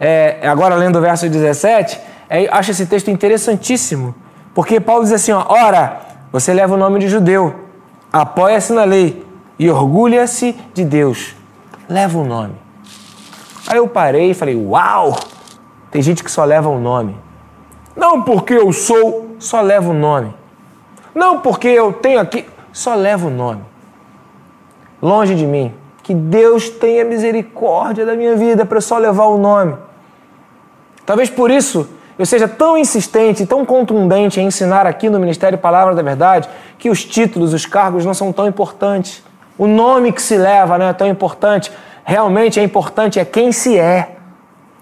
é, 0.01 0.45
agora 0.45 0.75
lendo 0.75 0.97
o 0.97 1.01
verso 1.01 1.29
17, 1.29 1.97
é, 2.29 2.49
acho 2.51 2.71
esse 2.71 2.85
texto 2.85 3.09
interessantíssimo, 3.09 4.13
porque 4.53 4.81
Paulo 4.81 5.05
diz 5.05 5.13
assim: 5.13 5.31
ó, 5.31 5.45
ora, 5.47 6.01
você 6.29 6.53
leva 6.53 6.73
o 6.73 6.77
nome 6.77 6.99
de 6.99 7.07
judeu, 7.07 7.55
apoia-se 8.11 8.73
na 8.73 8.83
lei 8.83 9.25
e 9.57 9.69
orgulha-se 9.69 10.59
de 10.73 10.83
Deus. 10.83 11.37
Leva 11.87 12.19
o 12.19 12.25
nome. 12.25 12.55
Aí 13.65 13.77
eu 13.77 13.87
parei 13.87 14.31
e 14.31 14.33
falei: 14.33 14.57
Uau! 14.57 15.15
Tem 15.89 16.01
gente 16.01 16.21
que 16.21 16.29
só 16.29 16.43
leva 16.43 16.67
o 16.67 16.77
nome. 16.77 17.22
Não 17.95 18.21
porque 18.21 18.53
eu 18.53 18.71
sou, 18.73 19.35
só 19.39 19.61
leva 19.61 19.89
o 19.89 19.93
nome. 19.93 20.33
Não 21.13 21.39
porque 21.39 21.67
eu 21.67 21.93
tenho 21.93 22.19
aqui, 22.19 22.45
só 22.71 22.95
leva 22.95 23.27
o 23.27 23.29
nome. 23.29 23.61
Longe 25.01 25.35
de 25.35 25.45
mim. 25.45 25.73
Que 26.01 26.13
Deus 26.13 26.69
tenha 26.69 27.05
misericórdia 27.05 28.05
da 28.05 28.15
minha 28.15 28.35
vida 28.35 28.65
para 28.65 28.81
só 28.81 28.97
levar 28.97 29.25
o 29.25 29.37
nome. 29.37 29.75
Talvez 31.05 31.29
por 31.29 31.51
isso 31.51 31.87
eu 32.17 32.25
seja 32.25 32.47
tão 32.47 32.77
insistente, 32.77 33.45
tão 33.45 33.65
contundente 33.65 34.39
em 34.39 34.47
ensinar 34.47 34.85
aqui 34.85 35.09
no 35.09 35.19
Ministério 35.19 35.57
Palavra 35.57 35.95
da 35.95 36.01
Verdade 36.01 36.47
que 36.77 36.89
os 36.89 37.03
títulos, 37.03 37.53
os 37.53 37.65
cargos 37.65 38.05
não 38.05 38.13
são 38.13 38.31
tão 38.31 38.47
importantes. 38.47 39.23
O 39.57 39.67
nome 39.67 40.11
que 40.11 40.21
se 40.21 40.37
leva 40.37 40.77
não 40.77 40.87
é 40.87 40.93
tão 40.93 41.07
importante. 41.07 41.71
Realmente 42.03 42.59
é 42.59 42.63
importante 42.63 43.19
é 43.19 43.25
quem 43.25 43.51
se 43.51 43.77
é 43.77 44.17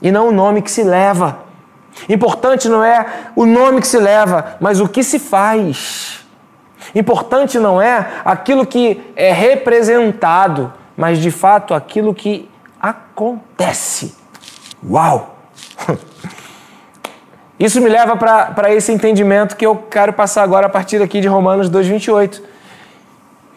e 0.02 0.12
não 0.12 0.30
o 0.30 0.32
nome 0.32 0.62
que 0.62 0.72
se 0.72 0.84
leva. 0.84 1.51
Importante 2.10 2.68
não 2.68 2.84
é 2.84 3.06
o 3.36 3.46
nome 3.46 3.82
que 3.82 3.88
se 3.88 3.98
leva, 3.98 4.58
mas 4.60 4.80
o 4.80 4.88
que 4.88 5.04
se 5.04 5.20
faz. 5.20 6.26
Importante 6.96 7.60
não 7.60 7.82
é 7.82 8.22
aquilo 8.26 8.66
que 8.66 9.02
é 9.16 9.32
representado, 9.32 10.74
mas 10.98 11.20
de 11.20 11.32
fato 11.32 11.74
aquilo 11.74 12.14
que 12.14 12.50
acontece. 12.82 14.16
Uau! 14.88 15.38
Isso 17.60 17.80
me 17.80 17.90
leva 17.90 18.18
para 18.18 18.74
esse 18.74 18.92
entendimento 18.92 19.56
que 19.56 19.66
eu 19.66 19.76
quero 19.76 20.12
passar 20.14 20.42
agora 20.42 20.66
a 20.66 20.70
partir 20.70 21.00
aqui 21.00 21.22
de 21.22 21.28
Romanos 21.28 21.70
2,28. 21.70 22.42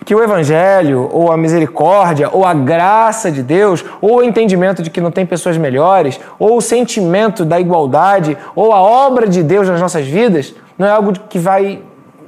Que 0.05 0.14
o 0.14 0.22
Evangelho, 0.22 1.09
ou 1.12 1.32
a 1.32 1.36
misericórdia, 1.36 2.28
ou 2.30 2.44
a 2.44 2.52
graça 2.52 3.30
de 3.30 3.42
Deus, 3.42 3.84
ou 4.00 4.16
o 4.16 4.22
entendimento 4.22 4.82
de 4.82 4.90
que 4.90 5.00
não 5.00 5.11
tem 5.11 5.24
pessoas 5.24 5.57
melhores, 5.57 6.20
ou 6.38 6.59
o 6.59 6.61
sentimento 6.61 7.44
da 7.44 7.59
igualdade, 7.59 8.36
ou 8.55 8.72
a 8.72 8.80
obra 8.80 9.26
de 9.26 9.42
Deus 9.42 9.68
nas 9.68 9.80
nossas 9.80 10.07
vidas, 10.07 10.55
não 10.76 10.86
é 10.86 10.90
algo 10.90 11.12
que 11.12 11.38
vai 11.38 11.80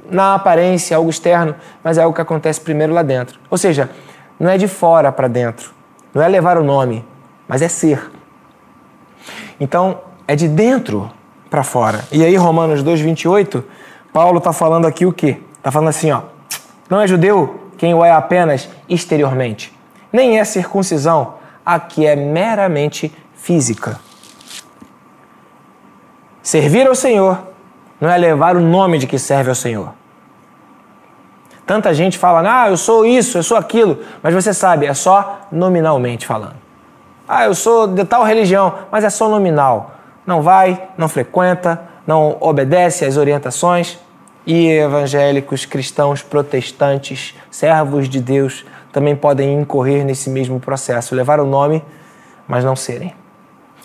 na 0.09 0.35
aparência, 0.35 0.97
algo 0.97 1.09
externo, 1.09 1.53
mas 1.83 1.97
é 1.97 2.01
algo 2.01 2.15
que 2.15 2.21
acontece 2.21 2.59
primeiro 2.59 2.93
lá 2.93 3.03
dentro. 3.03 3.39
Ou 3.49 3.57
seja, 3.57 3.89
não 4.39 4.49
é 4.49 4.57
de 4.57 4.67
fora 4.67 5.11
para 5.11 5.27
dentro, 5.27 5.71
não 6.13 6.21
é 6.21 6.27
levar 6.27 6.57
o 6.57 6.63
nome, 6.63 7.05
mas 7.47 7.61
é 7.61 7.67
ser. 7.67 8.09
Então, 9.59 9.99
é 10.27 10.35
de 10.35 10.47
dentro 10.47 11.09
para 11.49 11.63
fora. 11.63 12.03
E 12.11 12.23
aí, 12.23 12.35
Romanos 12.35 12.83
2,28, 12.83 13.63
Paulo 14.11 14.37
está 14.39 14.53
falando 14.53 14.85
aqui 14.85 15.05
o 15.05 15.11
quê? 15.11 15.37
Está 15.57 15.71
falando 15.71 15.89
assim, 15.89 16.11
ó. 16.11 16.21
Não 16.89 17.01
é 17.01 17.07
judeu 17.07 17.66
quem 17.77 17.93
o 17.93 18.03
é 18.03 18.11
apenas 18.11 18.69
exteriormente, 18.89 19.73
nem 20.11 20.39
é 20.39 20.43
circuncisão 20.43 21.35
a 21.65 21.79
que 21.79 22.05
é 22.05 22.15
meramente 22.15 23.13
física. 23.35 23.99
Servir 26.41 26.87
ao 26.87 26.95
Senhor 26.95 27.39
não 27.99 28.09
é 28.09 28.17
levar 28.17 28.55
o 28.55 28.61
nome 28.61 28.97
de 28.97 29.07
que 29.07 29.19
serve 29.19 29.49
ao 29.49 29.55
Senhor. 29.55 29.93
Tanta 31.65 31.93
gente 31.93 32.17
fala, 32.17 32.63
ah, 32.63 32.69
eu 32.69 32.77
sou 32.77 33.05
isso, 33.05 33.37
eu 33.37 33.43
sou 33.43 33.57
aquilo, 33.57 33.99
mas 34.23 34.33
você 34.33 34.53
sabe, 34.53 34.85
é 34.85 34.93
só 34.93 35.41
nominalmente 35.51 36.25
falando. 36.25 36.55
Ah, 37.27 37.45
eu 37.45 37.53
sou 37.53 37.87
de 37.87 38.05
tal 38.05 38.23
religião, 38.23 38.73
mas 38.89 39.03
é 39.03 39.09
só 39.09 39.27
nominal 39.27 39.97
não 40.27 40.41
vai, 40.41 40.89
não 40.97 41.07
frequenta, 41.07 41.81
não 42.05 42.35
obedece 42.41 43.05
às 43.05 43.15
orientações. 43.15 43.97
E 44.45 44.69
evangélicos, 44.69 45.65
cristãos, 45.65 46.21
protestantes, 46.21 47.35
servos 47.57 48.07
de 48.07 48.19
Deus 48.19 48.63
também 48.91 49.15
podem 49.15 49.59
incorrer 49.59 50.05
nesse 50.05 50.29
mesmo 50.29 50.59
processo, 50.59 51.15
levar 51.15 51.39
o 51.39 51.45
nome, 51.45 51.83
mas 52.47 52.63
não 52.63 52.75
serem. 52.75 53.15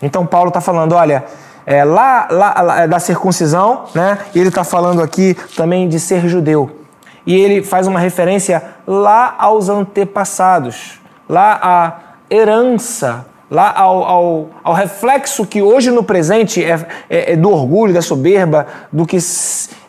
Então 0.03 0.27
Paulo 0.27 0.49
está 0.49 0.61
falando, 0.61 0.95
olha, 0.95 1.25
é, 1.65 1.83
lá, 1.83 2.29
lá, 2.31 2.61
lá, 2.61 2.81
é 2.83 2.89
da 2.89 2.99
circuncisão, 2.99 3.85
né? 3.95 4.19
Ele 4.35 4.49
está 4.49 4.63
falando 4.63 5.03
aqui 5.03 5.35
também 5.57 5.89
de 5.89 5.99
ser 5.99 6.29
judeu. 6.29 6.81
E 7.25 7.35
ele 7.35 7.63
faz 7.63 7.87
uma 7.87 7.99
referência 7.99 8.63
lá 8.87 9.35
aos 9.39 9.71
antepassados, 9.71 11.01
lá 11.27 11.59
à 11.63 11.93
herança 12.31 13.25
lá 13.51 13.71
ao, 13.77 14.03
ao, 14.03 14.51
ao, 14.65 14.73
reflexo 14.73 15.45
que 15.45 15.61
hoje 15.61 15.91
no 15.91 16.03
presente 16.03 16.65
é, 16.65 16.87
é, 17.11 17.33
é, 17.33 17.37
do 17.37 17.51
orgulho, 17.51 17.93
da 17.93 18.01
soberba, 18.01 18.67
do 18.91 19.05
que 19.05 19.19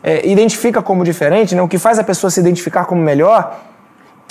é, 0.04 0.28
identifica 0.28 0.82
como 0.82 1.02
diferente, 1.06 1.56
né? 1.56 1.62
o 1.62 1.68
que 1.70 1.78
faz 1.78 1.98
a 1.98 2.04
pessoa 2.04 2.30
se 2.30 2.42
identificar 2.42 2.84
como 2.84 3.02
melhor, 3.02 3.58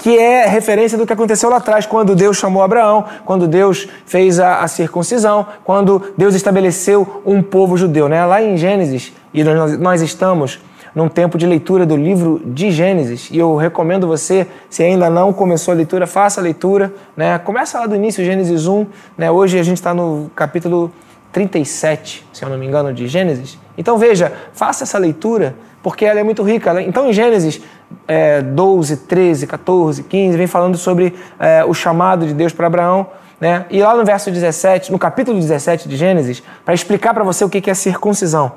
que 0.02 0.18
é 0.18 0.46
referência 0.46 0.98
do 0.98 1.06
que 1.06 1.12
aconteceu 1.12 1.48
lá 1.48 1.58
atrás, 1.58 1.86
quando 1.86 2.16
Deus 2.16 2.36
chamou 2.36 2.60
Abraão, 2.60 3.04
quando 3.24 3.46
Deus 3.46 3.88
fez 4.04 4.40
a, 4.40 4.58
a 4.58 4.66
circuncisão, 4.66 5.46
quando 5.62 6.12
Deus 6.18 6.34
estabeleceu 6.34 7.22
um 7.24 7.40
povo 7.40 7.76
judeu. 7.76 8.08
Né? 8.08 8.26
Lá 8.26 8.42
em 8.42 8.56
Gênesis, 8.56 9.12
e 9.32 9.44
nós, 9.44 9.78
nós 9.78 10.02
estamos 10.02 10.58
num 10.92 11.08
tempo 11.08 11.38
de 11.38 11.46
leitura 11.46 11.86
do 11.86 11.96
livro 11.96 12.42
de 12.44 12.72
Gênesis. 12.72 13.28
E 13.30 13.38
eu 13.38 13.54
recomendo 13.54 14.08
você, 14.08 14.48
se 14.68 14.82
ainda 14.82 15.08
não 15.08 15.32
começou 15.32 15.70
a 15.70 15.76
leitura, 15.76 16.04
faça 16.04 16.40
a 16.40 16.42
leitura. 16.42 16.92
Né? 17.16 17.38
Começa 17.38 17.78
lá 17.78 17.86
do 17.86 17.94
início, 17.94 18.24
Gênesis 18.24 18.66
1. 18.66 18.84
Né? 19.16 19.30
Hoje 19.30 19.56
a 19.56 19.62
gente 19.62 19.76
está 19.76 19.94
no 19.94 20.28
capítulo 20.34 20.90
37, 21.30 22.26
se 22.32 22.44
eu 22.44 22.48
não 22.48 22.58
me 22.58 22.66
engano, 22.66 22.92
de 22.92 23.06
Gênesis. 23.06 23.56
Então 23.78 23.96
veja, 23.96 24.32
faça 24.52 24.82
essa 24.82 24.98
leitura, 24.98 25.54
porque 25.82 26.04
ela 26.04 26.20
é 26.20 26.22
muito 26.22 26.42
rica. 26.42 26.80
Então 26.82 27.08
em 27.08 27.12
Gênesis 27.12 27.60
é, 28.06 28.40
12, 28.40 28.98
13, 28.98 29.46
14, 29.46 30.02
15, 30.04 30.36
vem 30.36 30.46
falando 30.46 30.76
sobre 30.76 31.14
é, 31.38 31.64
o 31.64 31.74
chamado 31.74 32.26
de 32.26 32.34
Deus 32.34 32.52
para 32.52 32.66
Abraão. 32.66 33.06
Né? 33.40 33.66
E 33.70 33.82
lá 33.82 33.96
no 33.96 34.04
verso 34.04 34.30
17, 34.30 34.92
no 34.92 34.98
capítulo 34.98 35.38
17 35.38 35.88
de 35.88 35.96
Gênesis, 35.96 36.42
para 36.64 36.74
explicar 36.74 37.12
para 37.12 37.24
você 37.24 37.44
o 37.44 37.50
que 37.50 37.68
é 37.68 37.74
circuncisão. 37.74 38.52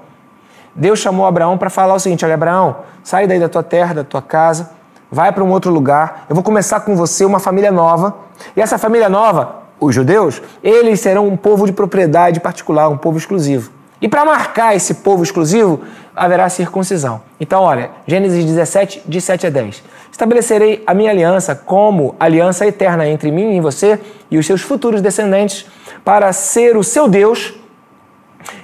Deus 0.76 1.00
chamou 1.00 1.26
Abraão 1.26 1.58
para 1.58 1.70
falar 1.70 1.96
o 1.96 2.00
seguinte: 2.00 2.24
olha, 2.24 2.36
Abraão, 2.36 2.78
sai 3.04 3.26
daí 3.26 3.40
da 3.40 3.50
tua 3.50 3.64
terra, 3.64 3.96
da 3.96 4.04
tua 4.04 4.22
casa, 4.22 4.72
vai 5.10 5.32
para 5.32 5.44
um 5.44 5.50
outro 5.50 5.72
lugar. 5.72 6.26
Eu 6.30 6.36
vou 6.36 6.44
começar 6.44 6.82
com 6.82 6.96
você 6.96 7.26
uma 7.26 7.40
família 7.40 7.72
nova. 7.72 8.16
E 8.56 8.62
essa 8.62 8.78
família 8.78 9.08
nova, 9.08 9.64
os 9.80 9.96
judeus, 9.96 10.42
eles 10.62 11.00
serão 11.00 11.28
um 11.28 11.38
povo 11.38 11.66
de 11.66 11.72
propriedade 11.72 12.40
particular, 12.40 12.90
um 12.90 12.98
povo 12.98 13.18
exclusivo. 13.18 13.72
E 14.06 14.08
para 14.08 14.24
marcar 14.24 14.76
esse 14.76 14.94
povo 14.94 15.24
exclusivo, 15.24 15.82
haverá 16.16 16.48
circuncisão. 16.48 17.24
Então, 17.40 17.64
olha, 17.64 17.90
Gênesis 18.06 18.46
17, 18.46 19.02
de 19.04 19.20
7 19.20 19.48
a 19.48 19.50
10. 19.50 19.84
Estabelecerei 20.12 20.84
a 20.86 20.94
minha 20.94 21.10
aliança 21.10 21.56
como 21.56 22.16
aliança 22.20 22.68
eterna 22.68 23.10
entre 23.10 23.32
mim 23.32 23.58
e 23.58 23.60
você 23.60 24.00
e 24.30 24.38
os 24.38 24.46
seus 24.46 24.62
futuros 24.62 25.02
descendentes, 25.02 25.66
para 26.04 26.32
ser 26.34 26.78
o 26.78 26.84
seu 26.84 27.08
Deus 27.08 27.56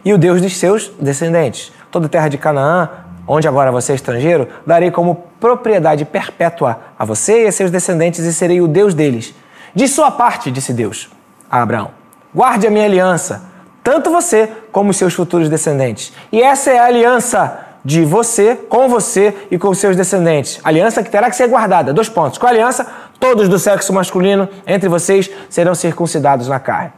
e 0.06 0.14
o 0.14 0.18
Deus 0.20 0.44
dos 0.44 0.56
seus 0.56 0.92
descendentes 1.02 1.74
toda 1.90 2.06
a 2.06 2.10
terra 2.10 2.28
de 2.28 2.38
Canaã, 2.38 2.88
onde 3.28 3.48
agora 3.48 3.72
você 3.72 3.94
é 3.94 3.96
estrangeiro, 3.96 4.48
darei 4.64 4.92
como 4.92 5.24
propriedade 5.40 6.06
perpétua 6.06 6.82
a 7.00 7.04
você 7.04 7.46
e 7.46 7.48
a 7.48 7.52
seus 7.52 7.72
descendentes 7.72 8.20
e 8.20 8.32
serei 8.32 8.62
o 8.62 8.68
Deus 8.68 8.94
deles. 8.94 9.34
De 9.74 9.88
sua 9.88 10.12
parte, 10.12 10.52
disse 10.52 10.72
Deus 10.72 11.10
a 11.50 11.64
Abraão, 11.64 11.90
guarde 12.32 12.68
a 12.68 12.70
minha 12.70 12.86
aliança, 12.86 13.50
tanto 13.84 14.12
você 14.12 14.50
como 14.72 14.94
seus 14.94 15.14
futuros 15.14 15.50
descendentes. 15.50 16.14
E 16.32 16.42
essa 16.42 16.72
é 16.72 16.80
a 16.80 16.86
aliança 16.86 17.68
de 17.84 18.06
você, 18.06 18.56
com 18.56 18.88
você 18.88 19.36
e 19.50 19.58
com 19.58 19.74
seus 19.74 19.96
descendentes. 19.96 20.60
Aliança 20.64 21.02
que 21.04 21.10
terá 21.10 21.30
que 21.30 21.36
ser 21.36 21.48
guardada. 21.48 21.92
Dois 21.92 22.08
pontos. 22.08 22.38
Com 22.38 22.46
a 22.46 22.50
aliança, 22.50 22.86
todos 23.20 23.50
do 23.50 23.58
sexo 23.58 23.92
masculino 23.92 24.48
entre 24.68 24.88
vocês 24.88 25.30
serão 25.50 25.74
circuncidados 25.74 26.48
na 26.48 26.60
carne. 26.60 26.92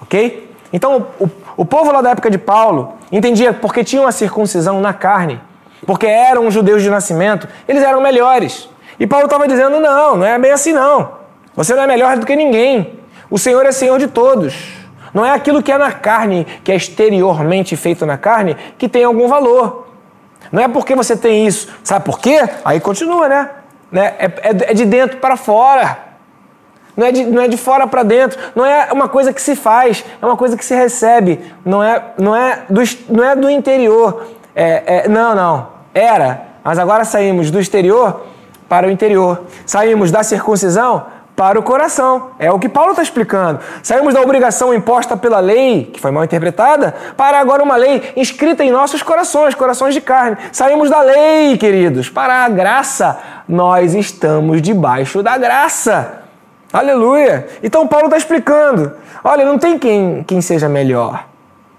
Ok? 0.00 0.50
Então, 0.72 1.08
o, 1.18 1.28
o 1.56 1.64
povo 1.64 1.92
lá 1.92 2.00
da 2.00 2.10
época 2.10 2.30
de 2.30 2.38
Paulo 2.38 2.94
entendia 3.10 3.52
porque 3.52 3.84
tinham 3.84 4.06
a 4.06 4.12
circuncisão 4.12 4.80
na 4.80 4.92
carne, 4.92 5.40
porque 5.86 6.06
eram 6.06 6.50
judeus 6.50 6.82
de 6.82 6.88
nascimento, 6.88 7.48
eles 7.68 7.82
eram 7.82 8.00
melhores. 8.00 8.68
E 8.98 9.06
Paulo 9.06 9.26
estava 9.26 9.46
dizendo: 9.48 9.80
não, 9.80 10.16
não 10.16 10.26
é 10.26 10.38
bem 10.38 10.52
assim 10.52 10.72
não. 10.72 11.20
Você 11.54 11.74
não 11.74 11.82
é 11.82 11.86
melhor 11.86 12.16
do 12.16 12.24
que 12.24 12.34
ninguém. 12.34 13.00
O 13.28 13.38
Senhor 13.38 13.66
é 13.66 13.72
Senhor 13.72 13.98
de 13.98 14.06
todos. 14.06 14.81
Não 15.12 15.24
é 15.24 15.30
aquilo 15.32 15.62
que 15.62 15.70
é 15.70 15.78
na 15.78 15.92
carne, 15.92 16.46
que 16.64 16.72
é 16.72 16.76
exteriormente 16.76 17.76
feito 17.76 18.06
na 18.06 18.16
carne, 18.16 18.56
que 18.78 18.88
tem 18.88 19.04
algum 19.04 19.28
valor. 19.28 19.88
Não 20.50 20.62
é 20.62 20.68
porque 20.68 20.94
você 20.94 21.16
tem 21.16 21.46
isso. 21.46 21.68
Sabe 21.84 22.04
por 22.04 22.18
quê? 22.18 22.48
Aí 22.64 22.80
continua, 22.80 23.28
né? 23.28 23.50
né? 23.90 24.14
É, 24.18 24.26
é, 24.26 24.70
é 24.70 24.74
de 24.74 24.84
dentro 24.84 25.18
para 25.18 25.36
fora. 25.36 25.98
Não 26.96 27.06
é 27.06 27.12
de, 27.12 27.24
não 27.24 27.42
é 27.42 27.48
de 27.48 27.56
fora 27.56 27.86
para 27.86 28.02
dentro, 28.02 28.38
não 28.54 28.66
é 28.66 28.92
uma 28.92 29.08
coisa 29.08 29.32
que 29.32 29.40
se 29.40 29.56
faz, 29.56 30.04
é 30.20 30.26
uma 30.26 30.36
coisa 30.36 30.58
que 30.58 30.64
se 30.64 30.74
recebe, 30.74 31.40
não 31.64 31.82
é, 31.82 32.02
não 32.18 32.36
é, 32.36 32.64
do, 32.68 32.82
não 33.08 33.24
é 33.24 33.34
do 33.34 33.48
interior. 33.48 34.26
É, 34.54 35.04
é, 35.04 35.08
não, 35.08 35.34
não. 35.34 35.68
Era, 35.94 36.42
mas 36.62 36.78
agora 36.78 37.04
saímos 37.04 37.50
do 37.50 37.58
exterior 37.58 38.26
para 38.68 38.86
o 38.86 38.90
interior. 38.90 39.42
Saímos 39.64 40.10
da 40.10 40.22
circuncisão 40.22 41.06
para 41.36 41.58
o 41.58 41.62
coração. 41.62 42.30
É 42.38 42.50
o 42.50 42.58
que 42.58 42.68
Paulo 42.68 42.90
está 42.90 43.02
explicando. 43.02 43.60
Saímos 43.82 44.14
da 44.14 44.20
obrigação 44.20 44.72
imposta 44.72 45.16
pela 45.16 45.40
lei, 45.40 45.90
que 45.92 46.00
foi 46.00 46.10
mal 46.10 46.24
interpretada, 46.24 46.94
para 47.16 47.38
agora 47.38 47.62
uma 47.62 47.76
lei 47.76 48.12
inscrita 48.16 48.62
em 48.64 48.70
nossos 48.70 49.02
corações, 49.02 49.54
corações 49.54 49.94
de 49.94 50.00
carne. 50.00 50.36
Saímos 50.52 50.90
da 50.90 51.00
lei, 51.00 51.56
queridos, 51.56 52.08
para 52.08 52.44
a 52.44 52.48
graça. 52.48 53.18
Nós 53.48 53.94
estamos 53.94 54.60
debaixo 54.60 55.22
da 55.22 55.36
graça. 55.36 56.22
Aleluia! 56.72 57.48
Então 57.62 57.86
Paulo 57.86 58.06
está 58.06 58.16
explicando: 58.16 58.92
olha, 59.22 59.44
não 59.44 59.58
tem 59.58 59.78
quem, 59.78 60.24
quem 60.24 60.40
seja 60.40 60.68
melhor. 60.68 61.31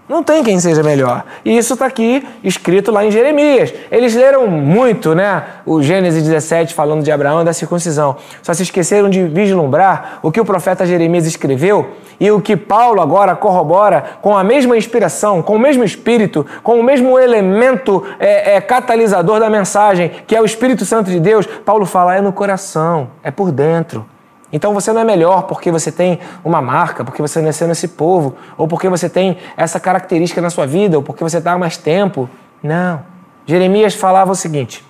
Não 0.08 0.22
tem 0.22 0.44
quem 0.44 0.60
seja 0.60 0.84
melhor. 0.84 1.24
E 1.46 1.58
isso 1.58 1.74
está 1.74 1.86
aqui 1.86 2.28
escrito 2.44 2.92
lá 2.92 3.06
em 3.06 3.12
Jeremias. 3.12 3.74
Eles 3.90 4.14
leram 4.14 4.48
muito, 4.48 5.16
né? 5.16 5.44
O 5.66 5.82
Gênesis 5.82 6.22
17 6.22 6.74
falando 6.74 7.04
de 7.04 7.12
Abraão 7.12 7.42
e 7.42 7.46
da 7.46 7.54
circuncisão. 7.54 8.18
Só 8.42 8.54
se 8.54 8.64
esqueceram 8.64 9.10
de 9.10 9.24
vislumbrar 9.24 10.20
o 10.22 10.30
que 10.30 10.42
o 10.42 10.46
profeta 10.46 10.86
Jeremias 10.86 11.26
escreveu 11.26 11.92
e 12.20 12.30
o 12.30 12.42
que 12.42 12.58
Paulo 12.58 13.02
agora 13.02 13.34
corrobora 13.34 14.04
com 14.22 14.38
a 14.38 14.44
mesma 14.44 14.76
inspiração, 14.76 15.42
com 15.42 15.56
o 15.56 15.60
mesmo 15.60 15.86
espírito, 15.86 16.46
com 16.62 16.80
o 16.80 16.84
mesmo 16.84 17.18
elemento 17.18 18.04
é, 18.20 18.56
é, 18.56 18.62
catalisador 18.62 19.40
da 19.40 19.50
mensagem, 19.50 20.12
que 20.28 20.36
é 20.36 20.42
o 20.42 20.46
Espírito 20.46 20.86
Santo 20.86 21.10
de 21.10 21.20
Deus. 21.20 21.46
Paulo 21.46 21.86
fala: 21.86 22.16
é 22.16 22.20
no 22.20 22.34
coração, 22.34 23.10
é 23.24 23.32
por 23.32 23.52
dentro. 23.54 24.06
Então 24.54 24.72
você 24.72 24.94
não 24.94 25.02
é 25.02 25.04
melhor 25.04 25.44
porque 25.44 25.72
você 25.72 25.92
tem 25.92 26.20
uma 26.46 26.62
marca, 26.62 27.04
porque 27.04 27.22
você 27.22 27.42
nasceu 27.42 27.68
nesse 27.68 27.88
povo, 27.88 28.36
ou 28.56 28.68
porque 28.68 28.88
você 28.88 29.10
tem 29.10 29.38
essa 29.58 29.80
característica 29.80 30.40
na 30.40 30.52
sua 30.52 30.68
vida, 30.68 30.96
ou 30.96 31.02
porque 31.02 31.24
você 31.24 31.40
está 31.40 31.54
há 31.54 31.58
mais 31.58 31.76
tempo. 31.76 32.30
Não. 32.62 33.02
Jeremias 33.48 33.96
falava 33.96 34.32
o 34.32 34.36
seguinte, 34.36 34.86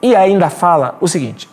e 0.00 0.16
ainda 0.16 0.48
fala 0.48 0.96
o 0.98 1.06
seguinte: 1.06 1.48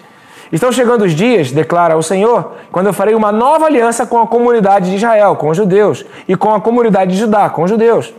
Estão 0.51 0.71
chegando 0.71 1.03
os 1.03 1.13
dias, 1.13 1.51
declara 1.51 1.95
o 1.95 2.01
Senhor, 2.01 2.53
quando 2.71 2.87
eu 2.87 2.93
farei 2.93 3.13
uma 3.13 3.31
nova 3.31 3.65
aliança 3.65 4.05
com 4.05 4.19
a 4.19 4.25
comunidade 4.25 4.89
de 4.89 4.95
Israel, 4.95 5.35
com 5.35 5.49
os 5.49 5.57
judeus, 5.57 6.05
e 6.27 6.35
com 6.35 6.53
a 6.55 6.61
comunidade 6.61 7.11
de 7.11 7.17
Judá, 7.17 7.49
com 7.49 7.63
os 7.63 7.69
judeus. 7.69 8.13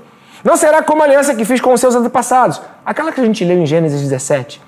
Não 0.45 0.57
será 0.57 0.83
como 0.83 1.03
a 1.03 1.07
aliança 1.07 1.35
que 1.35 1.45
fiz 1.45 1.61
com 1.61 1.73
os 1.73 1.81
seus 1.81 1.95
antepassados, 1.95 2.63
aquela 2.87 3.11
que 3.11 3.21
a 3.21 3.25
gente 3.25 3.45
leu 3.45 3.59
em 3.59 3.67
Gênesis 3.67 4.01
17. 4.01 4.63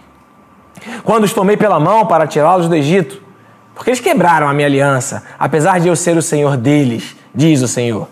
Quando 1.05 1.25
os 1.25 1.33
tomei 1.33 1.57
pela 1.57 1.79
mão 1.79 2.05
para 2.05 2.27
tirá-los 2.27 2.69
do 2.69 2.75
Egito, 2.75 3.22
porque 3.75 3.91
eles 3.91 4.01
quebraram 4.01 4.49
a 4.49 4.55
minha 4.55 4.67
aliança, 4.67 5.23
apesar 5.39 5.81
de 5.81 5.89
eu 5.89 5.97
ser 5.97 6.17
o 6.17 6.23
Senhor 6.23 6.57
deles, 6.57 7.17
diz 7.35 7.63
o 7.63 7.69
Senhor. 7.69 8.09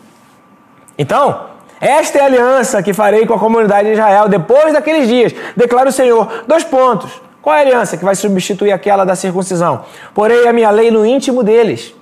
Então, 0.98 1.48
esta 1.80 2.18
é 2.18 2.22
a 2.22 2.26
aliança 2.26 2.82
que 2.82 2.92
farei 2.92 3.26
com 3.26 3.34
a 3.34 3.38
comunidade 3.38 3.88
de 3.88 3.94
Israel 3.94 4.28
depois 4.28 4.72
daqueles 4.72 5.08
dias, 5.08 5.34
declara 5.56 5.88
o 5.88 5.92
Senhor. 5.92 6.44
Dois 6.46 6.64
pontos. 6.64 7.10
Qual 7.40 7.56
é 7.56 7.60
a 7.60 7.62
aliança 7.62 7.96
que 7.96 8.04
vai 8.04 8.14
substituir 8.14 8.70
aquela 8.70 9.04
da 9.04 9.14
circuncisão? 9.14 9.84
Porém, 10.14 10.46
a 10.46 10.52
minha 10.52 10.70
lei 10.70 10.90
no 10.90 11.06
íntimo 11.06 11.42
deles. 11.42 11.94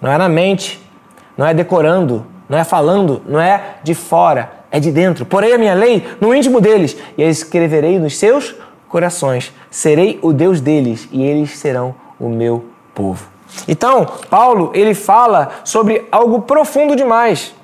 Não 0.00 0.10
é 0.10 0.18
na 0.18 0.28
mente, 0.28 0.82
não 1.36 1.46
é 1.46 1.54
decorando, 1.54 2.26
não 2.46 2.58
é 2.58 2.64
falando, 2.64 3.22
não 3.26 3.40
é 3.40 3.76
de 3.82 3.94
fora, 3.94 4.52
é 4.70 4.78
de 4.78 4.90
dentro. 4.90 5.24
Porém, 5.24 5.54
a 5.54 5.58
minha 5.58 5.74
lei 5.74 6.06
no 6.20 6.34
íntimo 6.34 6.60
deles, 6.60 6.96
e 7.16 7.22
a 7.22 7.28
escreverei 7.28 7.98
nos 7.98 8.18
seus 8.18 8.54
corações. 8.86 9.50
Serei 9.70 10.18
o 10.20 10.32
Deus 10.32 10.60
deles, 10.60 11.08
e 11.10 11.22
eles 11.24 11.58
serão 11.58 11.94
o 12.20 12.28
meu 12.28 12.71
povo. 12.94 13.26
Então, 13.68 14.06
Paulo, 14.30 14.70
ele 14.74 14.94
fala 14.94 15.50
sobre 15.64 16.06
algo 16.10 16.42
profundo 16.42 16.96
demais, 16.96 17.54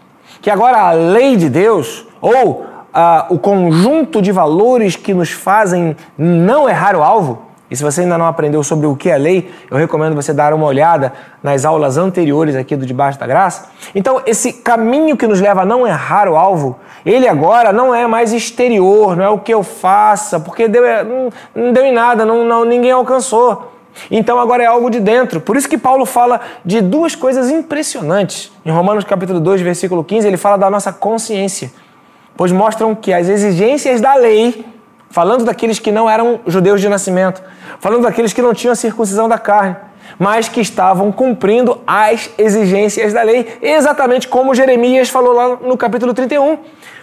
que 0.40 0.50
agora 0.50 0.78
a 0.78 0.92
lei 0.92 1.36
de 1.36 1.48
Deus, 1.48 2.06
ou 2.20 2.66
ah, 2.92 3.26
o 3.30 3.38
conjunto 3.38 4.20
de 4.20 4.32
valores 4.32 4.96
que 4.96 5.14
nos 5.14 5.30
fazem 5.30 5.96
não 6.16 6.68
errar 6.68 6.94
o 6.94 7.02
alvo, 7.02 7.48
e 7.70 7.76
se 7.76 7.84
você 7.84 8.00
ainda 8.00 8.16
não 8.16 8.26
aprendeu 8.26 8.62
sobre 8.64 8.86
o 8.86 8.96
que 8.96 9.10
é 9.10 9.18
lei, 9.18 9.50
eu 9.70 9.76
recomendo 9.76 10.14
você 10.14 10.32
dar 10.32 10.54
uma 10.54 10.64
olhada 10.64 11.12
nas 11.42 11.66
aulas 11.66 11.98
anteriores 11.98 12.56
aqui 12.56 12.74
do 12.74 12.86
Debaixo 12.86 13.18
da 13.18 13.26
Graça. 13.26 13.68
Então, 13.94 14.22
esse 14.24 14.54
caminho 14.54 15.18
que 15.18 15.26
nos 15.26 15.38
leva 15.38 15.62
a 15.62 15.64
não 15.66 15.86
errar 15.86 16.28
o 16.28 16.36
alvo, 16.36 16.78
ele 17.04 17.28
agora 17.28 17.70
não 17.70 17.94
é 17.94 18.06
mais 18.06 18.32
exterior, 18.32 19.14
não 19.14 19.24
é 19.24 19.28
o 19.28 19.38
que 19.38 19.52
eu 19.52 19.62
faça, 19.62 20.40
porque 20.40 20.66
deu, 20.66 20.82
não, 21.04 21.30
não 21.54 21.72
deu 21.72 21.84
em 21.84 21.92
nada, 21.92 22.24
não, 22.24 22.42
não, 22.42 22.64
ninguém 22.64 22.90
alcançou. 22.90 23.77
Então 24.10 24.38
agora 24.38 24.62
é 24.62 24.66
algo 24.66 24.90
de 24.90 25.00
dentro. 25.00 25.40
Por 25.40 25.56
isso 25.56 25.68
que 25.68 25.78
Paulo 25.78 26.04
fala 26.06 26.40
de 26.64 26.80
duas 26.80 27.14
coisas 27.14 27.50
impressionantes. 27.50 28.52
Em 28.64 28.70
Romanos 28.70 29.04
capítulo 29.04 29.40
2, 29.40 29.60
versículo 29.60 30.04
15, 30.04 30.26
ele 30.26 30.36
fala 30.36 30.56
da 30.56 30.70
nossa 30.70 30.92
consciência. 30.92 31.70
Pois 32.36 32.52
mostram 32.52 32.94
que 32.94 33.12
as 33.12 33.28
exigências 33.28 34.00
da 34.00 34.14
lei, 34.14 34.64
falando 35.10 35.44
daqueles 35.44 35.78
que 35.78 35.90
não 35.90 36.08
eram 36.08 36.40
judeus 36.46 36.80
de 36.80 36.88
nascimento, 36.88 37.42
falando 37.80 38.02
daqueles 38.02 38.32
que 38.32 38.40
não 38.40 38.54
tinham 38.54 38.72
a 38.72 38.76
circuncisão 38.76 39.28
da 39.28 39.38
carne, 39.38 39.76
mas 40.18 40.48
que 40.48 40.60
estavam 40.60 41.10
cumprindo 41.10 41.80
as 41.86 42.30
exigências 42.38 43.12
da 43.12 43.22
lei, 43.22 43.58
exatamente 43.60 44.28
como 44.28 44.54
Jeremias 44.54 45.08
falou 45.08 45.32
lá 45.32 45.56
no 45.56 45.76
capítulo 45.76 46.14
31. 46.14 46.58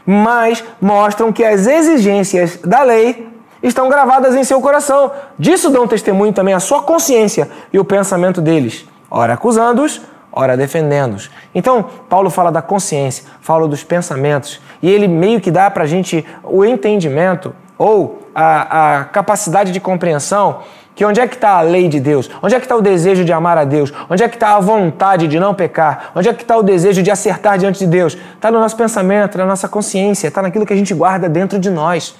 Mas 0.05 0.63
mostram 0.79 1.33
que 1.33 1.43
as 1.43 1.67
exigências 1.67 2.57
da 2.63 2.83
lei 2.83 3.34
estão 3.67 3.89
gravadas 3.89 4.35
em 4.35 4.43
seu 4.43 4.61
coração. 4.61 5.11
Disso 5.37 5.69
dão 5.69 5.87
testemunho 5.87 6.33
também 6.33 6.53
a 6.53 6.59
sua 6.59 6.81
consciência 6.81 7.49
e 7.71 7.79
o 7.79 7.85
pensamento 7.85 8.41
deles, 8.41 8.85
ora 9.09 9.33
acusando-os, 9.33 10.01
ora 10.31 10.57
defendendo-os. 10.57 11.29
Então, 11.53 11.85
Paulo 12.09 12.29
fala 12.29 12.51
da 12.51 12.61
consciência, 12.61 13.25
fala 13.41 13.67
dos 13.67 13.83
pensamentos, 13.83 14.61
e 14.81 14.89
ele 14.89 15.07
meio 15.07 15.39
que 15.39 15.51
dá 15.51 15.69
para 15.69 15.83
a 15.83 15.87
gente 15.87 16.25
o 16.43 16.65
entendimento 16.65 17.55
ou 17.77 18.27
a, 18.33 18.99
a 18.99 19.03
capacidade 19.05 19.71
de 19.71 19.79
compreensão 19.79 20.59
que 20.95 21.03
onde 21.03 21.19
é 21.19 21.27
que 21.27 21.35
está 21.35 21.57
a 21.57 21.61
lei 21.61 21.89
de 21.89 21.99
Deus? 21.99 22.31
Onde 22.41 22.55
é 22.55 22.59
que 22.59 22.65
está 22.65 22.75
o 22.75 22.81
desejo 22.81 23.25
de 23.25 23.33
amar 23.33 23.57
a 23.57 23.65
Deus? 23.65 23.93
Onde 24.09 24.23
é 24.23 24.29
que 24.29 24.37
está 24.37 24.55
a 24.55 24.59
vontade 24.61 25.27
de 25.27 25.37
não 25.37 25.53
pecar? 25.53 26.11
Onde 26.15 26.29
é 26.29 26.33
que 26.33 26.41
está 26.41 26.55
o 26.55 26.63
desejo 26.63 27.03
de 27.03 27.11
acertar 27.11 27.57
diante 27.57 27.79
de 27.79 27.87
Deus? 27.87 28.17
Está 28.33 28.49
no 28.49 28.61
nosso 28.61 28.77
pensamento, 28.77 29.37
na 29.37 29.45
nossa 29.45 29.67
consciência, 29.67 30.29
está 30.29 30.41
naquilo 30.41 30.65
que 30.65 30.71
a 30.71 30.75
gente 30.75 30.93
guarda 30.93 31.27
dentro 31.27 31.59
de 31.59 31.69
nós. 31.69 32.15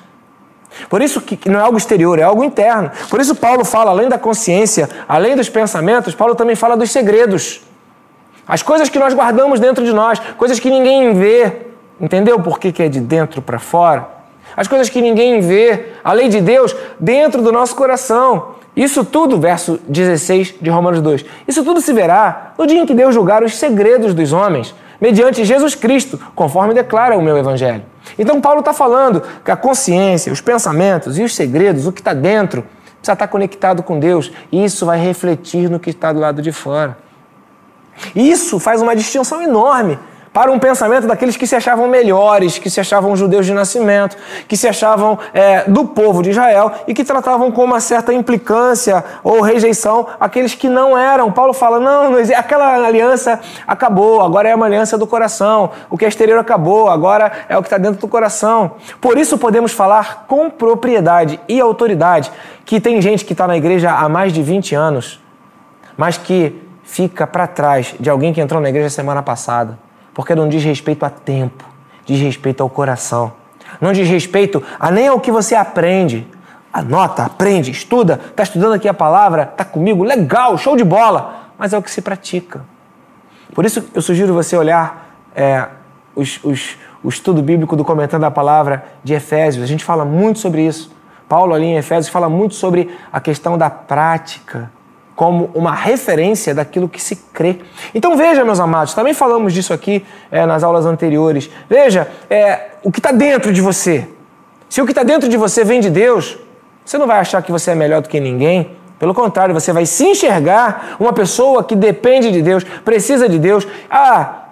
Por 0.90 1.02
isso 1.02 1.22
que 1.22 1.50
não 1.50 1.60
é 1.60 1.64
algo 1.64 1.78
exterior, 1.78 2.20
é 2.20 2.24
algo 2.24 2.44
interno. 2.44 2.92
Por 3.10 3.20
isso 3.20 3.36
Paulo 3.36 3.64
fala, 3.66 3.92
além 3.92 4.10
da 4.10 4.18
consciência, 4.18 4.90
além 5.08 5.36
dos 5.36 5.50
pensamentos, 5.50 6.14
Paulo 6.14 6.36
também 6.36 6.56
fala 6.56 6.76
dos 6.76 6.92
segredos. 6.92 7.62
As 8.48 8.62
coisas 8.62 8.90
que 8.90 9.00
nós 9.00 9.14
guardamos 9.14 9.60
dentro 9.60 9.84
de 9.84 9.92
nós, 9.92 10.20
coisas 10.38 10.60
que 10.60 10.70
ninguém 10.70 11.14
vê. 11.14 11.52
Entendeu 12.00 12.40
por 12.40 12.60
que, 12.60 12.72
que 12.72 12.84
é 12.84 12.90
de 12.90 13.00
dentro 13.00 13.42
para 13.42 13.58
fora? 13.58 14.08
As 14.56 14.68
coisas 14.68 14.90
que 14.90 15.02
ninguém 15.02 15.40
vê, 15.40 15.94
a 16.04 16.14
lei 16.14 16.30
de 16.30 16.40
Deus 16.40 16.76
dentro 17.00 17.42
do 17.42 17.52
nosso 17.52 17.76
coração. 17.76 18.56
Isso 18.76 19.06
tudo, 19.06 19.40
verso 19.40 19.80
16 19.88 20.56
de 20.62 20.70
Romanos 20.70 21.02
2, 21.02 21.26
isso 21.48 21.64
tudo 21.64 21.80
se 21.80 21.94
verá 21.94 22.54
no 22.58 22.68
dia 22.68 22.80
em 22.82 22.86
que 22.86 22.94
Deus 22.94 23.14
julgar 23.14 23.42
os 23.42 23.56
segredos 23.58 24.14
dos 24.14 24.34
homens, 24.34 24.76
mediante 25.00 25.46
Jesus 25.46 25.76
Cristo, 25.76 26.20
conforme 26.36 26.74
declara 26.74 27.18
o 27.18 27.22
meu 27.22 27.38
Evangelho. 27.38 27.84
Então, 28.18 28.40
Paulo 28.42 28.60
está 28.60 28.74
falando 28.74 29.24
que 29.44 29.52
a 29.52 29.56
consciência, 29.56 30.32
os 30.32 30.42
pensamentos 30.42 31.18
e 31.18 31.24
os 31.24 31.36
segredos, 31.36 31.88
o 31.88 31.92
que 31.92 32.02
está 32.02 32.14
dentro, 32.14 32.62
precisa 32.98 33.14
estar 33.14 33.28
conectado 33.28 33.84
com 33.84 34.00
Deus, 34.00 34.32
e 34.52 34.64
isso 34.64 34.86
vai 34.86 35.00
refletir 35.00 35.70
no 35.70 35.80
que 35.80 35.90
está 35.90 36.12
do 36.12 36.20
lado 36.20 36.42
de 36.42 36.52
fora. 36.52 36.98
Isso 38.16 38.60
faz 38.60 38.82
uma 38.82 38.96
distinção 38.96 39.42
enorme 39.42 39.98
para 40.36 40.52
um 40.52 40.60
pensamento 40.60 41.08
daqueles 41.08 41.38
que 41.38 41.48
se 41.48 41.56
achavam 41.56 41.88
melhores, 41.88 42.58
que 42.58 42.70
se 42.70 42.82
achavam 42.82 43.16
judeus 43.16 43.46
de 43.46 43.54
nascimento, 43.54 44.18
que 44.50 44.58
se 44.58 44.68
achavam 44.68 45.18
é, 45.34 45.64
do 45.64 45.86
povo 45.86 46.22
de 46.22 46.32
Israel 46.32 46.74
e 46.86 46.94
que 46.94 47.06
tratavam 47.06 47.50
com 47.54 47.64
uma 47.64 47.80
certa 47.80 48.14
implicância 48.14 49.02
ou 49.24 49.40
rejeição 49.40 50.06
aqueles 50.20 50.54
que 50.54 50.68
não 50.68 50.98
eram. 50.98 51.32
Paulo 51.32 51.54
fala: 51.54 51.80
não, 51.80 52.12
não 52.12 52.20
aquela 52.36 52.86
aliança 52.86 53.40
acabou, 53.66 54.20
agora 54.20 54.50
é 54.50 54.54
uma 54.54 54.66
aliança 54.66 54.98
do 54.98 55.08
coração, 55.08 55.72
o 55.90 55.98
que 55.98 56.04
é 56.04 56.10
exterior 56.10 56.38
acabou, 56.38 56.90
agora 56.90 57.32
é 57.48 57.58
o 57.58 57.62
que 57.62 57.68
está 57.68 57.78
dentro 57.78 58.02
do 58.02 58.08
coração. 58.10 58.72
Por 59.00 59.18
isso 59.18 59.38
podemos 59.38 59.72
falar 59.72 60.26
com 60.28 60.50
propriedade 60.50 61.40
e 61.48 61.62
autoridade 61.62 62.30
que 62.66 62.82
tem 62.82 63.02
gente 63.02 63.24
que 63.24 63.32
está 63.32 63.48
na 63.48 63.56
igreja 63.56 63.90
há 63.90 64.10
mais 64.10 64.34
de 64.34 64.44
20 64.44 64.76
anos, 64.76 65.24
mas 65.96 66.18
que 66.18 66.62
fica 66.84 67.26
para 67.26 67.48
trás 67.48 67.96
de 67.98 68.10
alguém 68.10 68.34
que 68.34 68.42
entrou 68.42 68.62
na 68.62 68.68
igreja 68.68 68.90
semana 68.90 69.24
passada 69.24 69.85
porque 70.16 70.34
não 70.34 70.48
diz 70.48 70.64
respeito 70.64 71.06
a 71.06 71.10
tempo, 71.10 71.66
diz 72.06 72.20
respeito 72.22 72.64
ao 72.64 72.70
coração. 72.70 73.34
Não 73.82 73.92
diz 73.92 74.08
respeito 74.08 74.64
a 74.80 74.90
nem 74.90 75.10
ao 75.10 75.20
que 75.20 75.30
você 75.30 75.54
aprende. 75.54 76.26
Anota, 76.72 77.24
aprende, 77.24 77.70
estuda, 77.70 78.20
está 78.30 78.44
estudando 78.44 78.74
aqui 78.74 78.88
a 78.88 78.94
palavra, 78.94 79.44
está 79.44 79.66
comigo, 79.66 80.04
legal, 80.04 80.58
show 80.58 80.76
de 80.76 80.84
bola, 80.84 81.52
mas 81.58 81.74
é 81.74 81.78
o 81.78 81.82
que 81.82 81.92
se 81.92 82.02
pratica. 82.02 82.66
Por 83.54 83.66
isso 83.66 83.86
eu 83.94 84.02
sugiro 84.02 84.34
você 84.34 84.58
olhar 84.58 85.18
é, 85.36 85.68
os, 86.16 86.40
os, 86.44 86.78
o 87.04 87.10
estudo 87.10 87.42
bíblico 87.42 87.76
do 87.76 87.84
comentando 87.84 88.24
a 88.24 88.32
palavra 88.32 88.86
de 89.04 89.14
Efésios. 89.14 89.64
A 89.64 89.68
gente 89.68 89.84
fala 89.84 90.06
muito 90.06 90.40
sobre 90.40 90.66
isso. 90.66 90.96
Paulo 91.28 91.54
ali 91.54 91.66
em 91.66 91.78
Efésios 91.78 92.10
fala 92.10 92.30
muito 92.30 92.56
sobre 92.56 92.98
a 93.12 93.20
questão 93.20 93.58
da 93.58 93.70
prática 93.70 94.72
como 95.16 95.50
uma 95.56 95.74
referência 95.74 96.54
daquilo 96.54 96.90
que 96.90 97.02
se 97.02 97.16
crê. 97.34 97.60
Então 97.94 98.18
veja, 98.18 98.44
meus 98.44 98.60
amados, 98.60 98.94
também 98.94 99.14
falamos 99.14 99.54
disso 99.54 99.74
aqui 99.74 100.06
é, 100.30 100.46
nas 100.46 100.64
aulas 100.64 100.86
anteriores. 100.86 101.50
Veja 101.70 102.08
é, 102.30 102.72
o 102.84 102.92
que 102.92 103.00
está 103.00 103.12
dentro 103.12 103.54
de 103.54 103.62
você. 103.62 104.08
Se 104.68 104.82
o 104.82 104.86
que 104.86 104.92
está 104.92 105.04
dentro 105.04 105.30
de 105.30 105.38
você 105.38 105.64
vem 105.64 105.80
de 105.80 105.90
Deus, 105.90 106.38
você 106.84 106.98
não 106.98 107.08
vai 107.08 107.20
achar 107.20 107.42
que 107.42 107.52
você 107.52 107.72
é 107.72 107.76
melhor 107.76 108.02
do 108.02 108.10
que 108.10 108.20
ninguém. 108.20 108.76
Pelo 109.00 109.14
contrário, 109.14 109.54
você 109.54 109.72
vai 109.72 109.86
se 109.86 110.06
enxergar 110.06 110.98
uma 111.00 111.14
pessoa 111.14 111.64
que 111.64 111.76
depende 111.76 112.32
de 112.32 112.42
Deus, 112.42 112.64
precisa 112.64 113.30
de 113.30 113.40
Deus. 113.40 113.66
Ah, 113.90 114.46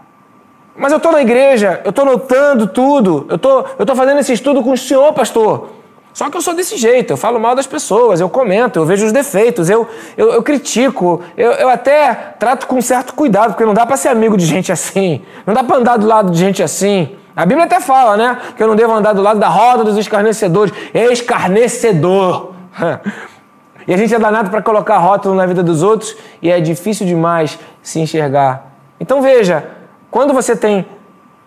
mas 0.75 0.91
eu 0.91 0.97
estou 0.97 1.11
na 1.11 1.21
igreja, 1.21 1.81
eu 1.83 1.89
estou 1.89 2.05
notando 2.05 2.67
tudo, 2.67 3.27
eu 3.29 3.37
tô, 3.37 3.59
estou 3.61 3.85
tô 3.85 3.95
fazendo 3.95 4.19
esse 4.19 4.33
estudo 4.33 4.63
com 4.63 4.71
o 4.71 4.77
senhor, 4.77 5.11
pastor. 5.13 5.82
Só 6.13 6.29
que 6.29 6.37
eu 6.37 6.41
sou 6.41 6.53
desse 6.53 6.77
jeito, 6.77 7.11
eu 7.11 7.17
falo 7.17 7.39
mal 7.39 7.55
das 7.55 7.65
pessoas, 7.65 8.21
eu 8.21 8.29
comento, 8.29 8.77
eu 8.77 8.85
vejo 8.85 9.03
os 9.03 9.11
defeitos, 9.11 9.67
eu, 9.67 9.87
eu, 10.15 10.33
eu 10.33 10.43
critico, 10.43 11.21
eu, 11.35 11.51
eu 11.53 11.69
até 11.69 12.35
trato 12.37 12.67
com 12.67 12.79
certo 12.81 13.15
cuidado, 13.15 13.53
porque 13.53 13.65
não 13.65 13.73
dá 13.73 13.83
para 13.83 13.97
ser 13.97 14.09
amigo 14.09 14.37
de 14.37 14.45
gente 14.45 14.71
assim, 14.71 15.23
não 15.45 15.55
dá 15.55 15.63
para 15.63 15.77
andar 15.77 15.97
do 15.97 16.05
lado 16.05 16.31
de 16.31 16.37
gente 16.37 16.61
assim. 16.61 17.15
A 17.35 17.47
Bíblia 17.47 17.65
até 17.65 17.79
fala, 17.79 18.15
né, 18.15 18.37
que 18.55 18.61
eu 18.61 18.67
não 18.67 18.75
devo 18.75 18.93
andar 18.93 19.13
do 19.13 19.23
lado 19.23 19.39
da 19.39 19.47
roda 19.47 19.83
dos 19.83 19.97
escarnecedores. 19.97 20.73
Escarnecedor! 20.93 22.53
E 23.85 23.93
a 23.93 23.97
gente 23.97 24.15
é 24.15 24.17
danado 24.17 24.49
para 24.49 24.61
colocar 24.61 24.97
rótulo 24.97 25.35
na 25.35 25.45
vida 25.45 25.61
dos 25.61 25.83
outros 25.83 26.15
e 26.41 26.49
é 26.49 26.61
difícil 26.61 27.05
demais 27.05 27.59
se 27.81 27.99
enxergar. 27.99 28.71
Então 28.97 29.21
veja, 29.21 29.67
quando 30.09 30.33
você 30.33 30.55
tem 30.55 30.85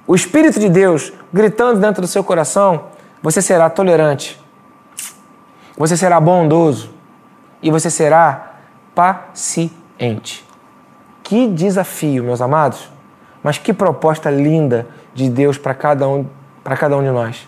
o 0.06 0.14
Espírito 0.14 0.60
de 0.60 0.68
Deus 0.68 1.14
gritando 1.32 1.80
dentro 1.80 2.02
do 2.02 2.06
seu 2.06 2.22
coração, 2.22 2.88
você 3.22 3.40
será 3.40 3.70
tolerante 3.70 4.38
você 5.76 5.96
será 5.96 6.18
bondoso 6.18 6.90
e 7.62 7.70
você 7.70 7.90
será 7.90 8.54
paciente. 8.94 10.44
Que 11.22 11.48
desafio, 11.48 12.24
meus 12.24 12.40
amados, 12.40 12.88
mas 13.42 13.58
que 13.58 13.72
proposta 13.72 14.30
linda 14.30 14.86
de 15.14 15.28
Deus 15.28 15.58
para 15.58 15.74
cada 15.74 16.08
um, 16.08 16.26
para 16.62 16.76
cada 16.76 16.96
um 16.96 17.02
de 17.02 17.10
nós. 17.10 17.46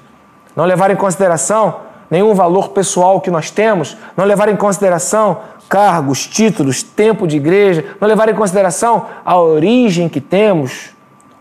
Não 0.54 0.64
levar 0.64 0.90
em 0.90 0.96
consideração 0.96 1.80
nenhum 2.10 2.34
valor 2.34 2.70
pessoal 2.70 3.20
que 3.20 3.30
nós 3.30 3.50
temos, 3.50 3.96
não 4.16 4.24
levar 4.24 4.48
em 4.48 4.56
consideração 4.56 5.38
cargos, 5.68 6.26
títulos, 6.26 6.82
tempo 6.82 7.26
de 7.26 7.36
igreja, 7.36 7.84
não 8.00 8.08
levar 8.08 8.28
em 8.28 8.34
consideração 8.34 9.06
a 9.24 9.38
origem 9.38 10.08
que 10.08 10.20
temos 10.20 10.90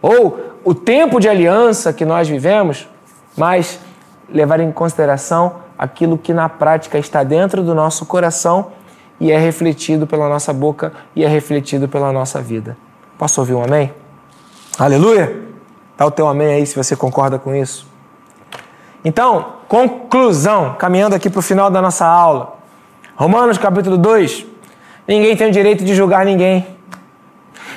ou 0.01 0.39
o 0.63 0.73
tempo 0.75 1.19
de 1.19 1.29
aliança 1.29 1.93
que 1.93 2.05
nós 2.05 2.27
vivemos, 2.27 2.87
mas 3.35 3.79
levar 4.29 4.59
em 4.59 4.71
consideração 4.71 5.66
aquilo 5.77 6.17
que 6.17 6.33
na 6.33 6.49
prática 6.49 6.97
está 6.97 7.23
dentro 7.23 7.61
do 7.63 7.75
nosso 7.75 8.05
coração 8.05 8.71
e 9.19 9.31
é 9.31 9.37
refletido 9.37 10.07
pela 10.07 10.27
nossa 10.29 10.53
boca 10.53 10.93
e 11.15 11.23
é 11.23 11.27
refletido 11.27 11.87
pela 11.87 12.11
nossa 12.11 12.41
vida. 12.41 12.77
Posso 13.17 13.39
ouvir 13.41 13.53
um 13.53 13.63
amém? 13.63 13.93
Aleluia! 14.77 15.47
Dá 15.97 16.05
o 16.05 16.11
teu 16.11 16.27
amém 16.27 16.47
aí 16.47 16.65
se 16.65 16.75
você 16.75 16.95
concorda 16.95 17.39
com 17.39 17.55
isso. 17.55 17.87
Então, 19.03 19.53
conclusão, 19.67 20.75
caminhando 20.77 21.15
aqui 21.15 21.29
para 21.29 21.39
o 21.39 21.41
final 21.41 21.69
da 21.69 21.81
nossa 21.81 22.05
aula. 22.05 22.57
Romanos 23.15 23.57
capítulo 23.57 23.97
2. 23.97 24.45
Ninguém 25.07 25.35
tem 25.35 25.47
o 25.47 25.51
direito 25.51 25.83
de 25.83 25.95
julgar 25.95 26.25
ninguém. 26.25 26.67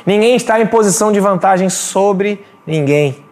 Ninguém 0.05 0.37
está 0.37 0.61
em 0.61 0.67
posição 0.67 1.13
de 1.13 1.21
vantagem 1.21 1.71
sobre 1.71 2.45
ninguém. 2.67 3.25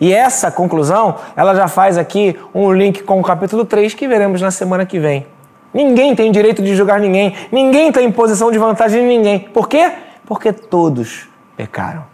E 0.00 0.12
essa 0.12 0.50
conclusão, 0.50 1.16
ela 1.36 1.54
já 1.54 1.68
faz 1.68 1.96
aqui 1.96 2.38
um 2.54 2.72
link 2.72 3.02
com 3.02 3.18
o 3.18 3.22
capítulo 3.22 3.64
3 3.64 3.94
que 3.94 4.06
veremos 4.06 4.42
na 4.42 4.50
semana 4.50 4.84
que 4.84 4.98
vem. 4.98 5.26
Ninguém 5.72 6.14
tem 6.14 6.30
direito 6.32 6.62
de 6.62 6.74
julgar 6.74 7.00
ninguém, 7.00 7.34
ninguém 7.50 7.92
tem 7.92 8.10
posição 8.10 8.50
de 8.50 8.58
vantagem 8.58 9.02
em 9.02 9.18
ninguém. 9.18 9.38
Por 9.40 9.68
quê? 9.68 9.92
Porque 10.26 10.52
todos 10.52 11.28
pecaram. 11.56 12.04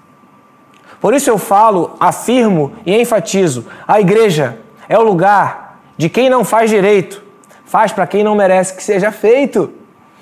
Por 1.00 1.14
isso 1.14 1.28
eu 1.28 1.38
falo, 1.38 1.96
afirmo 1.98 2.72
e 2.86 3.00
enfatizo: 3.00 3.66
a 3.86 4.00
igreja 4.00 4.58
é 4.88 4.98
o 4.98 5.02
lugar 5.02 5.80
de 5.96 6.08
quem 6.08 6.30
não 6.30 6.44
faz 6.44 6.70
direito, 6.70 7.22
faz 7.64 7.92
para 7.92 8.06
quem 8.06 8.22
não 8.22 8.34
merece 8.34 8.74
que 8.74 8.82
seja 8.82 9.10
feito. 9.10 9.72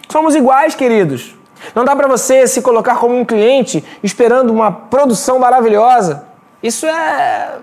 Somos 0.09 0.35
iguais, 0.35 0.75
queridos. 0.75 1.35
Não 1.75 1.85
dá 1.85 1.95
para 1.95 2.09
você 2.09 2.47
se 2.47 2.63
colocar 2.63 2.97
como 2.97 3.17
um 3.17 3.25
cliente 3.25 3.85
esperando 4.03 4.51
uma 4.51 4.73
produção 4.73 5.39
maravilhosa. 5.39 6.30
Isso 6.63 6.87
é 6.87 7.59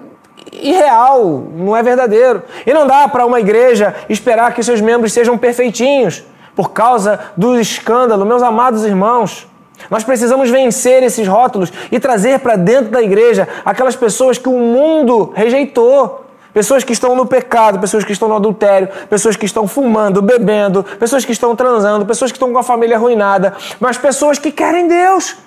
irreal, 0.52 1.44
não 1.56 1.76
é 1.76 1.84
verdadeiro. 1.84 2.44
E 2.66 2.74
não 2.74 2.88
dá 2.88 3.08
para 3.08 3.26
uma 3.26 3.40
igreja 3.40 3.96
esperar 4.10 4.54
que 4.54 4.64
seus 4.64 4.82
membros 4.82 5.14
sejam 5.14 5.38
perfeitinhos 5.38 6.24
por 6.56 6.72
causa 6.72 7.20
do 7.36 7.60
escândalo, 7.60 8.26
meus 8.26 8.42
amados 8.42 8.84
irmãos. 8.84 9.48
Nós 9.92 10.04
precisamos 10.04 10.50
vencer 10.50 11.04
esses 11.04 11.28
rótulos 11.28 11.72
e 11.92 12.00
trazer 12.00 12.40
para 12.40 12.56
dentro 12.56 12.90
da 12.90 13.02
igreja 13.02 13.48
aquelas 13.64 13.96
pessoas 13.96 14.38
que 14.38 14.50
o 14.50 14.58
mundo 14.58 15.32
rejeitou. 15.36 16.26
Pessoas 16.52 16.84
que 16.84 16.92
estão 16.92 17.16
no 17.16 17.28
pecado, 17.28 17.78
pessoas 17.78 18.04
que 18.04 18.12
estão 18.12 18.28
no 18.28 18.36
adultério, 18.36 18.90
pessoas 19.08 19.36
que 19.36 19.46
estão 19.46 19.68
fumando, 19.68 20.24
bebendo, 20.24 20.84
pessoas 20.84 21.24
que 21.24 21.32
estão 21.32 21.56
transando, 21.56 22.04
pessoas 22.04 22.32
que 22.32 22.36
estão 22.38 22.52
com 22.52 22.58
a 22.58 22.64
família 22.64 22.96
arruinada, 22.96 23.54
mas 23.80 23.96
pessoas 23.96 24.40
que 24.40 24.52
querem 24.52 24.88
Deus. 24.88 25.38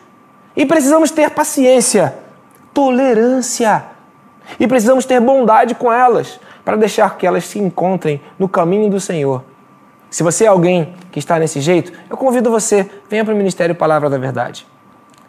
E 0.56 0.64
precisamos 0.64 1.10
ter 1.10 1.30
paciência 1.30 2.14
tolerância. 2.72 3.84
E 4.58 4.66
precisamos 4.66 5.04
ter 5.04 5.20
bondade 5.20 5.74
com 5.74 5.92
elas 5.92 6.40
para 6.64 6.76
deixar 6.76 7.16
que 7.16 7.26
elas 7.26 7.44
se 7.44 7.58
encontrem 7.58 8.20
no 8.38 8.48
caminho 8.48 8.90
do 8.90 9.00
Senhor 9.00 9.42
Se 10.10 10.22
você 10.22 10.44
é 10.44 10.48
alguém 10.48 10.94
que 11.12 11.18
está 11.18 11.38
nesse 11.38 11.60
jeito, 11.60 11.92
eu 12.08 12.16
convido 12.16 12.50
você, 12.50 12.88
venha 13.08 13.24
para 13.24 13.32
o 13.32 13.36
Ministério 13.36 13.74
Palavra 13.74 14.10
da 14.10 14.18
Verdade. 14.18 14.66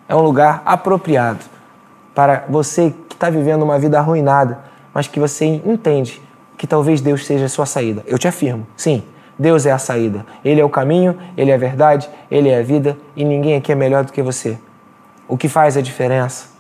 É 0.09 0.15
um 0.15 0.21
lugar 0.21 0.61
apropriado 0.65 1.39
para 2.15 2.45
você 2.49 2.93
que 3.07 3.15
está 3.15 3.29
vivendo 3.29 3.61
uma 3.61 3.77
vida 3.77 3.99
arruinada, 3.99 4.59
mas 4.93 5.07
que 5.07 5.19
você 5.19 5.45
entende 5.45 6.21
que 6.57 6.67
talvez 6.67 6.99
Deus 6.99 7.25
seja 7.25 7.45
a 7.45 7.49
sua 7.49 7.65
saída. 7.65 8.03
Eu 8.05 8.17
te 8.17 8.27
afirmo, 8.27 8.67
sim, 8.75 9.03
Deus 9.37 9.65
é 9.65 9.71
a 9.71 9.79
saída. 9.79 10.25
Ele 10.43 10.61
é 10.61 10.65
o 10.65 10.69
caminho, 10.69 11.17
Ele 11.35 11.49
é 11.49 11.55
a 11.55 11.57
verdade, 11.57 12.07
Ele 12.29 12.49
é 12.49 12.59
a 12.59 12.61
vida 12.61 12.97
e 13.15 13.23
ninguém 13.23 13.55
aqui 13.55 13.71
é 13.71 13.75
melhor 13.75 14.03
do 14.03 14.11
que 14.11 14.21
você. 14.21 14.57
O 15.27 15.37
que 15.37 15.47
faz 15.47 15.77
a 15.77 15.81
diferença, 15.81 16.51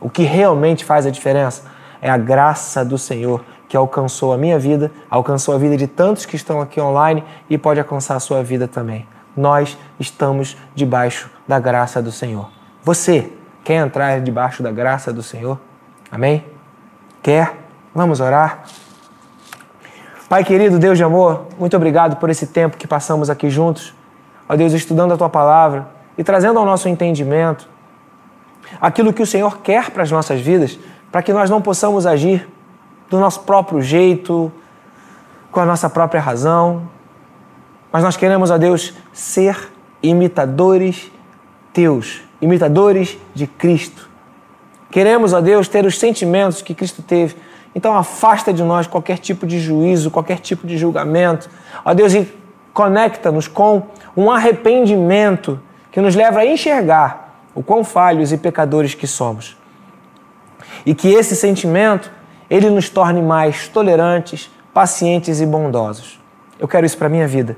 o 0.00 0.08
que 0.08 0.22
realmente 0.22 0.84
faz 0.84 1.06
a 1.06 1.10
diferença, 1.10 1.64
é 2.00 2.08
a 2.10 2.16
graça 2.16 2.84
do 2.84 2.96
Senhor 2.96 3.44
que 3.68 3.76
alcançou 3.76 4.32
a 4.32 4.38
minha 4.38 4.58
vida, 4.58 4.90
alcançou 5.10 5.54
a 5.54 5.58
vida 5.58 5.76
de 5.76 5.86
tantos 5.86 6.24
que 6.24 6.36
estão 6.36 6.60
aqui 6.60 6.80
online 6.80 7.22
e 7.50 7.58
pode 7.58 7.78
alcançar 7.78 8.16
a 8.16 8.20
sua 8.20 8.42
vida 8.42 8.66
também. 8.66 9.06
Nós 9.36 9.76
estamos 10.00 10.56
debaixo 10.74 11.30
da 11.46 11.60
graça 11.60 12.00
do 12.00 12.10
Senhor. 12.10 12.48
Você 12.82 13.30
quer 13.62 13.74
entrar 13.74 14.20
debaixo 14.20 14.62
da 14.62 14.72
graça 14.72 15.12
do 15.12 15.22
Senhor? 15.22 15.58
Amém? 16.10 16.44
Quer? 17.22 17.54
Vamos 17.94 18.20
orar? 18.20 18.64
Pai 20.28 20.44
querido, 20.44 20.78
Deus 20.78 20.96
de 20.96 21.04
amor, 21.04 21.46
muito 21.58 21.76
obrigado 21.76 22.16
por 22.16 22.30
esse 22.30 22.46
tempo 22.46 22.76
que 22.76 22.86
passamos 22.86 23.30
aqui 23.30 23.50
juntos. 23.50 23.94
Ó 24.48 24.56
Deus, 24.56 24.72
estudando 24.72 25.12
a 25.12 25.16
tua 25.16 25.28
palavra 25.28 25.88
e 26.16 26.24
trazendo 26.24 26.58
ao 26.58 26.64
nosso 26.64 26.88
entendimento 26.88 27.68
aquilo 28.80 29.12
que 29.12 29.22
o 29.22 29.26
Senhor 29.26 29.58
quer 29.58 29.90
para 29.90 30.02
as 30.02 30.10
nossas 30.10 30.40
vidas, 30.40 30.78
para 31.10 31.22
que 31.22 31.32
nós 31.32 31.48
não 31.48 31.60
possamos 31.60 32.06
agir 32.06 32.48
do 33.08 33.18
nosso 33.18 33.40
próprio 33.40 33.80
jeito, 33.80 34.52
com 35.50 35.60
a 35.60 35.64
nossa 35.64 35.88
própria 35.88 36.20
razão, 36.20 36.88
mas 37.90 38.04
nós 38.04 38.16
queremos, 38.16 38.50
ó 38.50 38.58
Deus, 38.58 38.94
ser 39.12 39.72
imitadores 40.02 41.10
teus, 41.72 42.22
imitadores 42.40 43.18
de 43.34 43.46
Cristo. 43.46 44.08
Queremos, 44.90 45.32
ó 45.32 45.40
Deus, 45.40 45.68
ter 45.68 45.84
os 45.84 45.98
sentimentos 45.98 46.62
que 46.62 46.74
Cristo 46.74 47.02
teve. 47.02 47.36
Então 47.74 47.96
afasta 47.96 48.52
de 48.52 48.62
nós 48.62 48.86
qualquer 48.86 49.18
tipo 49.18 49.46
de 49.46 49.58
juízo, 49.58 50.10
qualquer 50.10 50.38
tipo 50.38 50.66
de 50.66 50.76
julgamento. 50.76 51.48
Ó 51.84 51.94
Deus, 51.94 52.14
e 52.14 52.30
conecta-nos 52.72 53.48
com 53.48 53.82
um 54.16 54.30
arrependimento 54.30 55.60
que 55.90 56.00
nos 56.00 56.14
leva 56.14 56.40
a 56.40 56.46
enxergar 56.46 57.27
o 57.58 57.62
quão 57.64 57.82
falhos 57.82 58.30
e 58.30 58.38
pecadores 58.38 58.94
que 58.94 59.08
somos. 59.08 59.56
E 60.86 60.94
que 60.94 61.08
esse 61.08 61.34
sentimento 61.34 62.08
ele 62.48 62.70
nos 62.70 62.88
torne 62.88 63.20
mais 63.20 63.66
tolerantes, 63.66 64.48
pacientes 64.72 65.40
e 65.40 65.46
bondosos. 65.46 66.20
Eu 66.56 66.68
quero 66.68 66.86
isso 66.86 66.96
para 66.96 67.08
a 67.08 67.10
minha 67.10 67.26
vida. 67.26 67.56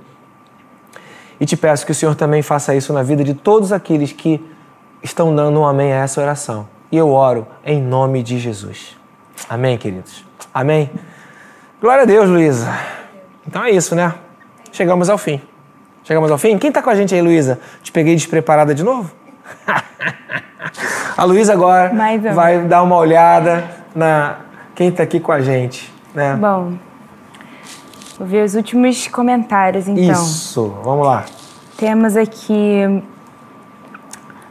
E 1.39 1.45
te 1.45 1.55
peço 1.55 1.85
que 1.85 1.93
o 1.93 1.95
Senhor 1.95 2.15
também 2.15 2.41
faça 2.41 2.75
isso 2.75 2.95
na 2.95 3.03
vida 3.03 3.23
de 3.23 3.35
todos 3.35 3.75
aqueles 3.75 4.11
que 4.11 4.43
estão 5.03 5.37
dando 5.37 5.61
um 5.61 5.67
amém 5.67 5.93
a 5.93 5.97
essa 5.97 6.19
oração. 6.19 6.67
E 6.91 6.97
eu 6.97 7.11
oro 7.11 7.47
em 7.63 7.79
nome 7.83 8.23
de 8.23 8.39
Jesus. 8.39 8.97
Amém, 9.51 9.77
queridos? 9.77 10.25
Amém? 10.53 10.91
Glória 11.79 12.05
a 12.05 12.07
Deus, 12.07 12.27
Luísa. 12.27 12.75
Então 13.47 13.63
é 13.63 13.71
isso, 13.71 13.95
né? 13.95 14.15
Chegamos 14.73 15.11
ao 15.11 15.19
fim. 15.19 15.43
Chegamos 16.05 16.31
ao 16.31 16.39
fim? 16.39 16.57
Quem 16.57 16.69
está 16.69 16.81
com 16.81 16.89
a 16.89 16.95
gente 16.95 17.15
aí, 17.15 17.21
Luísa? 17.21 17.61
Te 17.83 17.93
peguei 17.93 18.15
despreparada 18.15 18.75
de 18.75 18.83
novo? 18.83 19.20
a 21.17 21.25
Luísa 21.25 21.53
agora 21.53 21.93
vai 22.35 22.61
dar 22.61 22.83
uma 22.83 22.97
olhada 22.97 23.65
na 23.95 24.37
quem 24.75 24.89
está 24.89 25.03
aqui 25.03 25.21
com 25.21 25.33
a 25.33 25.41
gente. 25.41 25.93
Né? 26.15 26.35
Bom, 26.35 26.75
vou 28.19 28.27
ver 28.27 28.45
os 28.45 28.55
últimos 28.55 29.07
comentários 29.09 29.89
então. 29.89 30.23
Isso, 30.23 30.77
vamos 30.83 31.07
lá. 31.07 31.25
Temos 31.77 32.17
aqui 32.17 33.03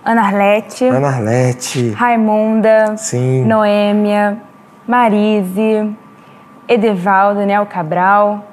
Ana 0.04 0.24
Arlete. 0.24 0.86
Ana 0.86 1.08
Arlete. 1.08 1.92
Raimunda. 1.92 2.98
Sim. 2.98 3.46
Noêmia. 3.46 4.38
Marise. 4.88 5.96
Edevaldo, 6.68 7.40
Daniel 7.40 7.66
Cabral. 7.66 8.46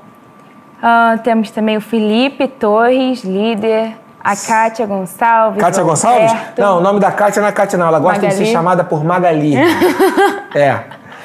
Uh, 0.78 1.18
temos 1.22 1.50
também 1.50 1.76
o 1.76 1.80
Felipe 1.80 2.48
Torres, 2.48 3.24
líder. 3.24 3.96
A 4.26 4.34
Kátia 4.34 4.84
Gonçalves. 4.86 5.62
Kátia 5.62 5.84
Gonçalves? 5.84 6.34
Não, 6.58 6.78
o 6.78 6.80
nome 6.80 6.98
da 6.98 7.12
Kátia 7.12 7.40
não 7.40 7.48
é 7.48 7.52
Kátia, 7.52 7.78
não. 7.78 7.86
Ela 7.86 8.00
gosta 8.00 8.22
Magali. 8.22 8.36
de 8.36 8.44
ser 8.44 8.52
chamada 8.52 8.82
por 8.82 9.04
Magali. 9.04 9.54
é. 10.52 10.80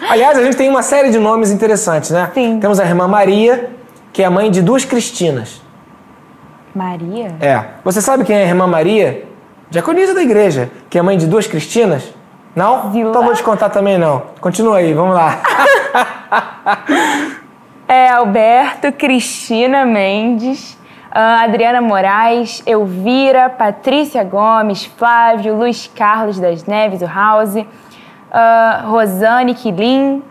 Aliás, 0.08 0.38
a 0.38 0.44
gente 0.44 0.56
tem 0.56 0.70
uma 0.70 0.84
série 0.84 1.10
de 1.10 1.18
nomes 1.18 1.50
interessantes, 1.50 2.12
né? 2.12 2.30
Sim. 2.32 2.60
Temos 2.60 2.80
a 2.80 2.86
irmã 2.86 3.08
Maria, 3.08 3.72
que 4.14 4.22
é 4.22 4.30
mãe 4.30 4.52
de 4.52 4.62
duas 4.62 4.86
Cristinas. 4.86 5.64
Maria? 6.76 7.36
É. 7.42 7.64
Você 7.84 8.02
sabe 8.02 8.24
quem 8.24 8.36
é 8.36 8.44
a 8.44 8.48
irmã 8.48 8.68
Maria? 8.68 9.26
Diaconisa 9.72 10.14
da 10.14 10.22
igreja, 10.22 10.70
que 10.88 11.00
é 11.00 11.02
mãe 11.02 11.18
de 11.18 11.26
duas 11.26 11.48
Cristinas? 11.48 12.04
Não? 12.56 12.92
Vila. 12.92 13.10
Então 13.10 13.24
vou 13.24 13.34
te 13.34 13.42
contar 13.42 13.70
também 13.70 13.98
não. 13.98 14.22
Continua 14.40 14.78
aí, 14.78 14.94
vamos 14.94 15.16
lá. 15.16 15.40
é 17.88 18.10
Alberto, 18.10 18.92
Cristina 18.92 19.88
Mendes, 19.88 20.78
Adriana 21.12 21.82
Moraes, 21.82 22.64
Elvira, 22.66 23.50
Patrícia 23.50 24.24
Gomes, 24.24 24.86
Flávio, 24.86 25.56
Luiz 25.56 25.90
Carlos 25.94 26.40
das 26.40 26.66
Neves, 26.66 27.02
o 27.02 27.06
House, 27.06 27.56
uh, 27.56 27.66
Rosane 28.90 29.54
Quilin 29.54 30.24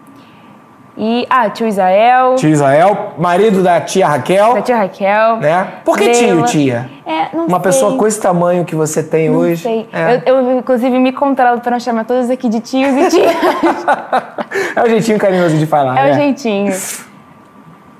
e 0.96 1.26
ah, 1.30 1.48
tio 1.48 1.66
Israel. 1.66 2.34
Tio 2.36 2.50
Israel, 2.50 3.14
marido 3.16 3.62
da 3.62 3.80
tia 3.80 4.08
Raquel. 4.08 4.54
Da 4.54 4.62
tia 4.62 4.76
Raquel. 4.76 5.36
Né? 5.36 5.66
Por 5.84 5.96
que 5.96 6.10
tio, 6.10 6.44
tia? 6.44 6.90
É, 7.06 7.34
não 7.34 7.46
Uma 7.46 7.58
sei. 7.58 7.64
pessoa 7.64 7.96
com 7.96 8.06
esse 8.06 8.20
tamanho 8.20 8.64
que 8.64 8.74
você 8.74 9.02
tem 9.02 9.28
não 9.30 9.38
hoje. 9.38 9.62
Sei. 9.62 9.88
É. 9.92 10.22
Eu, 10.26 10.36
eu, 10.36 10.58
inclusive, 10.58 10.98
me 10.98 11.12
controlo 11.12 11.60
para 11.60 11.72
não 11.72 11.80
chamar 11.80 12.04
todos 12.04 12.28
aqui 12.28 12.48
de 12.48 12.60
tios 12.60 12.92
e 12.92 13.08
tias. 13.08 13.34
é 14.76 14.82
o 14.82 14.88
jeitinho 14.88 15.18
carinhoso 15.18 15.56
de 15.56 15.66
falar, 15.66 15.98
É 15.98 16.04
né? 16.04 16.10
o 16.10 16.14
jeitinho. 16.14 16.72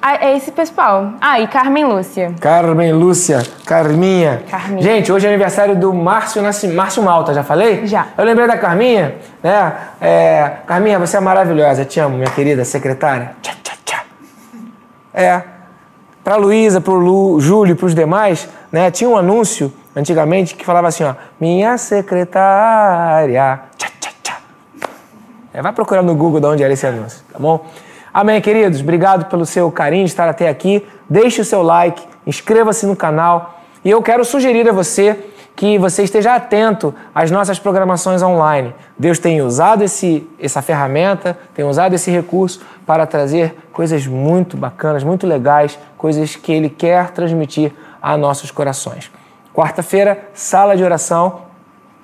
Ah, 0.02 0.14
é 0.14 0.34
esse 0.34 0.50
pessoal. 0.50 1.12
Ah, 1.20 1.38
e 1.40 1.46
Carmen 1.46 1.84
Lúcia. 1.84 2.34
Carmen 2.40 2.90
Lúcia, 2.90 3.42
Carminha. 3.66 4.42
Carminha. 4.50 4.82
Gente, 4.82 5.12
hoje 5.12 5.26
é 5.26 5.28
aniversário 5.28 5.76
do 5.76 5.92
Márcio, 5.92 6.40
Nasci... 6.40 6.68
Márcio 6.68 7.02
Malta, 7.02 7.34
já 7.34 7.44
falei? 7.44 7.86
Já. 7.86 8.06
Eu 8.16 8.24
lembrei 8.24 8.46
da 8.46 8.56
Carminha, 8.56 9.16
né? 9.42 9.74
É... 10.00 10.52
Carminha, 10.66 10.98
você 10.98 11.18
é 11.18 11.20
maravilhosa, 11.20 11.84
te 11.84 12.00
amo, 12.00 12.16
minha 12.16 12.30
querida 12.30 12.64
secretária. 12.64 13.32
Tchá, 13.42 13.52
tchá, 13.62 13.72
tchá. 13.84 14.02
É. 15.12 15.42
Pra 16.24 16.36
Luísa, 16.36 16.80
pro 16.80 16.94
Lu, 16.94 17.38
Júlio 17.38 17.76
pros 17.76 17.94
demais, 17.94 18.48
né? 18.72 18.90
Tinha 18.90 19.10
um 19.10 19.18
anúncio 19.18 19.70
antigamente 19.94 20.54
que 20.54 20.64
falava 20.64 20.88
assim, 20.88 21.04
ó. 21.04 21.14
Minha 21.38 21.76
secretária. 21.76 23.60
Tchá, 23.76 23.88
tchá, 24.00 24.10
tchá. 24.22 24.38
É, 25.52 25.60
vai 25.60 25.74
procurar 25.74 26.00
no 26.00 26.14
Google 26.14 26.40
de 26.40 26.46
onde 26.46 26.62
era 26.62 26.72
esse 26.72 26.86
anúncio, 26.86 27.22
tá 27.30 27.38
bom? 27.38 27.66
Amém, 28.12 28.40
queridos. 28.40 28.80
Obrigado 28.80 29.26
pelo 29.26 29.46
seu 29.46 29.70
carinho 29.70 30.04
de 30.04 30.10
estar 30.10 30.28
até 30.28 30.48
aqui. 30.48 30.84
Deixe 31.08 31.40
o 31.40 31.44
seu 31.44 31.62
like, 31.62 32.02
inscreva-se 32.26 32.84
no 32.84 32.96
canal. 32.96 33.60
E 33.84 33.90
eu 33.90 34.02
quero 34.02 34.24
sugerir 34.24 34.68
a 34.68 34.72
você 34.72 35.16
que 35.54 35.78
você 35.78 36.02
esteja 36.02 36.34
atento 36.34 36.92
às 37.14 37.30
nossas 37.30 37.58
programações 37.58 38.20
online. 38.20 38.74
Deus 38.98 39.18
tem 39.18 39.42
usado 39.42 39.84
esse, 39.84 40.28
essa 40.40 40.60
ferramenta, 40.60 41.38
tem 41.54 41.64
usado 41.64 41.94
esse 41.94 42.10
recurso 42.10 42.62
para 42.84 43.06
trazer 43.06 43.54
coisas 43.72 44.06
muito 44.06 44.56
bacanas, 44.56 45.04
muito 45.04 45.26
legais, 45.26 45.78
coisas 45.96 46.34
que 46.34 46.50
Ele 46.50 46.68
quer 46.68 47.10
transmitir 47.10 47.72
a 48.02 48.16
nossos 48.16 48.50
corações. 48.50 49.10
Quarta-feira, 49.54 50.30
sala 50.34 50.76
de 50.76 50.82
oração, 50.82 51.42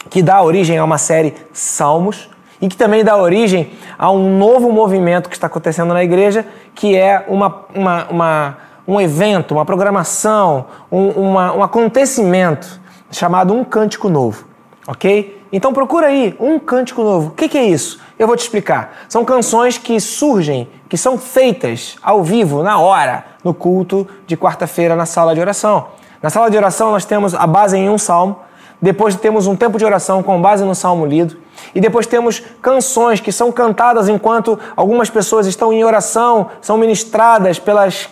que 0.09 0.23
dá 0.23 0.41
origem 0.41 0.79
a 0.79 0.85
uma 0.85 0.99
série 0.99 1.35
Salmos 1.53 2.29
e 2.61 2.69
que 2.69 2.77
também 2.77 3.05
dá 3.05 3.17
origem 3.17 3.73
a 3.99 4.11
um 4.11 4.39
novo 4.39 4.73
movimento 4.73 5.29
que 5.29 5.37
está 5.37 5.47
acontecendo 5.47 5.93
na 5.93 6.03
igreja, 6.03 6.47
que 6.75 6.97
é 6.97 7.25
uma, 7.29 7.67
uma, 7.75 8.07
uma 8.09 8.57
um 8.87 9.01
evento, 9.01 9.53
uma 9.53 9.65
programação, 9.65 10.67
um, 10.91 11.09
uma, 11.09 11.53
um 11.55 11.63
acontecimento 11.63 12.81
chamado 13.11 13.53
Um 13.53 13.65
Cântico 13.65 14.09
Novo, 14.09 14.47
ok? 14.87 15.45
Então 15.53 15.73
procura 15.73 16.09
aí, 16.09 16.37
Um 16.39 16.59
Cântico 16.59 17.03
Novo. 17.03 17.29
O 17.29 17.31
que, 17.33 17.49
que 17.49 17.59
é 17.59 17.65
isso? 17.65 18.01
Eu 18.19 18.27
vou 18.27 18.37
te 18.37 18.41
explicar. 18.41 18.97
São 19.09 19.25
canções 19.25 19.79
que 19.79 19.99
surgem, 20.01 20.69
que 20.89 20.97
são 20.97 21.19
feitas 21.19 21.97
ao 22.03 22.23
vivo, 22.23 22.63
na 22.63 22.79
hora, 22.79 23.25
no 23.43 23.53
culto 23.53 24.07
de 24.27 24.37
quarta-feira 24.37 24.95
na 24.95 25.07
sala 25.07 25.35
de 25.35 25.41
oração. 25.41 25.89
Na 26.23 26.31
sala 26.31 26.51
de 26.51 26.57
oração 26.57 26.91
nós 26.91 27.05
temos 27.05 27.35
a 27.35 27.47
base 27.47 27.77
em 27.77 27.89
um 27.89 27.99
salmo, 27.99 28.39
depois 28.81 29.17
temos 29.17 29.47
um 29.47 29.57
tempo 29.57 29.79
de 29.79 29.85
oração 29.85 30.23
com 30.23 30.41
base 30.41 30.65
no 30.65 30.75
salmo 30.75 31.07
lido. 31.07 31.37
E 31.77 31.81
depois 31.81 32.07
temos 32.07 32.43
canções 32.63 33.21
que 33.21 33.31
são 33.31 33.53
cantadas 33.53 34.09
enquanto 34.09 34.59
algumas 34.75 35.11
pessoas 35.11 35.47
estão 35.47 35.71
em 35.75 35.85
oração, 35.85 36.49
são 36.63 36.79
ministradas 36.79 37.59
pelas 37.59 38.09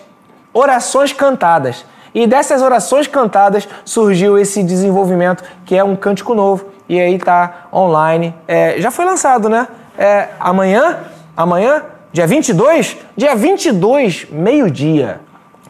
orações 0.52 1.14
cantadas. 1.14 1.86
E 2.14 2.26
dessas 2.26 2.60
orações 2.60 3.06
cantadas 3.06 3.66
surgiu 3.82 4.38
esse 4.38 4.62
desenvolvimento 4.62 5.42
que 5.64 5.74
é 5.74 5.82
um 5.82 5.96
cântico 5.96 6.34
novo. 6.34 6.66
E 6.86 7.00
aí 7.00 7.18
tá 7.18 7.68
online. 7.72 8.34
É, 8.46 8.78
já 8.78 8.90
foi 8.90 9.06
lançado, 9.06 9.48
né? 9.48 9.66
É, 9.96 10.28
amanhã, 10.38 10.98
amanhã, 11.34 11.84
dia 12.12 12.26
22, 12.26 12.98
dia 13.16 13.34
22, 13.34 14.26
meio-dia. 14.30 15.20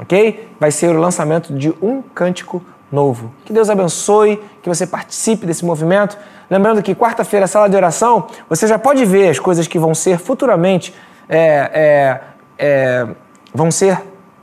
ok? 0.01 0.49
Vai 0.59 0.73
ser 0.73 0.97
o 0.97 0.99
lançamento 0.99 1.55
de 1.55 1.73
um 1.81 2.03
cântico 2.03 2.61
novo. 2.91 3.33
Que 3.45 3.53
Deus 3.53 3.71
abençoe, 3.71 4.43
que 4.61 4.69
você 4.69 4.85
participe 4.85 5.47
desse 5.47 5.65
movimento. 5.65 6.19
Lembrando 6.51 6.83
que 6.83 6.95
quarta-feira, 6.95 7.47
sala 7.47 7.69
de 7.69 7.77
oração, 7.77 8.27
você 8.49 8.67
já 8.67 8.79
pode 8.79 9.05
ver 9.05 9.29
as 9.29 9.39
coisas 9.39 9.67
que 9.67 9.79
vão 9.79 9.95
ser 9.95 10.19
futuramente 10.19 10.95
é, 11.29 11.41
é, 11.73 12.21
é, 12.59 13.07
vão 13.55 13.71
ser 13.71 14.01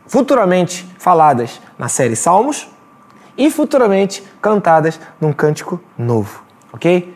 futuramente 0.08 0.88
faladas 0.98 1.62
na 1.78 1.88
série 1.88 2.16
Salmos 2.16 2.68
e 3.38 3.50
futuramente 3.50 4.24
cantadas 4.42 5.00
num 5.20 5.32
cântico 5.32 5.82
novo, 5.98 6.44
ok? 6.74 7.16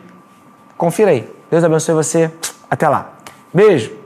Confira 0.76 1.10
aí. 1.10 1.30
Deus 1.50 1.64
abençoe 1.64 1.94
você. 1.94 2.30
Até 2.70 2.88
lá. 2.88 3.12
Beijo. 3.52 4.05